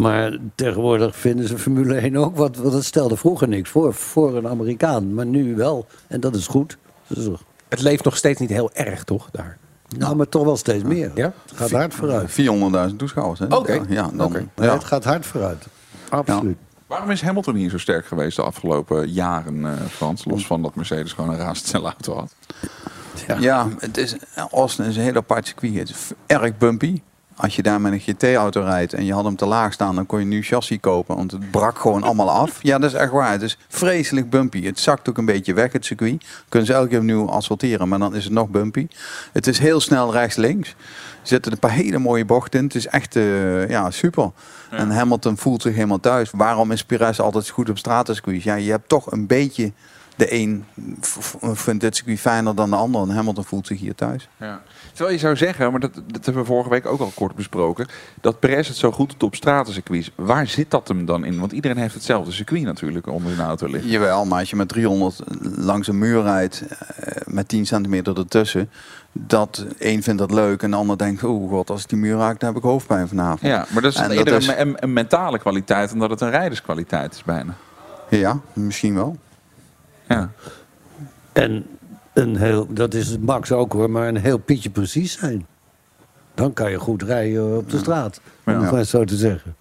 maar 0.01 0.37
tegenwoordig 0.55 1.17
vinden 1.17 1.49
ze 1.49 1.59
Formule 1.59 1.95
1 1.95 2.17
ook 2.17 2.37
wat. 2.37 2.57
Want 2.57 2.73
dat 2.73 2.85
stelde 2.85 3.17
vroeger 3.17 3.49
niks 3.49 3.71
voor, 3.71 3.95
voor 3.95 4.37
een 4.37 4.49
Amerikaan. 4.49 5.15
Maar 5.15 5.27
nu 5.27 5.57
wel. 5.57 5.87
En 6.07 6.21
dat 6.21 6.35
is 6.35 6.47
goed. 6.47 6.79
Dus, 7.07 7.29
Het 7.69 7.81
leeft 7.81 8.05
nog 8.05 8.17
steeds 8.17 8.41
niet 8.41 8.51
heel 8.51 8.71
erg, 8.73 9.05
toch? 9.05 9.29
Daar. 9.31 9.59
nou, 9.99 10.17
maar 10.17 10.29
toch 10.29 10.45
wel 10.45 10.57
steeds 10.57 10.85
meer. 10.85 11.11
Ja? 11.15 11.33
Het 11.49 11.57
gaat 11.59 11.71
hard 11.71 11.95
vooruit. 11.95 12.31
400.000 12.91 12.97
toeschouwers. 12.97 13.41
hè? 13.41 13.47
Oké. 13.47 13.73
Ja, 13.73 13.83
ja, 13.89 14.11
dan. 14.15 14.51
Het 14.55 14.85
gaat 14.85 15.05
hard 15.05 15.27
vooruit. 15.27 15.67
Absoluut. 16.09 16.57
Waarom 16.87 17.11
is 17.11 17.23
Hamilton 17.23 17.55
hier 17.55 17.71
zo 17.71 17.79
sterk 17.79 18.07
geweest 18.07 18.37
de 18.37 18.43
afgelopen 18.43 19.11
jaren, 19.11 19.67
eh, 19.67 19.73
Frans? 19.91 20.25
Los 20.25 20.47
van 20.47 20.63
dat 20.63 20.75
Mercedes 20.75 21.13
gewoon 21.13 21.31
een 21.31 21.37
razendsnelle 21.37 21.85
auto 21.85 22.15
had. 22.15 22.35
Ja, 23.41 23.69
het 23.79 23.97
is, 23.97 24.17
Austin 24.51 24.85
is 24.85 24.97
een 24.97 25.03
heel 25.03 25.15
apart 25.15 25.47
circuit. 25.47 25.75
Het 25.75 25.89
is 25.89 26.11
erg 26.27 26.59
bumpy. 26.59 27.01
Als 27.41 27.57
je 27.57 27.63
daar 27.63 27.81
met 27.81 27.93
een 27.93 28.01
GT-auto 28.01 28.61
rijdt 28.61 28.93
en 28.93 29.05
je 29.05 29.13
had 29.13 29.25
hem 29.25 29.37
te 29.37 29.47
laag 29.47 29.73
staan, 29.73 29.95
dan 29.95 30.07
kon 30.07 30.19
je 30.19 30.25
nu 30.25 30.43
chassis 30.43 30.81
kopen. 30.81 31.17
Want 31.17 31.31
het 31.31 31.51
brak 31.51 31.79
gewoon 31.79 32.03
allemaal 32.03 32.31
af. 32.31 32.59
Ja, 32.63 32.79
dat 32.79 32.91
is 32.93 32.99
echt 32.99 33.11
waar. 33.11 33.31
Het 33.31 33.43
is 33.43 33.59
vreselijk 33.69 34.31
bumpy. 34.31 34.65
Het 34.65 34.79
zakt 34.79 35.09
ook 35.09 35.19
een 35.19 35.25
beetje 35.25 35.55
weg, 35.55 35.73
het 35.73 35.85
circuit. 35.85 36.25
Kunnen 36.49 36.69
ze 36.69 36.75
elke 36.75 36.89
keer 36.89 36.99
opnieuw 36.99 37.31
asfalteren, 37.31 37.89
maar 37.89 37.99
dan 37.99 38.15
is 38.15 38.25
het 38.25 38.33
nog 38.33 38.49
bumpy. 38.49 38.89
Het 39.33 39.47
is 39.47 39.59
heel 39.59 39.81
snel 39.81 40.13
rechts-links. 40.13 40.69
Er 40.69 40.77
zitten 41.23 41.53
een 41.53 41.59
paar 41.59 41.71
hele 41.71 41.99
mooie 41.99 42.25
bochten 42.25 42.59
in. 42.59 42.65
Het 42.65 42.75
is 42.75 42.87
echt 42.87 43.17
eh, 43.17 43.69
ja, 43.69 43.91
super. 43.91 44.31
En 44.71 44.91
Hamilton 44.91 45.37
voelt 45.37 45.63
zich 45.63 45.75
helemaal 45.75 46.01
thuis. 46.01 46.31
Waarom 46.31 46.73
is 46.73 46.85
Perez 46.85 47.21
altijd 47.21 47.49
goed 47.49 47.71
op 47.71 47.79
stratencircuits? 47.79 48.45
Ja, 48.45 48.55
je 48.55 48.71
hebt 48.71 48.89
toch 48.89 49.13
een 49.13 49.27
beetje... 49.27 49.73
De 50.17 50.33
een 50.33 50.65
vindt 51.53 51.81
dit 51.81 51.97
circuit 51.97 52.21
fijner 52.21 52.55
dan 52.55 52.71
de 52.71 52.77
ander. 52.77 53.03
En 53.03 53.11
Hamilton 53.11 53.45
voelt 53.45 53.67
zich 53.67 53.79
hier 53.79 53.95
thuis. 53.95 54.29
Ja. 54.37 54.63
Terwijl 54.99 55.17
je 55.19 55.23
zou 55.25 55.37
zeggen, 55.37 55.71
maar 55.71 55.81
dat, 55.81 55.95
dat 56.07 56.25
hebben 56.25 56.43
we 56.43 56.49
vorige 56.49 56.71
week 56.71 56.87
ook 56.87 57.01
al 57.01 57.13
kort 57.15 57.35
besproken, 57.35 57.87
dat 58.21 58.39
Perez 58.41 58.69
het 58.69 58.77
zo 58.77 58.91
goed 58.93 59.11
doet 59.11 59.23
op 59.23 59.35
stratencircuits. 59.35 60.11
Waar 60.15 60.47
zit 60.47 60.71
dat 60.71 60.89
hem 60.89 61.05
dan 61.05 61.25
in? 61.25 61.39
Want 61.41 61.53
iedereen 61.53 61.77
heeft 61.77 61.95
hetzelfde 61.95 62.33
circuit 62.33 62.63
natuurlijk 62.63 63.07
onder 63.07 63.37
de 63.37 63.43
auto 63.43 63.67
liggen. 63.67 63.91
Jawel, 63.91 64.25
maar 64.25 64.39
als 64.39 64.51
je 64.51 64.57
met 64.57 64.69
300 64.69 65.21
langs 65.57 65.89
een 65.89 65.99
muur 65.99 66.23
rijdt 66.23 66.63
eh, 66.67 67.17
met 67.27 67.49
10 67.49 67.67
centimeter 67.67 68.19
ertussen, 68.19 68.71
dat 69.13 69.67
één 69.79 70.03
vindt 70.03 70.19
dat 70.19 70.31
leuk 70.33 70.63
en 70.63 70.71
de 70.71 70.77
ander 70.77 70.99
denkt, 70.99 71.25
oh 71.25 71.51
god, 71.51 71.71
als 71.71 71.83
ik 71.83 71.89
die 71.89 71.99
muur 71.99 72.17
raak, 72.17 72.41
dan 72.41 72.49
heb 72.49 72.59
ik 72.59 72.65
hoofdpijn 72.65 73.09
vanavond. 73.09 73.41
Ja, 73.41 73.67
maar 73.71 73.83
dat 73.83 73.93
is 73.93 73.99
En 73.99 74.11
eerder 74.11 74.33
dat 74.33 74.43
is- 74.43 74.49
een, 74.49 74.61
een, 74.61 74.77
een 74.79 74.93
mentale 74.93 75.39
kwaliteit 75.39 75.89
dan 75.91 75.99
dat 75.99 76.11
het 76.11 76.21
een 76.21 76.31
rijderskwaliteit 76.31 77.13
is 77.15 77.23
bijna. 77.25 77.55
Ja, 78.11 78.41
misschien 78.53 78.95
wel. 78.95 79.17
Ja. 80.09 80.31
En 81.33 81.67
een 82.19 82.37
heel, 82.37 82.67
dat 82.71 82.95
is 82.95 83.19
Max 83.19 83.53
ook 83.53 83.73
hoor, 83.73 83.91
maar 83.91 84.09
een 84.09 84.17
heel 84.17 84.39
pietje 84.39 84.71
precies 84.71 85.19
zijn. 85.19 85.47
Dan 86.35 86.53
kan 86.53 86.71
je 86.71 86.79
goed 86.79 87.03
rijden 87.03 87.57
op 87.57 87.71
de 87.71 87.79
straat. 87.79 88.21
Om 88.45 88.61
het 88.61 88.71
maar 88.71 88.85
zo 88.85 89.05
te 89.05 89.17
zeggen. 89.17 89.57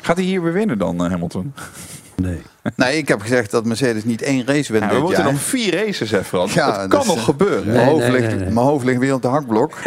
Gaat 0.00 0.16
hij 0.16 0.24
hier 0.24 0.42
weer 0.42 0.52
winnen 0.52 0.78
dan, 0.78 1.04
eh, 1.04 1.10
Hamilton? 1.10 1.54
Nee. 2.16 2.42
Nee, 2.76 2.96
ik 2.96 3.08
heb 3.08 3.20
gezegd 3.20 3.50
dat 3.50 3.64
Mercedes 3.64 4.04
niet 4.04 4.22
één 4.22 4.46
race 4.46 4.72
wint 4.72 4.84
Ja, 4.84 4.90
we 4.90 5.00
moeten 5.00 5.22
jaar. 5.22 5.32
nog 5.32 5.40
vier 5.40 5.84
races, 5.84 6.10
hè 6.10 6.24
Frans? 6.24 6.54
Ja, 6.54 6.78
dat 6.78 6.90
dus, 6.90 6.98
kan 6.98 7.06
nog 7.06 7.16
eh, 7.16 7.24
gebeuren. 7.24 7.66
Mijn, 7.72 7.86
hoofd 7.88 8.02
nee, 8.02 8.10
ligt, 8.10 8.26
nee, 8.26 8.36
nee. 8.36 8.50
mijn 8.50 8.66
hoofd 8.66 8.84
ligt 8.84 8.98
weer 8.98 9.14
op 9.14 9.22
de 9.22 9.28
hakblok. 9.28 9.72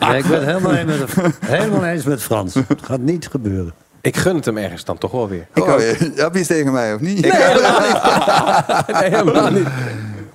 Nee, 0.00 0.18
ik 0.18 0.26
ben 0.26 0.38
het 0.38 0.44
helemaal, 0.44 0.74
eens 0.76 1.14
met, 1.14 1.34
helemaal 1.46 1.84
eens 1.84 2.04
met 2.04 2.22
Frans. 2.22 2.54
Het 2.54 2.82
gaat 2.82 3.00
niet 3.00 3.28
gebeuren. 3.28 3.72
Ik 4.00 4.16
gun 4.16 4.36
het 4.36 4.44
hem 4.44 4.56
ergens 4.56 4.84
dan 4.84 4.98
toch 4.98 5.10
wel 5.10 5.28
weer. 5.28 5.46
Ik 5.54 5.62
oh, 5.62 5.78
heb 6.14 6.32
je 6.32 6.38
iets 6.38 6.48
tegen 6.48 6.72
mij 6.72 6.94
of 6.94 7.00
niet? 7.00 7.20
Nee, 7.20 7.32
helemaal 9.10 9.50
niet. 9.50 9.68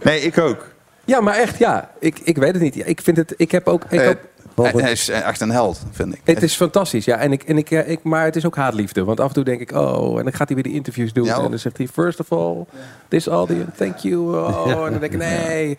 Nee, 0.04 0.22
ik 0.22 0.38
ook. 0.38 0.68
Ja, 1.06 1.22
maar 1.22 1.36
echt, 1.36 1.58
ja. 1.58 1.90
Ik, 2.00 2.20
ik 2.24 2.38
weet 2.38 2.54
het 2.54 2.62
niet. 2.62 2.88
Ik 2.88 3.02
vind 3.02 3.18
het, 3.18 3.34
ik 3.38 3.52
heb 3.52 3.68
ook... 3.68 3.84
Ik 3.90 4.00
Eh, 4.00 4.08
heb, 4.08 4.20
hij, 4.56 4.72
hij 4.82 4.92
is 4.92 5.10
echt 5.10 5.42
een 5.42 5.52
held, 5.52 5.80
vind 5.92 6.14
ik. 6.14 6.22
het 6.24 6.44
is 6.44 6.56
fantastisch, 6.56 7.06
ja. 7.06 7.18
En 7.18 7.32
ik, 7.32 7.44
en 7.44 7.58
ik, 7.58 7.72
eh, 7.72 7.90
ik, 7.90 8.04
maar 8.04 8.24
het 8.26 8.36
is 8.36 8.46
ook 8.46 8.56
haatliefde. 8.56 9.04
Want 9.04 9.20
af 9.20 9.28
en 9.28 9.34
toe 9.34 9.44
denk 9.44 9.62
ik, 9.62 9.72
oh, 9.72 10.18
en 10.18 10.24
dan 10.24 10.34
gaat 10.34 10.48
hij 10.48 10.56
weer 10.56 10.64
die 10.64 10.74
interviews 10.74 11.14
doen. 11.14 11.26
Ja, 11.26 11.36
en 11.36 11.50
dan 11.50 11.60
zegt 11.60 11.78
hij, 11.78 11.88
first 11.88 12.20
of 12.20 12.32
all, 12.32 12.66
this 13.08 13.28
audience, 13.28 13.72
thank 13.78 13.98
you. 13.98 14.38
Oh, 14.38 14.68
en 14.86 14.92
dan 14.92 15.00
denk 15.00 15.14
ik, 15.14 15.18
nee. 15.20 15.78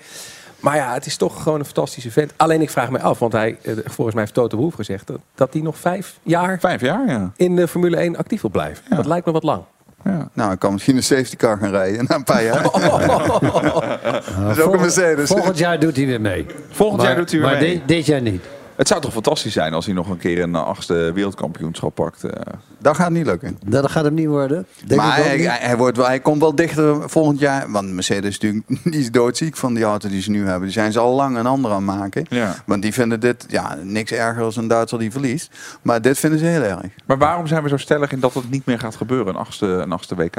Maar 0.60 0.76
ja, 0.76 0.92
het 0.94 1.06
is 1.06 1.16
toch 1.16 1.42
gewoon 1.42 1.58
een 1.58 1.64
fantastische 1.64 2.10
vent. 2.10 2.32
Alleen 2.36 2.60
ik 2.62 2.70
vraag 2.70 2.90
me 2.90 3.00
af, 3.00 3.18
want 3.18 3.32
hij, 3.32 3.56
eh, 3.62 3.72
volgens 3.84 4.14
mij 4.14 4.22
heeft 4.24 4.34
Toto 4.34 4.56
Wolff 4.56 4.76
gezegd... 4.76 5.10
dat, 5.34 5.52
hij 5.52 5.62
nog 5.62 5.78
vijf 5.78 6.18
jaar 6.22 6.58
Vijf 6.60 6.80
jaar, 6.80 7.08
ja. 7.08 7.32
in 7.36 7.56
de 7.56 7.68
Formule 7.68 7.96
1 7.96 8.16
actief 8.16 8.40
wil 8.40 8.50
blijven. 8.50 8.84
Dat 8.96 9.06
lijkt 9.06 9.26
me 9.26 9.32
wat 9.32 9.42
lang. 9.42 9.62
Ja. 10.04 10.28
Nou, 10.32 10.52
ik 10.52 10.58
kan 10.58 10.72
misschien 10.72 10.96
een 10.96 11.02
safety 11.02 11.36
car 11.36 11.58
gaan 11.58 11.70
rijden 11.70 12.04
na 12.08 12.14
een 12.14 12.24
paar 12.24 12.44
jaar. 12.44 12.62
dat 14.46 14.56
is 14.56 14.60
ook 14.60 14.74
een 14.74 14.80
Mercedes. 14.80 15.28
Volgend 15.28 15.58
jaar 15.58 15.78
doet 15.80 15.96
hij 15.96 16.06
weer 16.06 16.20
mee. 16.20 16.46
Volgend 16.70 17.00
maar, 17.00 17.10
jaar 17.10 17.18
doet 17.18 17.30
hij 17.30 17.40
weer 17.40 17.50
maar 17.50 17.58
mee. 17.60 17.72
dit- 17.74 17.88
dit 17.88 18.06
jaar 18.06 18.20
niet. 18.22 18.44
Het 18.80 18.88
zou 18.88 19.00
toch 19.00 19.12
fantastisch 19.12 19.52
zijn 19.52 19.74
als 19.74 19.84
hij 19.84 19.94
nog 19.94 20.08
een 20.08 20.16
keer 20.16 20.42
een 20.42 20.54
eh, 20.54 20.62
achtste 20.62 21.10
wereldkampioenschap 21.14 21.94
pakt. 21.94 22.24
eh. 22.24 22.54
Dat 22.78 22.96
gaat 22.96 23.10
niet 23.10 23.26
lukken. 23.26 23.58
Dat 23.66 23.90
gaat 23.90 24.04
hem 24.04 24.14
niet 24.14 24.26
worden. 24.26 24.66
Denk 24.86 25.00
maar 25.00 25.16
hij, 25.16 25.36
niet. 25.36 25.58
hij, 25.58 25.76
wordt 25.76 25.96
wel, 25.96 26.06
hij 26.06 26.20
komt 26.20 26.40
wel 26.40 26.54
dichter 26.54 27.10
volgend 27.10 27.38
jaar. 27.38 27.70
Want 27.70 27.92
Mercedes 27.92 28.28
is 28.28 28.38
natuurlijk 28.38 28.66
die 28.92 29.00
is 29.00 29.10
doodziek 29.10 29.56
van 29.56 29.74
die 29.74 29.84
auto 29.84 30.08
die 30.08 30.22
ze 30.22 30.30
nu 30.30 30.44
hebben. 30.46 30.62
Die 30.62 30.72
zijn 30.72 30.92
ze 30.92 30.98
al 30.98 31.14
lang 31.14 31.36
een 31.36 31.46
ander 31.46 31.70
aan 31.70 31.88
het 31.88 31.98
maken. 31.98 32.26
Ja. 32.28 32.54
Want 32.66 32.82
die 32.82 32.92
vinden 32.92 33.20
dit 33.20 33.44
ja, 33.48 33.76
niks 33.82 34.12
erger 34.12 34.42
als 34.42 34.56
een 34.56 34.68
Duitser 34.68 34.98
die 34.98 35.10
verliest. 35.12 35.50
Maar 35.82 36.02
dit 36.02 36.18
vinden 36.18 36.38
ze 36.38 36.44
heel 36.44 36.62
erg. 36.62 36.80
Maar 37.06 37.18
waarom 37.18 37.46
zijn 37.46 37.62
we 37.62 37.68
zo 37.68 37.76
stellig 37.76 38.12
in 38.12 38.20
dat 38.20 38.34
het 38.34 38.50
niet 38.50 38.66
meer 38.66 38.78
gaat 38.78 38.96
gebeuren, 38.96 39.34
een 39.34 39.40
achtste, 39.40 39.66
een 39.66 39.92
achtste 39.92 40.14
WK? 40.14 40.36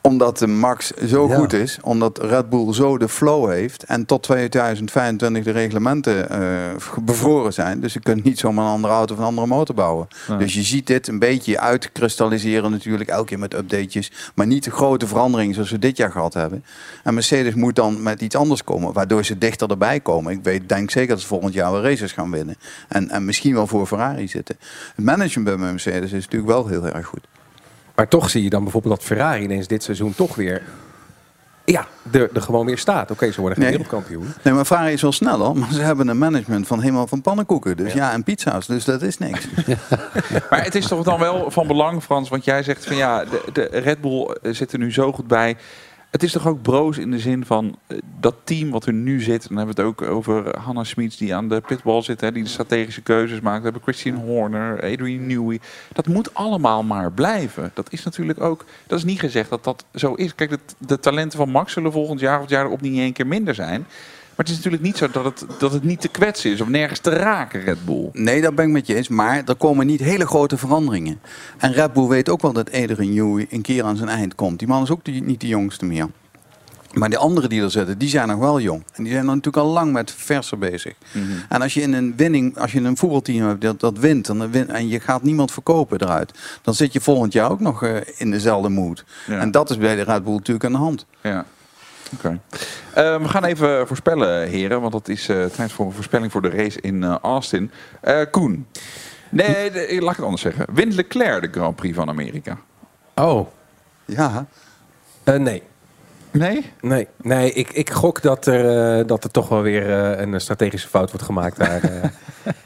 Omdat 0.00 0.38
de 0.38 0.46
Max 0.46 0.90
zo 0.90 1.28
Ja. 1.28 1.36
goed 1.36 1.52
is. 1.52 1.78
Omdat 1.82 2.18
Red 2.22 2.50
Bull 2.50 2.72
zo 2.72 2.98
de 2.98 3.08
flow 3.08 3.50
heeft. 3.50 3.82
En 3.82 4.06
tot 4.06 4.22
2025 4.22 5.44
de 5.44 5.50
reglementen 5.50 6.30
eh, 6.30 6.40
bevroren 7.02 7.52
zijn. 7.52 7.80
Dus 7.80 7.92
je 7.92 8.00
kunt 8.00 8.24
niet 8.24 8.38
zomaar 8.38 8.64
een 8.64 8.70
andere 8.70 8.92
auto 8.94 9.14
of 9.14 9.20
een 9.20 9.26
andere 9.26 9.46
motor 9.46 9.74
bouwen. 9.74 10.08
Nee. 10.28 10.38
Dus 10.38 10.54
je 10.54 10.62
ziet 10.62 10.86
dit 10.86 11.08
een 11.08 11.18
beetje 11.18 11.60
uitkristalliseren 11.60 12.70
natuurlijk. 12.70 13.10
Elke 13.10 13.24
keer 13.26 13.38
met 13.38 13.54
updatejes. 13.54 14.12
Maar 14.34 14.46
niet 14.46 14.64
de 14.64 14.70
grote 14.70 15.06
veranderingen 15.06 15.54
zoals 15.54 15.70
we 15.70 15.78
dit 15.78 15.96
jaar 15.96 16.10
gehad 16.10 16.34
hebben. 16.34 16.64
En 17.04 17.14
Mercedes 17.14 17.54
moet 17.54 17.76
dan 17.76 18.02
met 18.02 18.20
iets 18.20 18.36
anders 18.36 18.64
komen. 18.64 18.92
Waardoor 18.92 19.24
ze 19.24 19.38
dichter 19.38 19.70
erbij 19.70 20.00
komen. 20.00 20.32
Ik 20.32 20.42
weet, 20.42 20.68
denk 20.68 20.90
zeker 20.90 21.08
dat 21.08 21.20
ze 21.20 21.26
volgend 21.26 21.54
jaar 21.54 21.72
wel 21.72 21.82
races 21.82 22.12
gaan 22.12 22.30
winnen. 22.30 22.56
En, 22.88 23.08
en 23.10 23.24
misschien 23.24 23.54
wel 23.54 23.66
voor 23.66 23.86
Ferrari 23.86 24.28
zitten. 24.28 24.56
Het 24.96 25.04
management 25.04 25.58
bij 25.58 25.70
Mercedes 25.70 26.12
is 26.12 26.24
natuurlijk 26.24 26.52
wel 26.52 26.66
heel 26.66 26.86
erg 26.86 27.06
goed. 27.06 27.26
Maar 27.98 28.08
toch 28.08 28.30
zie 28.30 28.42
je 28.42 28.50
dan 28.50 28.62
bijvoorbeeld 28.62 28.94
dat 28.94 29.04
Ferrari 29.04 29.42
ineens 29.42 29.66
dit 29.66 29.82
seizoen 29.82 30.14
toch 30.14 30.34
weer... 30.34 30.62
Ja, 31.64 31.86
er, 32.10 32.30
er 32.34 32.42
gewoon 32.42 32.66
weer 32.66 32.78
staat. 32.78 33.10
Oké, 33.10 33.30
ze 33.30 33.40
worden 33.40 33.58
geen 33.58 33.68
Nee. 33.68 33.76
wereldkampioen. 33.78 34.32
Nee, 34.42 34.54
maar 34.54 34.64
Ferrari 34.64 34.92
is 34.92 35.02
wel 35.02 35.12
sneller, 35.12 35.56
maar 35.56 35.72
ze 35.72 35.80
hebben 35.80 36.08
een 36.08 36.18
management 36.18 36.66
van 36.66 36.80
helemaal 36.80 37.06
van 37.06 37.20
pannenkoeken. 37.22 37.76
Dus 37.76 37.92
ja, 37.92 38.12
en 38.12 38.22
pizza's, 38.24 38.66
dus 38.66 38.84
dat 38.84 39.02
is 39.02 39.18
niks. 39.18 39.46
Maar 40.50 40.64
het 40.64 40.74
is 40.74 40.86
toch 40.86 41.04
dan 41.04 41.18
wel 41.18 41.50
van 41.50 41.66
belang, 41.66 42.02
Frans, 42.02 42.28
want 42.28 42.44
jij 42.44 42.62
zegt 42.62 42.86
van 42.86 42.96
ja, 42.96 43.24
de, 43.24 43.42
de 43.52 43.62
Red 43.62 44.00
Bull 44.00 44.36
eh, 44.42 44.52
zit 44.54 44.72
er 44.72 44.78
nu 44.78 44.92
zo 44.92 45.12
goed 45.12 45.26
bij. 45.26 45.56
Het 46.18 46.26
is 46.26 46.32
toch 46.32 46.46
ook 46.46 46.62
broos 46.62 46.98
in 46.98 47.10
de 47.10 47.18
zin 47.18 47.46
van 47.46 47.78
eh, 47.86 47.98
dat 48.20 48.34
team 48.44 48.70
wat 48.70 48.86
er 48.86 48.92
nu 48.92 49.20
zit. 49.20 49.48
Dan 49.48 49.56
hebben 49.56 49.74
we 49.74 49.82
het 49.82 49.90
ook 49.90 50.02
over 50.02 50.58
Hannah 50.58 50.84
Smits 50.84 51.16
die 51.16 51.34
aan 51.34 51.48
de 51.48 51.60
pitwall 51.60 52.02
zit. 52.02 52.20
Hè, 52.20 52.32
die 52.32 52.42
de 52.42 52.48
strategische 52.48 53.00
keuzes 53.00 53.40
maakt. 53.40 53.58
We 53.58 53.64
hebben 53.64 53.82
Christine 53.82 54.18
Horner, 54.18 54.82
Adrian 54.82 55.26
Newey. 55.26 55.60
Dat 55.92 56.06
moet 56.06 56.34
allemaal 56.34 56.82
maar 56.82 57.12
blijven. 57.12 57.70
Dat 57.74 57.92
is 57.92 58.04
natuurlijk 58.04 58.40
ook... 58.40 58.64
Dat 58.86 58.98
is 58.98 59.04
niet 59.04 59.20
gezegd 59.20 59.50
dat 59.50 59.64
dat 59.64 59.84
zo 59.94 60.14
is. 60.14 60.34
Kijk, 60.34 60.50
de, 60.50 60.58
de 60.78 60.98
talenten 60.98 61.38
van 61.38 61.50
Max 61.50 61.72
zullen 61.72 61.92
volgend 61.92 62.20
jaar 62.20 62.36
of 62.36 62.40
het 62.40 62.50
jaar 62.50 62.64
erop 62.64 62.80
niet 62.80 62.98
één 62.98 63.12
keer 63.12 63.26
minder 63.26 63.54
zijn. 63.54 63.86
Maar 64.38 64.46
het 64.46 64.56
is 64.56 64.62
natuurlijk 64.64 64.82
niet 64.82 64.96
zo 64.96 65.08
dat 65.10 65.24
het, 65.24 65.44
dat 65.58 65.72
het 65.72 65.82
niet 65.84 66.00
te 66.00 66.08
kwetsen 66.08 66.50
is 66.52 66.60
of 66.60 66.68
nergens 66.68 66.98
te 66.98 67.10
raken, 67.10 67.60
Red 67.60 67.84
Bull. 67.84 68.08
Nee, 68.12 68.40
dat 68.40 68.54
ben 68.54 68.66
ik 68.66 68.72
met 68.72 68.86
je 68.86 68.94
eens. 68.94 69.08
Maar 69.08 69.42
er 69.46 69.54
komen 69.56 69.86
niet 69.86 70.00
hele 70.00 70.26
grote 70.26 70.56
veranderingen. 70.58 71.20
En 71.56 71.72
Red 71.72 71.92
Bull 71.92 72.06
weet 72.06 72.28
ook 72.28 72.42
wel 72.42 72.52
dat 72.52 72.72
Adrian 72.72 73.14
Newey 73.14 73.46
een 73.50 73.62
keer 73.62 73.84
aan 73.84 73.96
zijn 73.96 74.08
eind 74.08 74.34
komt. 74.34 74.58
Die 74.58 74.68
man 74.68 74.82
is 74.82 74.90
ook 74.90 75.04
die- 75.04 75.22
niet 75.22 75.40
de 75.40 75.46
jongste 75.46 75.84
meer. 75.84 76.06
Maar 76.92 77.10
de 77.10 77.16
anderen 77.18 77.48
die 77.50 77.62
er 77.62 77.70
zitten, 77.70 77.98
die 77.98 78.08
zijn 78.08 78.28
nog 78.28 78.38
wel 78.38 78.60
jong. 78.60 78.82
En 78.92 79.02
die 79.02 79.12
zijn 79.12 79.26
dan 79.26 79.34
natuurlijk 79.36 79.64
al 79.66 79.72
lang 79.72 79.92
met 79.92 80.12
verser 80.16 80.58
bezig. 80.58 80.94
En 81.48 81.62
als 81.62 81.74
je 81.74 81.80
in 81.80 81.92
een 81.92 82.12
winning, 82.16 82.58
als 82.58 82.72
je 82.72 82.80
een 82.80 82.96
voetbalteam 82.96 83.46
hebt 83.48 83.60
dat, 83.60 83.80
dat 83.80 83.98
wint, 83.98 84.26
dan 84.26 84.50
win, 84.50 84.68
en 84.68 84.88
je 84.88 85.00
gaat 85.00 85.22
niemand 85.22 85.52
verkopen 85.52 86.00
eruit, 86.02 86.32
dan 86.62 86.74
zit 86.74 86.92
je 86.92 87.00
volgend 87.00 87.32
jaar 87.32 87.50
ook 87.50 87.60
nog 87.60 87.82
eh, 87.82 87.96
in 88.16 88.30
dezelfde 88.30 88.68
mood. 88.68 89.04
Ja. 89.26 89.38
En 89.40 89.50
dat 89.50 89.70
is 89.70 89.78
bij 89.78 89.96
de 89.96 90.02
Red 90.02 90.24
Bull 90.24 90.34
natuurlijk 90.34 90.64
aan 90.64 90.72
de 90.72 90.78
hand. 90.78 91.06
Ja. 91.22 91.44
Oké. 92.14 92.40
Eh, 92.94 93.20
we 93.22 93.28
gaan 93.28 93.44
even 93.44 93.86
voorspellen, 93.86 94.48
heren. 94.48 94.80
Want 94.80 94.92
het 94.94 95.08
is 95.08 95.28
eh, 95.28 95.44
tijd 95.44 95.72
voor 95.72 95.86
een 95.86 95.92
voorspelling 95.92 96.32
voor 96.32 96.42
de 96.42 96.48
race 96.50 96.80
in 96.80 97.02
eh, 97.04 97.14
Austin. 97.22 97.70
Eh, 98.00 98.20
Koen. 98.30 98.66
Nee, 99.30 99.70
de- 99.70 99.96
laat 100.00 100.10
ik 100.10 100.16
het 100.16 100.24
anders 100.24 100.42
zeggen. 100.42 100.66
Wint 100.72 100.94
Leclerc 100.94 101.42
de 101.42 101.58
Grand 101.60 101.76
Prix 101.76 101.96
van 101.96 102.08
Amerika? 102.08 102.58
Oh, 103.14 103.46
Ja, 104.04 104.46
nee. 105.24 105.62
Nee? 106.30 106.72
Nee, 106.80 107.08
nee 107.22 107.52
ik, 107.52 107.70
ik 107.70 107.90
gok 107.90 108.22
dat 108.22 108.46
er, 108.46 108.98
eh, 108.98 109.06
dat 109.06 109.24
er 109.24 109.30
toch 109.30 109.48
wel 109.48 109.62
weer 109.62 109.90
een 110.20 110.40
strategische 110.40 110.88
fout 110.88 111.10
wordt 111.10 111.26
gemaakt 111.26 111.56
daar. 111.56 111.82
eh. 111.82 112.10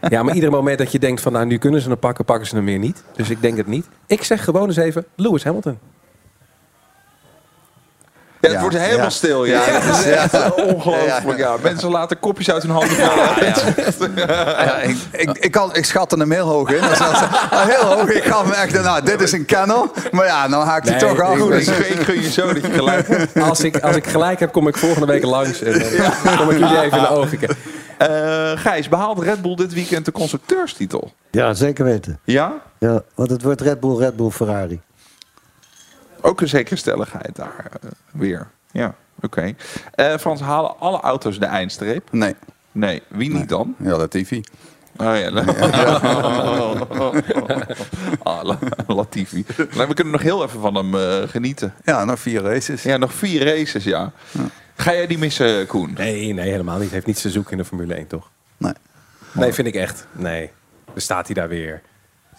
ja, 0.11 0.23
maar 0.23 0.35
ieder 0.35 0.51
moment 0.51 0.79
dat 0.79 0.93
je 0.93 0.99
denkt 0.99 1.21
van 1.21 1.33
nou 1.33 1.47
nu 1.47 1.59
kunnen 1.59 1.81
ze 1.81 1.89
hem 1.89 1.99
pakken, 1.99 2.25
pakken 2.25 2.47
ze 2.47 2.55
hem 2.57 2.65
weer 2.65 2.79
niet. 2.79 3.05
Dus 3.17 3.31
ik 3.31 3.41
denk 3.43 3.57
het 3.57 3.67
niet. 3.67 3.87
Ik 4.07 4.23
zeg 4.25 4.45
gewoon 4.45 4.67
eens 4.69 4.77
even 4.77 5.05
Lewis 5.17 5.45
Hamilton. 5.45 5.79
Ja, 8.43 8.49
het 8.49 8.57
Ja, 8.57 8.61
wordt 8.61 8.79
helemaal 8.79 9.05
ja. 9.05 9.11
stil. 9.11 9.45
Ja, 9.45 9.81
dat 9.87 9.99
is 9.99 10.05
echt 10.05 10.55
ongelooflijk. 10.55 11.39
Ja. 11.39 11.57
Mensen 11.63 11.91
laten 11.91 12.19
kopjes 12.21 12.51
uit 12.51 12.63
hun 12.63 12.71
handen 12.71 12.97
vallen. 12.97 14.17
Ja, 14.17 14.77
ik, 14.79 14.97
ik, 15.11 15.31
ik, 15.39 15.51
kan, 15.51 15.75
ik 15.75 15.85
schatte 15.85 16.17
hem 16.17 16.33
heel 16.33 16.47
hoog 16.49 16.71
in. 16.73 16.81
Dat 16.81 16.91
is 16.91 16.99
wel- 16.99 17.11
heel 17.51 17.97
hoog. 17.97 18.09
Ik 18.11 18.25
ga 18.25 18.43
hem 18.43 18.53
echt, 18.53 18.83
nou, 18.83 19.05
dit 19.05 19.21
is 19.21 19.33
een 19.33 19.45
kennel. 19.45 19.91
Maar 20.11 20.27
ja, 20.27 20.49
nou 20.49 20.65
haakt 20.65 20.89
hij 20.89 20.99
Nee, 21.01 21.09
toch 21.09 21.21
af. 21.21 21.35
ik- 21.35 21.41
Goed, 21.41 21.53
ik, 21.53 21.67
gun- 21.69 21.99
ik 21.99 22.05
gun 22.05 22.23
je 22.23 22.31
zo 22.31 22.53
dat 22.53 22.63
je 22.67 22.73
gelijk 22.73 23.09
hebt. 23.09 23.41
Als 23.41 23.61
ik, 23.61 23.79
als 23.81 23.97
ik 23.97 24.07
gelijk 24.07 24.41
heb, 24.41 24.53
kom 24.53 24.69
ik 24.69 24.77
volgende 24.77 25.07
week 25.07 25.25
langs. 25.25 25.63
En 25.63 25.73
dan 26.25 26.37
kom 26.37 26.51
ik 26.51 26.59
jullie 26.59 26.81
even 26.83 26.99
in 26.99 27.05
de 27.05 27.09
ogen 27.11 27.39
kijken. 27.39 27.57
Eh, 27.99 28.59
Gijs, 28.61 28.89
behaalt 28.89 29.23
Red 29.23 29.43
Bull 29.43 29.55
dit 29.55 29.73
weekend 29.75 30.05
de 30.05 30.13
constructeurstitel? 30.13 31.13
Ja, 31.31 31.55
zeker 31.55 31.85
weten. 31.85 32.19
Ja? 32.25 32.53
Ja, 32.79 33.03
want 33.15 33.31
het 33.31 33.43
wordt 33.43 33.61
Red 33.61 33.81
Bull, 33.81 33.97
Red 33.99 34.17
Bull, 34.17 34.31
Ferrari. 34.31 34.81
Ook 36.23 36.41
een 36.41 36.49
zekere 36.49 36.77
stelligheid 36.77 37.37
daar 37.37 37.67
eh, 37.83 37.91
weer. 38.13 38.49
Ja, 38.71 38.95
oké. 39.21 39.55
Eh, 39.95 40.17
Frans, 40.17 40.41
halen 40.41 40.79
alle 40.79 41.01
auto's 41.01 41.39
de 41.39 41.47
eindstreep? 41.47 42.09
Nee, 42.13 42.35
Nee, 42.73 43.03
wie 43.09 43.31
niet 43.33 43.49
dan? 43.49 43.75
ja, 43.79 43.97
dat 43.97 44.11
TV. 44.11 44.41
Oh 44.97 45.17
ja, 45.19 45.31
La- 45.31 45.45
Latifi. 48.87 49.45
Nou, 49.75 49.89
we 49.89 49.95
kunnen 49.95 50.13
nog 50.13 50.23
heel 50.23 50.45
even 50.45 50.61
van 50.61 50.75
hem 50.75 50.95
eh, 50.95 51.29
genieten. 51.29 51.75
Ja, 51.85 52.05
nog 52.05 52.19
vier 52.21 52.43
races. 52.43 52.83
Ja, 52.83 52.97
nog 52.97 53.13
vier 53.13 53.45
races, 53.45 53.85
ja. 53.85 54.13
Ga 54.77 54.93
jij 54.93 55.07
die 55.07 55.19
missen, 55.19 55.67
Koen? 55.67 55.93
Nee, 55.97 56.33
nee, 56.33 56.51
helemaal 56.51 56.79
niet. 56.79 56.91
Heeft 56.91 57.07
niets 57.07 57.23
te 57.23 57.31
zoeken 57.31 57.53
in 57.53 57.59
de 57.59 57.65
Formule 57.65 57.95
1, 57.95 58.07
toch? 58.07 58.31
Nee. 58.57 58.73
Nee, 59.33 59.53
vind 59.53 59.69
ik 59.69 59.75
echt. 59.75 60.07
Nee. 60.13 60.51
Dan 60.87 61.01
staat 61.01 61.27
hij 61.27 61.35
daar 61.35 61.49
weer. 61.49 61.83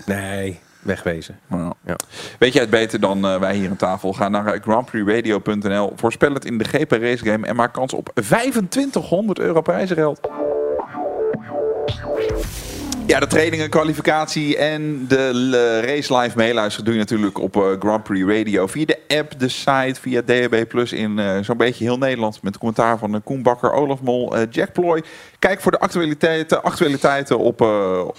Nee, 0.05 0.59
wegwezen. 0.83 1.39
Nou, 1.47 1.73
Ja. 1.85 1.95
Weet 2.39 2.53
jij 2.53 2.61
het 2.61 2.71
beter 2.71 2.99
dan 2.99 3.25
eh, 3.25 3.39
wij 3.39 3.55
hier 3.55 3.69
aan 3.69 3.75
tafel? 3.75 4.13
Ga 4.13 4.29
naar 4.29 4.45
eh, 4.45 4.61
grandprixradio.nl, 4.61 5.93
voorspel 5.95 6.33
het 6.33 6.45
in 6.45 6.57
de 6.57 6.63
GP 6.63 6.91
Race 6.91 7.25
Game 7.25 7.47
en 7.47 7.55
maak 7.55 7.73
kans 7.73 7.93
op 7.93 8.11
2500 8.13 9.39
euro 9.39 9.61
prijzengeld. 9.61 10.19
Ja, 13.07 13.19
de 13.19 13.27
trainingen, 13.27 13.69
kwalificatie 13.69 14.57
en 14.57 15.07
de 15.07 15.79
race 15.79 16.17
live 16.17 16.37
meeluisteren 16.37 16.85
doe 16.85 16.93
je 16.93 16.99
natuurlijk 16.99 17.39
op 17.39 17.55
eh, 17.55 17.63
Grand 17.79 18.03
Prix 18.03 18.27
Radio. 18.37 18.67
Via 18.67 18.85
de 18.85 18.99
app, 19.07 19.39
de 19.39 19.47
site, 19.47 19.95
via 20.01 20.21
DHB 20.21 20.67
Plus 20.67 20.93
in 20.93 21.19
eh, 21.19 21.39
zo'n 21.41 21.57
beetje 21.57 21.83
heel 21.83 21.97
Nederland. 21.97 22.41
Met 22.41 22.57
commentaar 22.57 22.97
van 22.97 23.15
eh, 23.15 23.21
Koen 23.23 23.41
Bakker, 23.41 23.71
Olaf 23.71 24.01
Mol, 24.01 24.35
eh, 24.35 24.41
Jack 24.49 24.73
Ploy. 24.73 25.03
Kijk 25.39 25.61
voor 25.61 25.71
de 25.71 25.79
actualiteiten, 25.79 26.63
actualiteiten 26.63 27.39
op, 27.39 27.61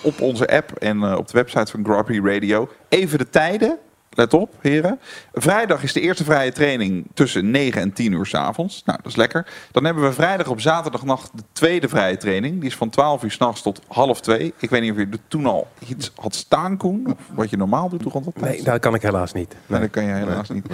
op 0.03 0.21
onze 0.21 0.49
app 0.49 0.73
en 0.73 1.17
op 1.17 1.27
de 1.27 1.39
website 1.39 1.71
van 1.71 1.85
Grand 1.85 2.05
Prix 2.05 2.25
Radio. 2.25 2.69
Even 2.89 3.19
de 3.19 3.31
tijden. 3.31 3.79
Let 4.15 4.35
op, 4.35 4.55
heren. 4.61 5.01
Vrijdag 5.33 5.83
is 5.83 5.93
de 5.93 6.01
eerste 6.01 6.25
vrije 6.25 6.53
training 6.53 7.07
tussen 7.15 7.51
9 7.51 7.81
en 7.81 7.93
10 7.93 8.13
uur 8.13 8.27
's 8.27 8.35
avonds. 8.35 8.83
Nou, 8.85 8.99
dat 9.03 9.07
is 9.07 9.17
lekker. 9.17 9.47
Dan 9.71 9.85
hebben 9.85 10.05
we 10.05 10.13
vrijdag 10.13 10.49
op 10.49 10.61
zaterdagnacht 10.61 11.31
de 11.35 11.43
tweede 11.53 11.89
vrije 11.89 12.17
training. 12.17 12.61
Die 12.61 12.69
is 12.69 12.77
van 12.77 12.91
12 12.91 13.23
uur 13.23 13.31
s'nachts 13.31 13.63
tot 13.63 13.81
half 13.89 14.21
2. 14.21 14.55
Ik 14.59 14.71
weet 14.71 14.81
niet 14.81 14.91
of 14.91 14.99
je 14.99 15.07
er 15.11 15.19
toen 15.29 15.47
al 15.47 15.69
iets 15.89 16.13
had 16.17 16.35
staan, 16.35 16.77
Koen. 16.77 17.07
Of 17.07 17.19
wat 17.35 17.51
je 17.51 17.57
normaal 17.57 17.89
doet, 17.89 18.03
toch 18.03 18.15
altijd? 18.15 18.41
Nee, 18.41 18.63
dat 18.63 18.81
kan 18.81 18.95
ik 18.95 19.03
helaas 19.03 19.33
niet. 19.33 19.55
Nee, 19.67 19.81
dat 19.81 19.91
kan 19.91 20.05
je 20.05 20.13
helaas 20.13 20.49
niet. 20.49 20.67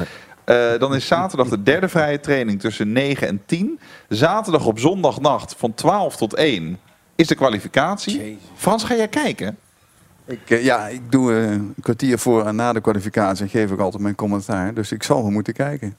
Eh, 0.44 0.78
dan 0.78 0.94
is 0.94 1.06
zaterdag 1.06 1.48
de 1.48 1.62
derde 1.62 1.88
vrije 1.88 2.20
training 2.20 2.60
tussen 2.60 2.92
9 2.92 3.28
en 3.28 3.42
10. 3.46 3.80
Zaterdag 4.08 4.66
op 4.66 4.78
zondagnacht 4.78 5.54
van 5.58 5.74
12 5.74 6.16
tot 6.16 6.34
1 6.34 6.78
is 7.14 7.26
de 7.26 7.34
kwalificatie. 7.34 8.38
Frans, 8.54 8.84
ga 8.84 8.94
jij 8.94 9.08
kijken? 9.08 9.58
Ik, 10.30 10.50
eh, 10.50 10.64
ja, 10.64 10.88
ik 10.88 11.12
doe 11.12 11.32
eh, 11.32 11.50
een 11.50 11.74
kwartier 11.80 12.18
voor 12.18 12.46
en 12.46 12.56
na 12.56 12.72
de 12.72 12.80
kwalificatie 12.80 13.48
geef 13.48 13.70
ik 13.70 13.78
altijd 13.78 14.02
mijn 14.02 14.14
commentaar. 14.14 14.74
Dus 14.74 14.92
ik 14.92 15.02
zal 15.02 15.22
wel 15.22 15.30
moeten 15.30 15.52
kijken. 15.52 15.96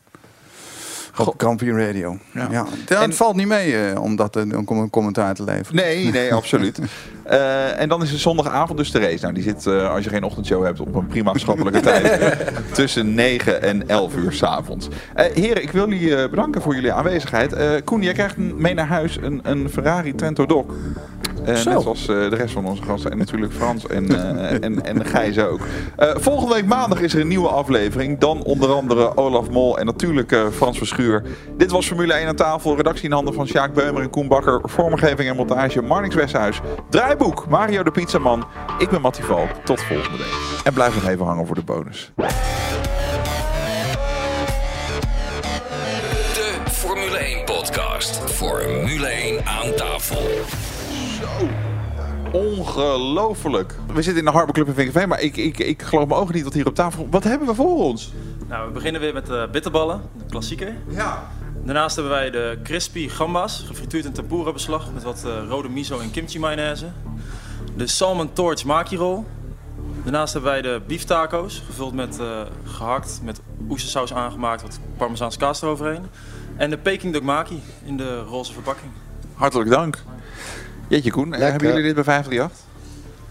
Op 1.18 1.38
Prix 1.58 1.76
Radio. 1.78 2.18
Ja. 2.34 2.48
Ja. 2.52 2.66
Ja, 2.88 2.96
En- 2.96 3.02
het 3.02 3.16
valt 3.16 3.36
niet 3.36 3.48
mee 3.48 3.76
eh, 3.90 4.02
om 4.02 4.16
dat 4.16 4.36
eh, 4.36 4.44
om 4.68 4.78
een 4.78 4.90
commentaar 4.90 5.34
te 5.36 5.44
leveren. 5.44 5.76
Nee, 5.76 6.12
nee, 6.12 6.34
absoluut. 6.42 6.80
Eh, 7.24 7.80
en 7.82 7.90
dan 7.90 8.02
is 8.04 8.12
het 8.12 8.20
zondagavond 8.20 8.78
dus 8.78 8.92
de 8.92 9.00
race. 9.00 9.22
Nou, 9.22 9.34
die 9.34 9.44
zit, 9.44 9.66
eh, 9.68 9.94
als 9.94 10.04
je 10.04 10.10
geen 10.10 10.24
ochtendshow 10.24 10.64
hebt, 10.64 10.80
op 10.80 10.96
een 10.96 11.08
prima 11.08 11.34
schappelijke 11.38 11.80
tijd. 11.90 12.38
tussen 12.74 13.14
9 13.14 13.62
en 13.62 13.88
11 13.90 14.16
uur 14.16 14.32
s'avonds. 14.32 14.88
Eh 15.16 15.26
heren, 15.34 15.62
ik 15.64 15.72
wil 15.72 15.90
jullie 15.90 16.16
eh, 16.16 16.30
bedanken 16.30 16.62
voor 16.62 16.76
jullie 16.76 16.92
aanwezigheid. 16.94 17.54
Eh 17.54 17.70
Koen, 17.84 18.02
jij 18.02 18.14
krijgt 18.14 18.38
een- 18.38 18.54
mee 18.58 18.74
naar 18.74 18.88
huis 18.88 19.18
een, 19.22 19.40
een 19.44 19.70
Ferrari 19.70 20.16
Trento 20.16 20.46
Doc. 20.46 20.66
Eh, 21.46 21.48
net 21.48 21.58
zoals 21.82 22.02
eh, 22.02 22.08
de 22.30 22.36
rest 22.36 22.54
van 22.54 22.66
onze 22.66 22.84
gasten. 22.84 23.12
En 23.12 23.18
natuurlijk 23.18 23.54
Frans 23.54 23.88
en, 23.88 24.10
eh 24.40 24.64
en, 24.64 24.86
en 24.86 25.06
Gijs 25.06 25.38
ook. 25.40 25.60
Eh, 25.98 26.10
volgende 26.16 26.54
week 26.54 26.66
maandag 26.66 27.02
is 27.02 27.14
er 27.14 27.20
een 27.22 27.28
nieuwe 27.28 27.48
aflevering. 27.48 28.20
Dan 28.20 28.44
onder 28.44 28.70
andere 28.74 29.18
Olaf 29.18 29.50
Mol 29.50 29.78
en 29.80 29.86
natuurlijk 29.86 30.32
eh, 30.32 30.42
Frans 30.56 30.78
Verschuur. 30.78 31.01
Dit 31.58 31.72
was 31.72 31.88
Formule 31.88 32.14
1 32.14 32.28
aan 32.28 32.36
tafel. 32.36 32.76
Redactie 32.76 33.06
in 33.06 33.12
handen 33.12 33.34
van 33.34 33.48
Sjaak 33.48 33.74
Beumer 33.74 34.02
en 34.02 34.10
Koen 34.10 34.28
Bakker. 34.28 34.60
Vormgeving 34.64 35.30
en 35.30 35.36
montage 35.36 35.82
Marnix 35.82 36.16
Westhuis. 36.16 36.60
Draaiboek 36.90 37.48
Mario 37.50 37.84
de 37.84 37.92
Pizzaman. 37.92 38.48
Ik 38.78 38.90
ben 38.90 39.02
Mattie 39.02 39.24
Valk. 39.24 39.50
Tot 39.64 39.82
volgende 39.82 40.18
week. 40.18 40.62
En 40.64 40.74
blijf 40.74 40.96
nog 40.96 41.08
even 41.08 41.26
hangen 41.26 41.46
voor 41.46 41.56
de 41.56 41.64
bonus. 41.64 42.12
De 46.34 46.58
Formule 46.72 47.18
1 47.18 47.46
podcast. 47.46 48.20
Formule 48.32 49.08
1 49.08 49.46
aan 49.46 49.74
tafel. 49.76 50.22
Ongelooflijk. 52.32 53.76
We 53.94 54.02
zitten 54.02 54.18
in 54.18 54.26
de 54.26 54.32
Harbor 54.32 54.54
Club 54.54 54.68
in 54.68 54.74
Vinkenveen, 54.74 55.08
maar 55.08 55.22
ik, 55.22 55.38
ik, 55.38 55.60
ik 55.60 55.82
geloof 55.82 56.08
mijn 56.08 56.20
ogen 56.20 56.36
niet 56.36 56.44
wat 56.44 56.54
hier 56.54 56.68
op 56.68 56.76
tafel... 56.76 57.08
Wat 57.10 57.24
hebben 57.24 57.48
we 57.48 57.56
voor 57.56 57.78
ons? 57.78 58.14
Nou, 58.52 58.68
we 58.68 58.74
beginnen 58.74 59.02
weer 59.02 59.14
met 59.14 59.26
de 59.26 59.48
bitterballen, 59.52 60.02
de 60.18 60.24
klassieker. 60.30 60.76
Ja. 60.88 61.28
Daarnaast 61.64 61.96
hebben 61.96 62.14
wij 62.14 62.30
de 62.30 62.60
crispy 62.64 63.08
gambas, 63.08 63.64
gefrituurd 63.68 64.06
in 64.06 64.12
tempura 64.12 64.52
beslag 64.52 64.92
met 64.94 65.04
wat 65.04 65.24
eh, 65.26 65.48
rode 65.50 65.70
miso 65.70 66.00
en 66.00 66.12
kimchi 66.12 66.40
mayonaise. 66.40 66.86
De 67.76 67.88
salmon 67.88 68.34
torch 68.34 68.64
maki 68.64 68.98
roll. 68.98 69.24
Daarnaast 70.04 70.34
hebben 70.34 70.52
wij 70.52 70.62
de 70.62 70.82
beef 70.88 71.04
taco's, 71.04 71.64
gevuld 71.66 71.94
met 71.94 72.20
eh, 72.20 72.42
gehakt, 72.64 73.20
met 73.24 73.42
oestersaus 73.70 74.14
aangemaakt, 74.14 74.62
wat 74.62 74.80
parmezaans 74.98 75.38
kaas 75.38 75.62
eroverheen. 75.62 76.06
En 76.56 76.70
de 76.70 76.78
peking 76.78 77.14
duck 77.14 77.24
maki 77.24 77.62
in 77.84 77.98
de 77.98 78.20
roze 78.20 78.54
verpakking. 78.54 78.92
Hartelijk 79.34 79.70
dank. 79.70 80.04
Jeetje 80.88 81.12
Koen, 81.12 81.34
eh, 81.34 81.50
hebben 81.50 81.68
jullie 81.68 81.84
dit 81.84 81.96
bij 81.96 82.04
538? 82.04 82.71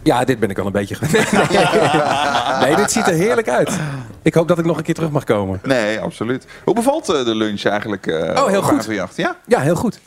Ja, 0.03 0.25
dit 0.25 0.39
ben 0.39 0.51
ik 0.51 0.59
al 0.59 0.67
een 0.67 0.73
beetje 0.73 0.95
gewend. 0.95 1.33
nee, 2.65 2.77
dit 2.77 2.91
ziet 2.91 3.07
er 3.07 3.15
heerlijk 3.15 3.49
uit. 3.49 3.79
Ik 4.23 4.35
hoop 4.35 4.49
dat 4.49 4.59
ik 4.59 4.65
nog 4.65 4.77
een 4.77 4.83
keer 4.83 4.95
terug 4.95 5.11
mag 5.11 5.25
komen. 5.25 5.61
Nee, 5.63 6.01
absoluut. 6.01 6.47
Hoe 6.65 6.75
bevalt 6.75 7.09
eh, 7.09 7.25
de 7.25 7.35
lunch 7.35 7.65
eigenlijk? 7.65 8.07
eh, 8.07 8.15
Oh, 8.15 8.47
heel 8.47 8.63
goed. 8.63 8.85
538? 8.85 9.17
Ja? 9.17 9.37
Ja, 9.47 9.61
heel 9.61 9.75
goed. 9.77 10.01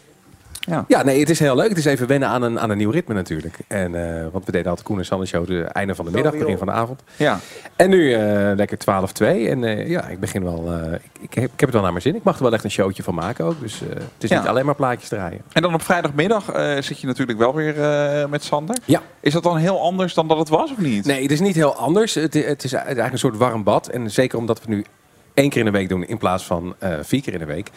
Ja. 0.66 0.86
Ja, 0.88 1.04
nee, 1.04 1.20
het 1.20 1.30
is 1.30 1.40
heel 1.40 1.56
leuk. 1.56 1.70
Het 1.70 1.78
is 1.78 1.86
even 1.86 2.08
wennen 2.08 2.30
aan 2.30 2.42
een, 2.42 2.60
aan 2.60 2.70
een 2.70 2.78
nieuw 2.78 2.90
ritme 2.92 3.14
natuurlijk. 3.14 3.58
En, 3.68 3.96
eh, 4.18 4.26
want 4.32 4.46
we 4.46 4.52
deden 4.52 4.68
altijd 4.70 4.88
Koen 4.88 4.98
en 4.98 5.06
Sander 5.06 5.28
show 5.28 5.48
de 5.48 5.62
einde 5.64 5.96
van 5.96 6.06
de 6.06 6.12
middag, 6.12 6.32
begin 6.38 6.58
van 6.58 6.68
de 6.68 6.74
avond. 6.74 7.04
Ja. 7.16 7.40
En 7.76 7.90
nu 7.90 8.14
eh, 8.14 8.52
lekker 8.56 8.78
12-2. 8.78 9.26
En 9.50 9.64
eh, 9.64 9.88
ja, 9.90 10.08
ik 10.08 10.20
begin 10.20 10.44
wel. 10.44 10.72
eh, 10.74 10.94
ik, 10.94 11.02
ik, 11.22 11.34
heb, 11.34 11.44
ik 11.44 11.50
heb 11.60 11.60
het 11.60 11.72
wel 11.72 11.82
naar 11.82 11.92
mijn 11.92 12.02
zin. 12.04 12.16
Ik 12.16 12.24
mag 12.24 12.38
er 12.38 12.44
wel 12.44 12.54
echt 12.54 12.64
een 12.64 12.72
showtje 12.72 13.04
van 13.04 13.16
maken 13.16 13.46
ook. 13.46 13.60
Dus 13.62 13.82
eh, 13.82 13.90
het 13.90 14.24
is 14.24 14.30
Ja. 14.30 14.40
niet 14.40 14.48
alleen 14.48 14.66
maar 14.66 14.76
plaatjes 14.76 15.10
draaien. 15.10 15.42
En 15.54 15.62
dan 15.62 15.74
op 15.74 15.82
vrijdagmiddag 15.82 16.50
eh, 16.50 16.82
zit 16.82 17.00
je 17.00 17.08
natuurlijk 17.08 17.38
wel 17.40 17.54
weer 17.56 17.82
eh, 17.82 18.26
met 18.30 18.44
Sander. 18.44 18.76
Ja. 18.86 19.02
Is 19.20 19.34
dat 19.34 19.44
dan 19.44 19.58
heel 19.58 19.82
anders 19.82 20.14
dan 20.14 20.28
dat 20.28 20.38
het 20.38 20.50
was 20.50 20.72
of 20.72 20.78
niet? 20.78 21.06
Nee, 21.06 21.22
het 21.22 21.32
is 21.32 21.40
niet 21.40 21.56
heel 21.56 21.76
anders. 21.76 22.14
Het, 22.14 22.34
het 22.34 22.64
is 22.64 22.74
eigenlijk 22.74 23.12
een 23.14 23.20
soort 23.20 23.38
warm 23.38 23.64
bad. 23.64 23.88
En 23.88 24.12
zeker 24.12 24.38
omdat 24.38 24.60
we 24.66 24.70
nu 24.74 24.86
één 25.34 25.50
keer 25.50 25.60
in 25.60 25.66
de 25.66 25.78
week 25.78 25.90
doen 25.90 26.06
in 26.06 26.18
plaats 26.18 26.46
van 26.46 26.76
eh, 26.80 26.94
vier 27.02 27.22
keer 27.22 27.34
in 27.34 27.40
de 27.40 27.46
week. 27.46 27.70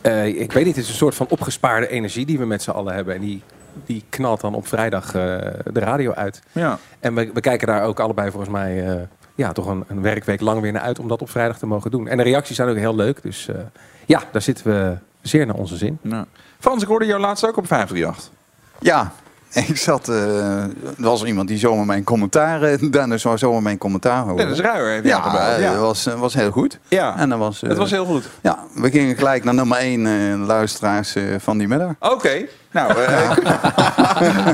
Eh, 0.00 0.26
ik 0.26 0.52
weet 0.52 0.64
niet, 0.64 0.76
het 0.76 0.84
is 0.84 0.90
een 0.90 0.96
soort 0.96 1.14
van 1.14 1.26
opgespaarde 1.28 1.88
energie 1.88 2.26
die 2.26 2.38
we 2.38 2.46
met 2.46 2.62
z'n 2.62 2.70
allen 2.70 2.94
hebben. 2.94 3.14
En 3.14 3.20
die, 3.20 3.42
die 3.86 4.04
knalt 4.08 4.40
dan 4.40 4.54
op 4.54 4.66
vrijdag 4.66 5.06
eh, 5.06 5.12
de 5.72 5.80
radio 5.80 6.12
uit. 6.12 6.42
Ja. 6.52 6.78
En 7.00 7.14
we, 7.14 7.30
we 7.34 7.40
kijken 7.40 7.66
daar 7.66 7.84
ook 7.84 8.00
allebei 8.00 8.30
volgens 8.30 8.52
mij 8.52 8.88
eh, 8.88 9.02
ja, 9.34 9.52
toch 9.52 9.66
een, 9.66 9.84
een 9.88 10.02
werkweek 10.02 10.40
lang 10.40 10.60
weer 10.60 10.72
naar 10.72 10.82
uit 10.82 10.98
om 10.98 11.08
dat 11.08 11.22
op 11.22 11.30
vrijdag 11.30 11.58
te 11.58 11.66
mogen 11.66 11.90
doen. 11.90 12.08
En 12.08 12.16
de 12.16 12.22
reacties 12.22 12.56
zijn 12.56 12.68
ook 12.68 12.76
heel 12.76 12.94
leuk. 12.94 13.22
Dus 13.22 13.48
eh, 13.48 13.56
ja, 14.06 14.22
daar 14.32 14.42
zitten 14.42 14.66
we 14.66 14.96
zeer 15.20 15.46
naar 15.46 15.56
onze 15.56 15.76
zin. 15.76 15.98
Nou. 16.00 16.24
Frans, 16.58 16.82
ik 16.82 16.88
hoorde 16.88 17.06
jou 17.06 17.20
laatst 17.20 17.46
ook 17.46 17.56
op 17.56 17.66
538. 17.66 18.30
Ja, 18.80 19.12
ik 19.52 19.76
zat... 19.76 20.08
eh, 20.08 20.62
er 20.62 20.70
was 20.96 21.24
iemand 21.24 21.48
die 21.48 21.58
zomaar 21.58 21.86
mijn 21.86 22.04
commentaar... 22.04 22.62
eh, 22.62 22.90
Dennis 22.90 23.22
zou 23.22 23.38
zomaar 23.38 23.62
mijn 23.62 23.78
commentaar 23.78 24.20
horen. 24.22 24.36
Dennis 24.36 24.60
Ruijer 24.60 24.90
heeft 24.90 25.04
Ja, 25.06 25.20
gebeld. 25.20 25.72
dat 25.72 25.80
was, 25.80 26.06
eh, 26.06 26.14
was 26.20 26.34
heel 26.34 26.50
goed. 26.50 26.78
Ja. 26.88 27.16
En 27.18 27.28
dat 27.28 27.38
was, 27.38 27.62
eh, 27.62 27.68
Het 27.68 27.78
was 27.78 27.90
heel 27.90 28.04
goed. 28.04 28.28
Ja, 28.42 28.58
we 28.74 28.90
gingen 28.90 29.16
gelijk 29.16 29.44
naar 29.44 29.54
nummer 29.54 29.78
1 29.78 30.38
luisteraars 30.46 31.14
eh, 31.14 31.24
van 31.38 31.58
die 31.58 31.68
middag. 31.68 31.92
Oké. 32.00 32.46
Nou, 32.72 33.02
eh, 33.02 33.30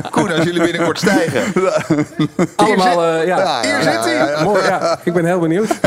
Koen, 0.11 0.31
als 0.31 0.43
jullie 0.43 0.61
binnenkort 0.63 0.97
stijgen. 0.99 1.53
Allemaal, 2.55 3.03
eh, 3.03 3.25
ja. 3.27 3.61
Hier 3.61 3.81
zit 3.81 4.03
hij. 4.03 4.43
Mooi, 4.43 4.63
ja. 4.63 4.99
Ik 5.03 5.13
ben 5.13 5.25
heel 5.25 5.39
benieuwd. 5.39 5.67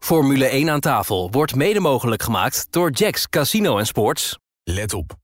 Formule 0.00 0.46
1 0.46 0.70
aan 0.70 0.80
tafel 0.80 1.28
wordt 1.30 1.54
mede 1.54 1.80
mogelijk 1.80 2.22
gemaakt 2.22 2.66
door 2.70 2.90
Jacks 2.90 3.28
Casino 3.28 3.78
en 3.78 3.86
Sports. 3.86 4.38
Let 4.64 4.94
op. 4.94 5.23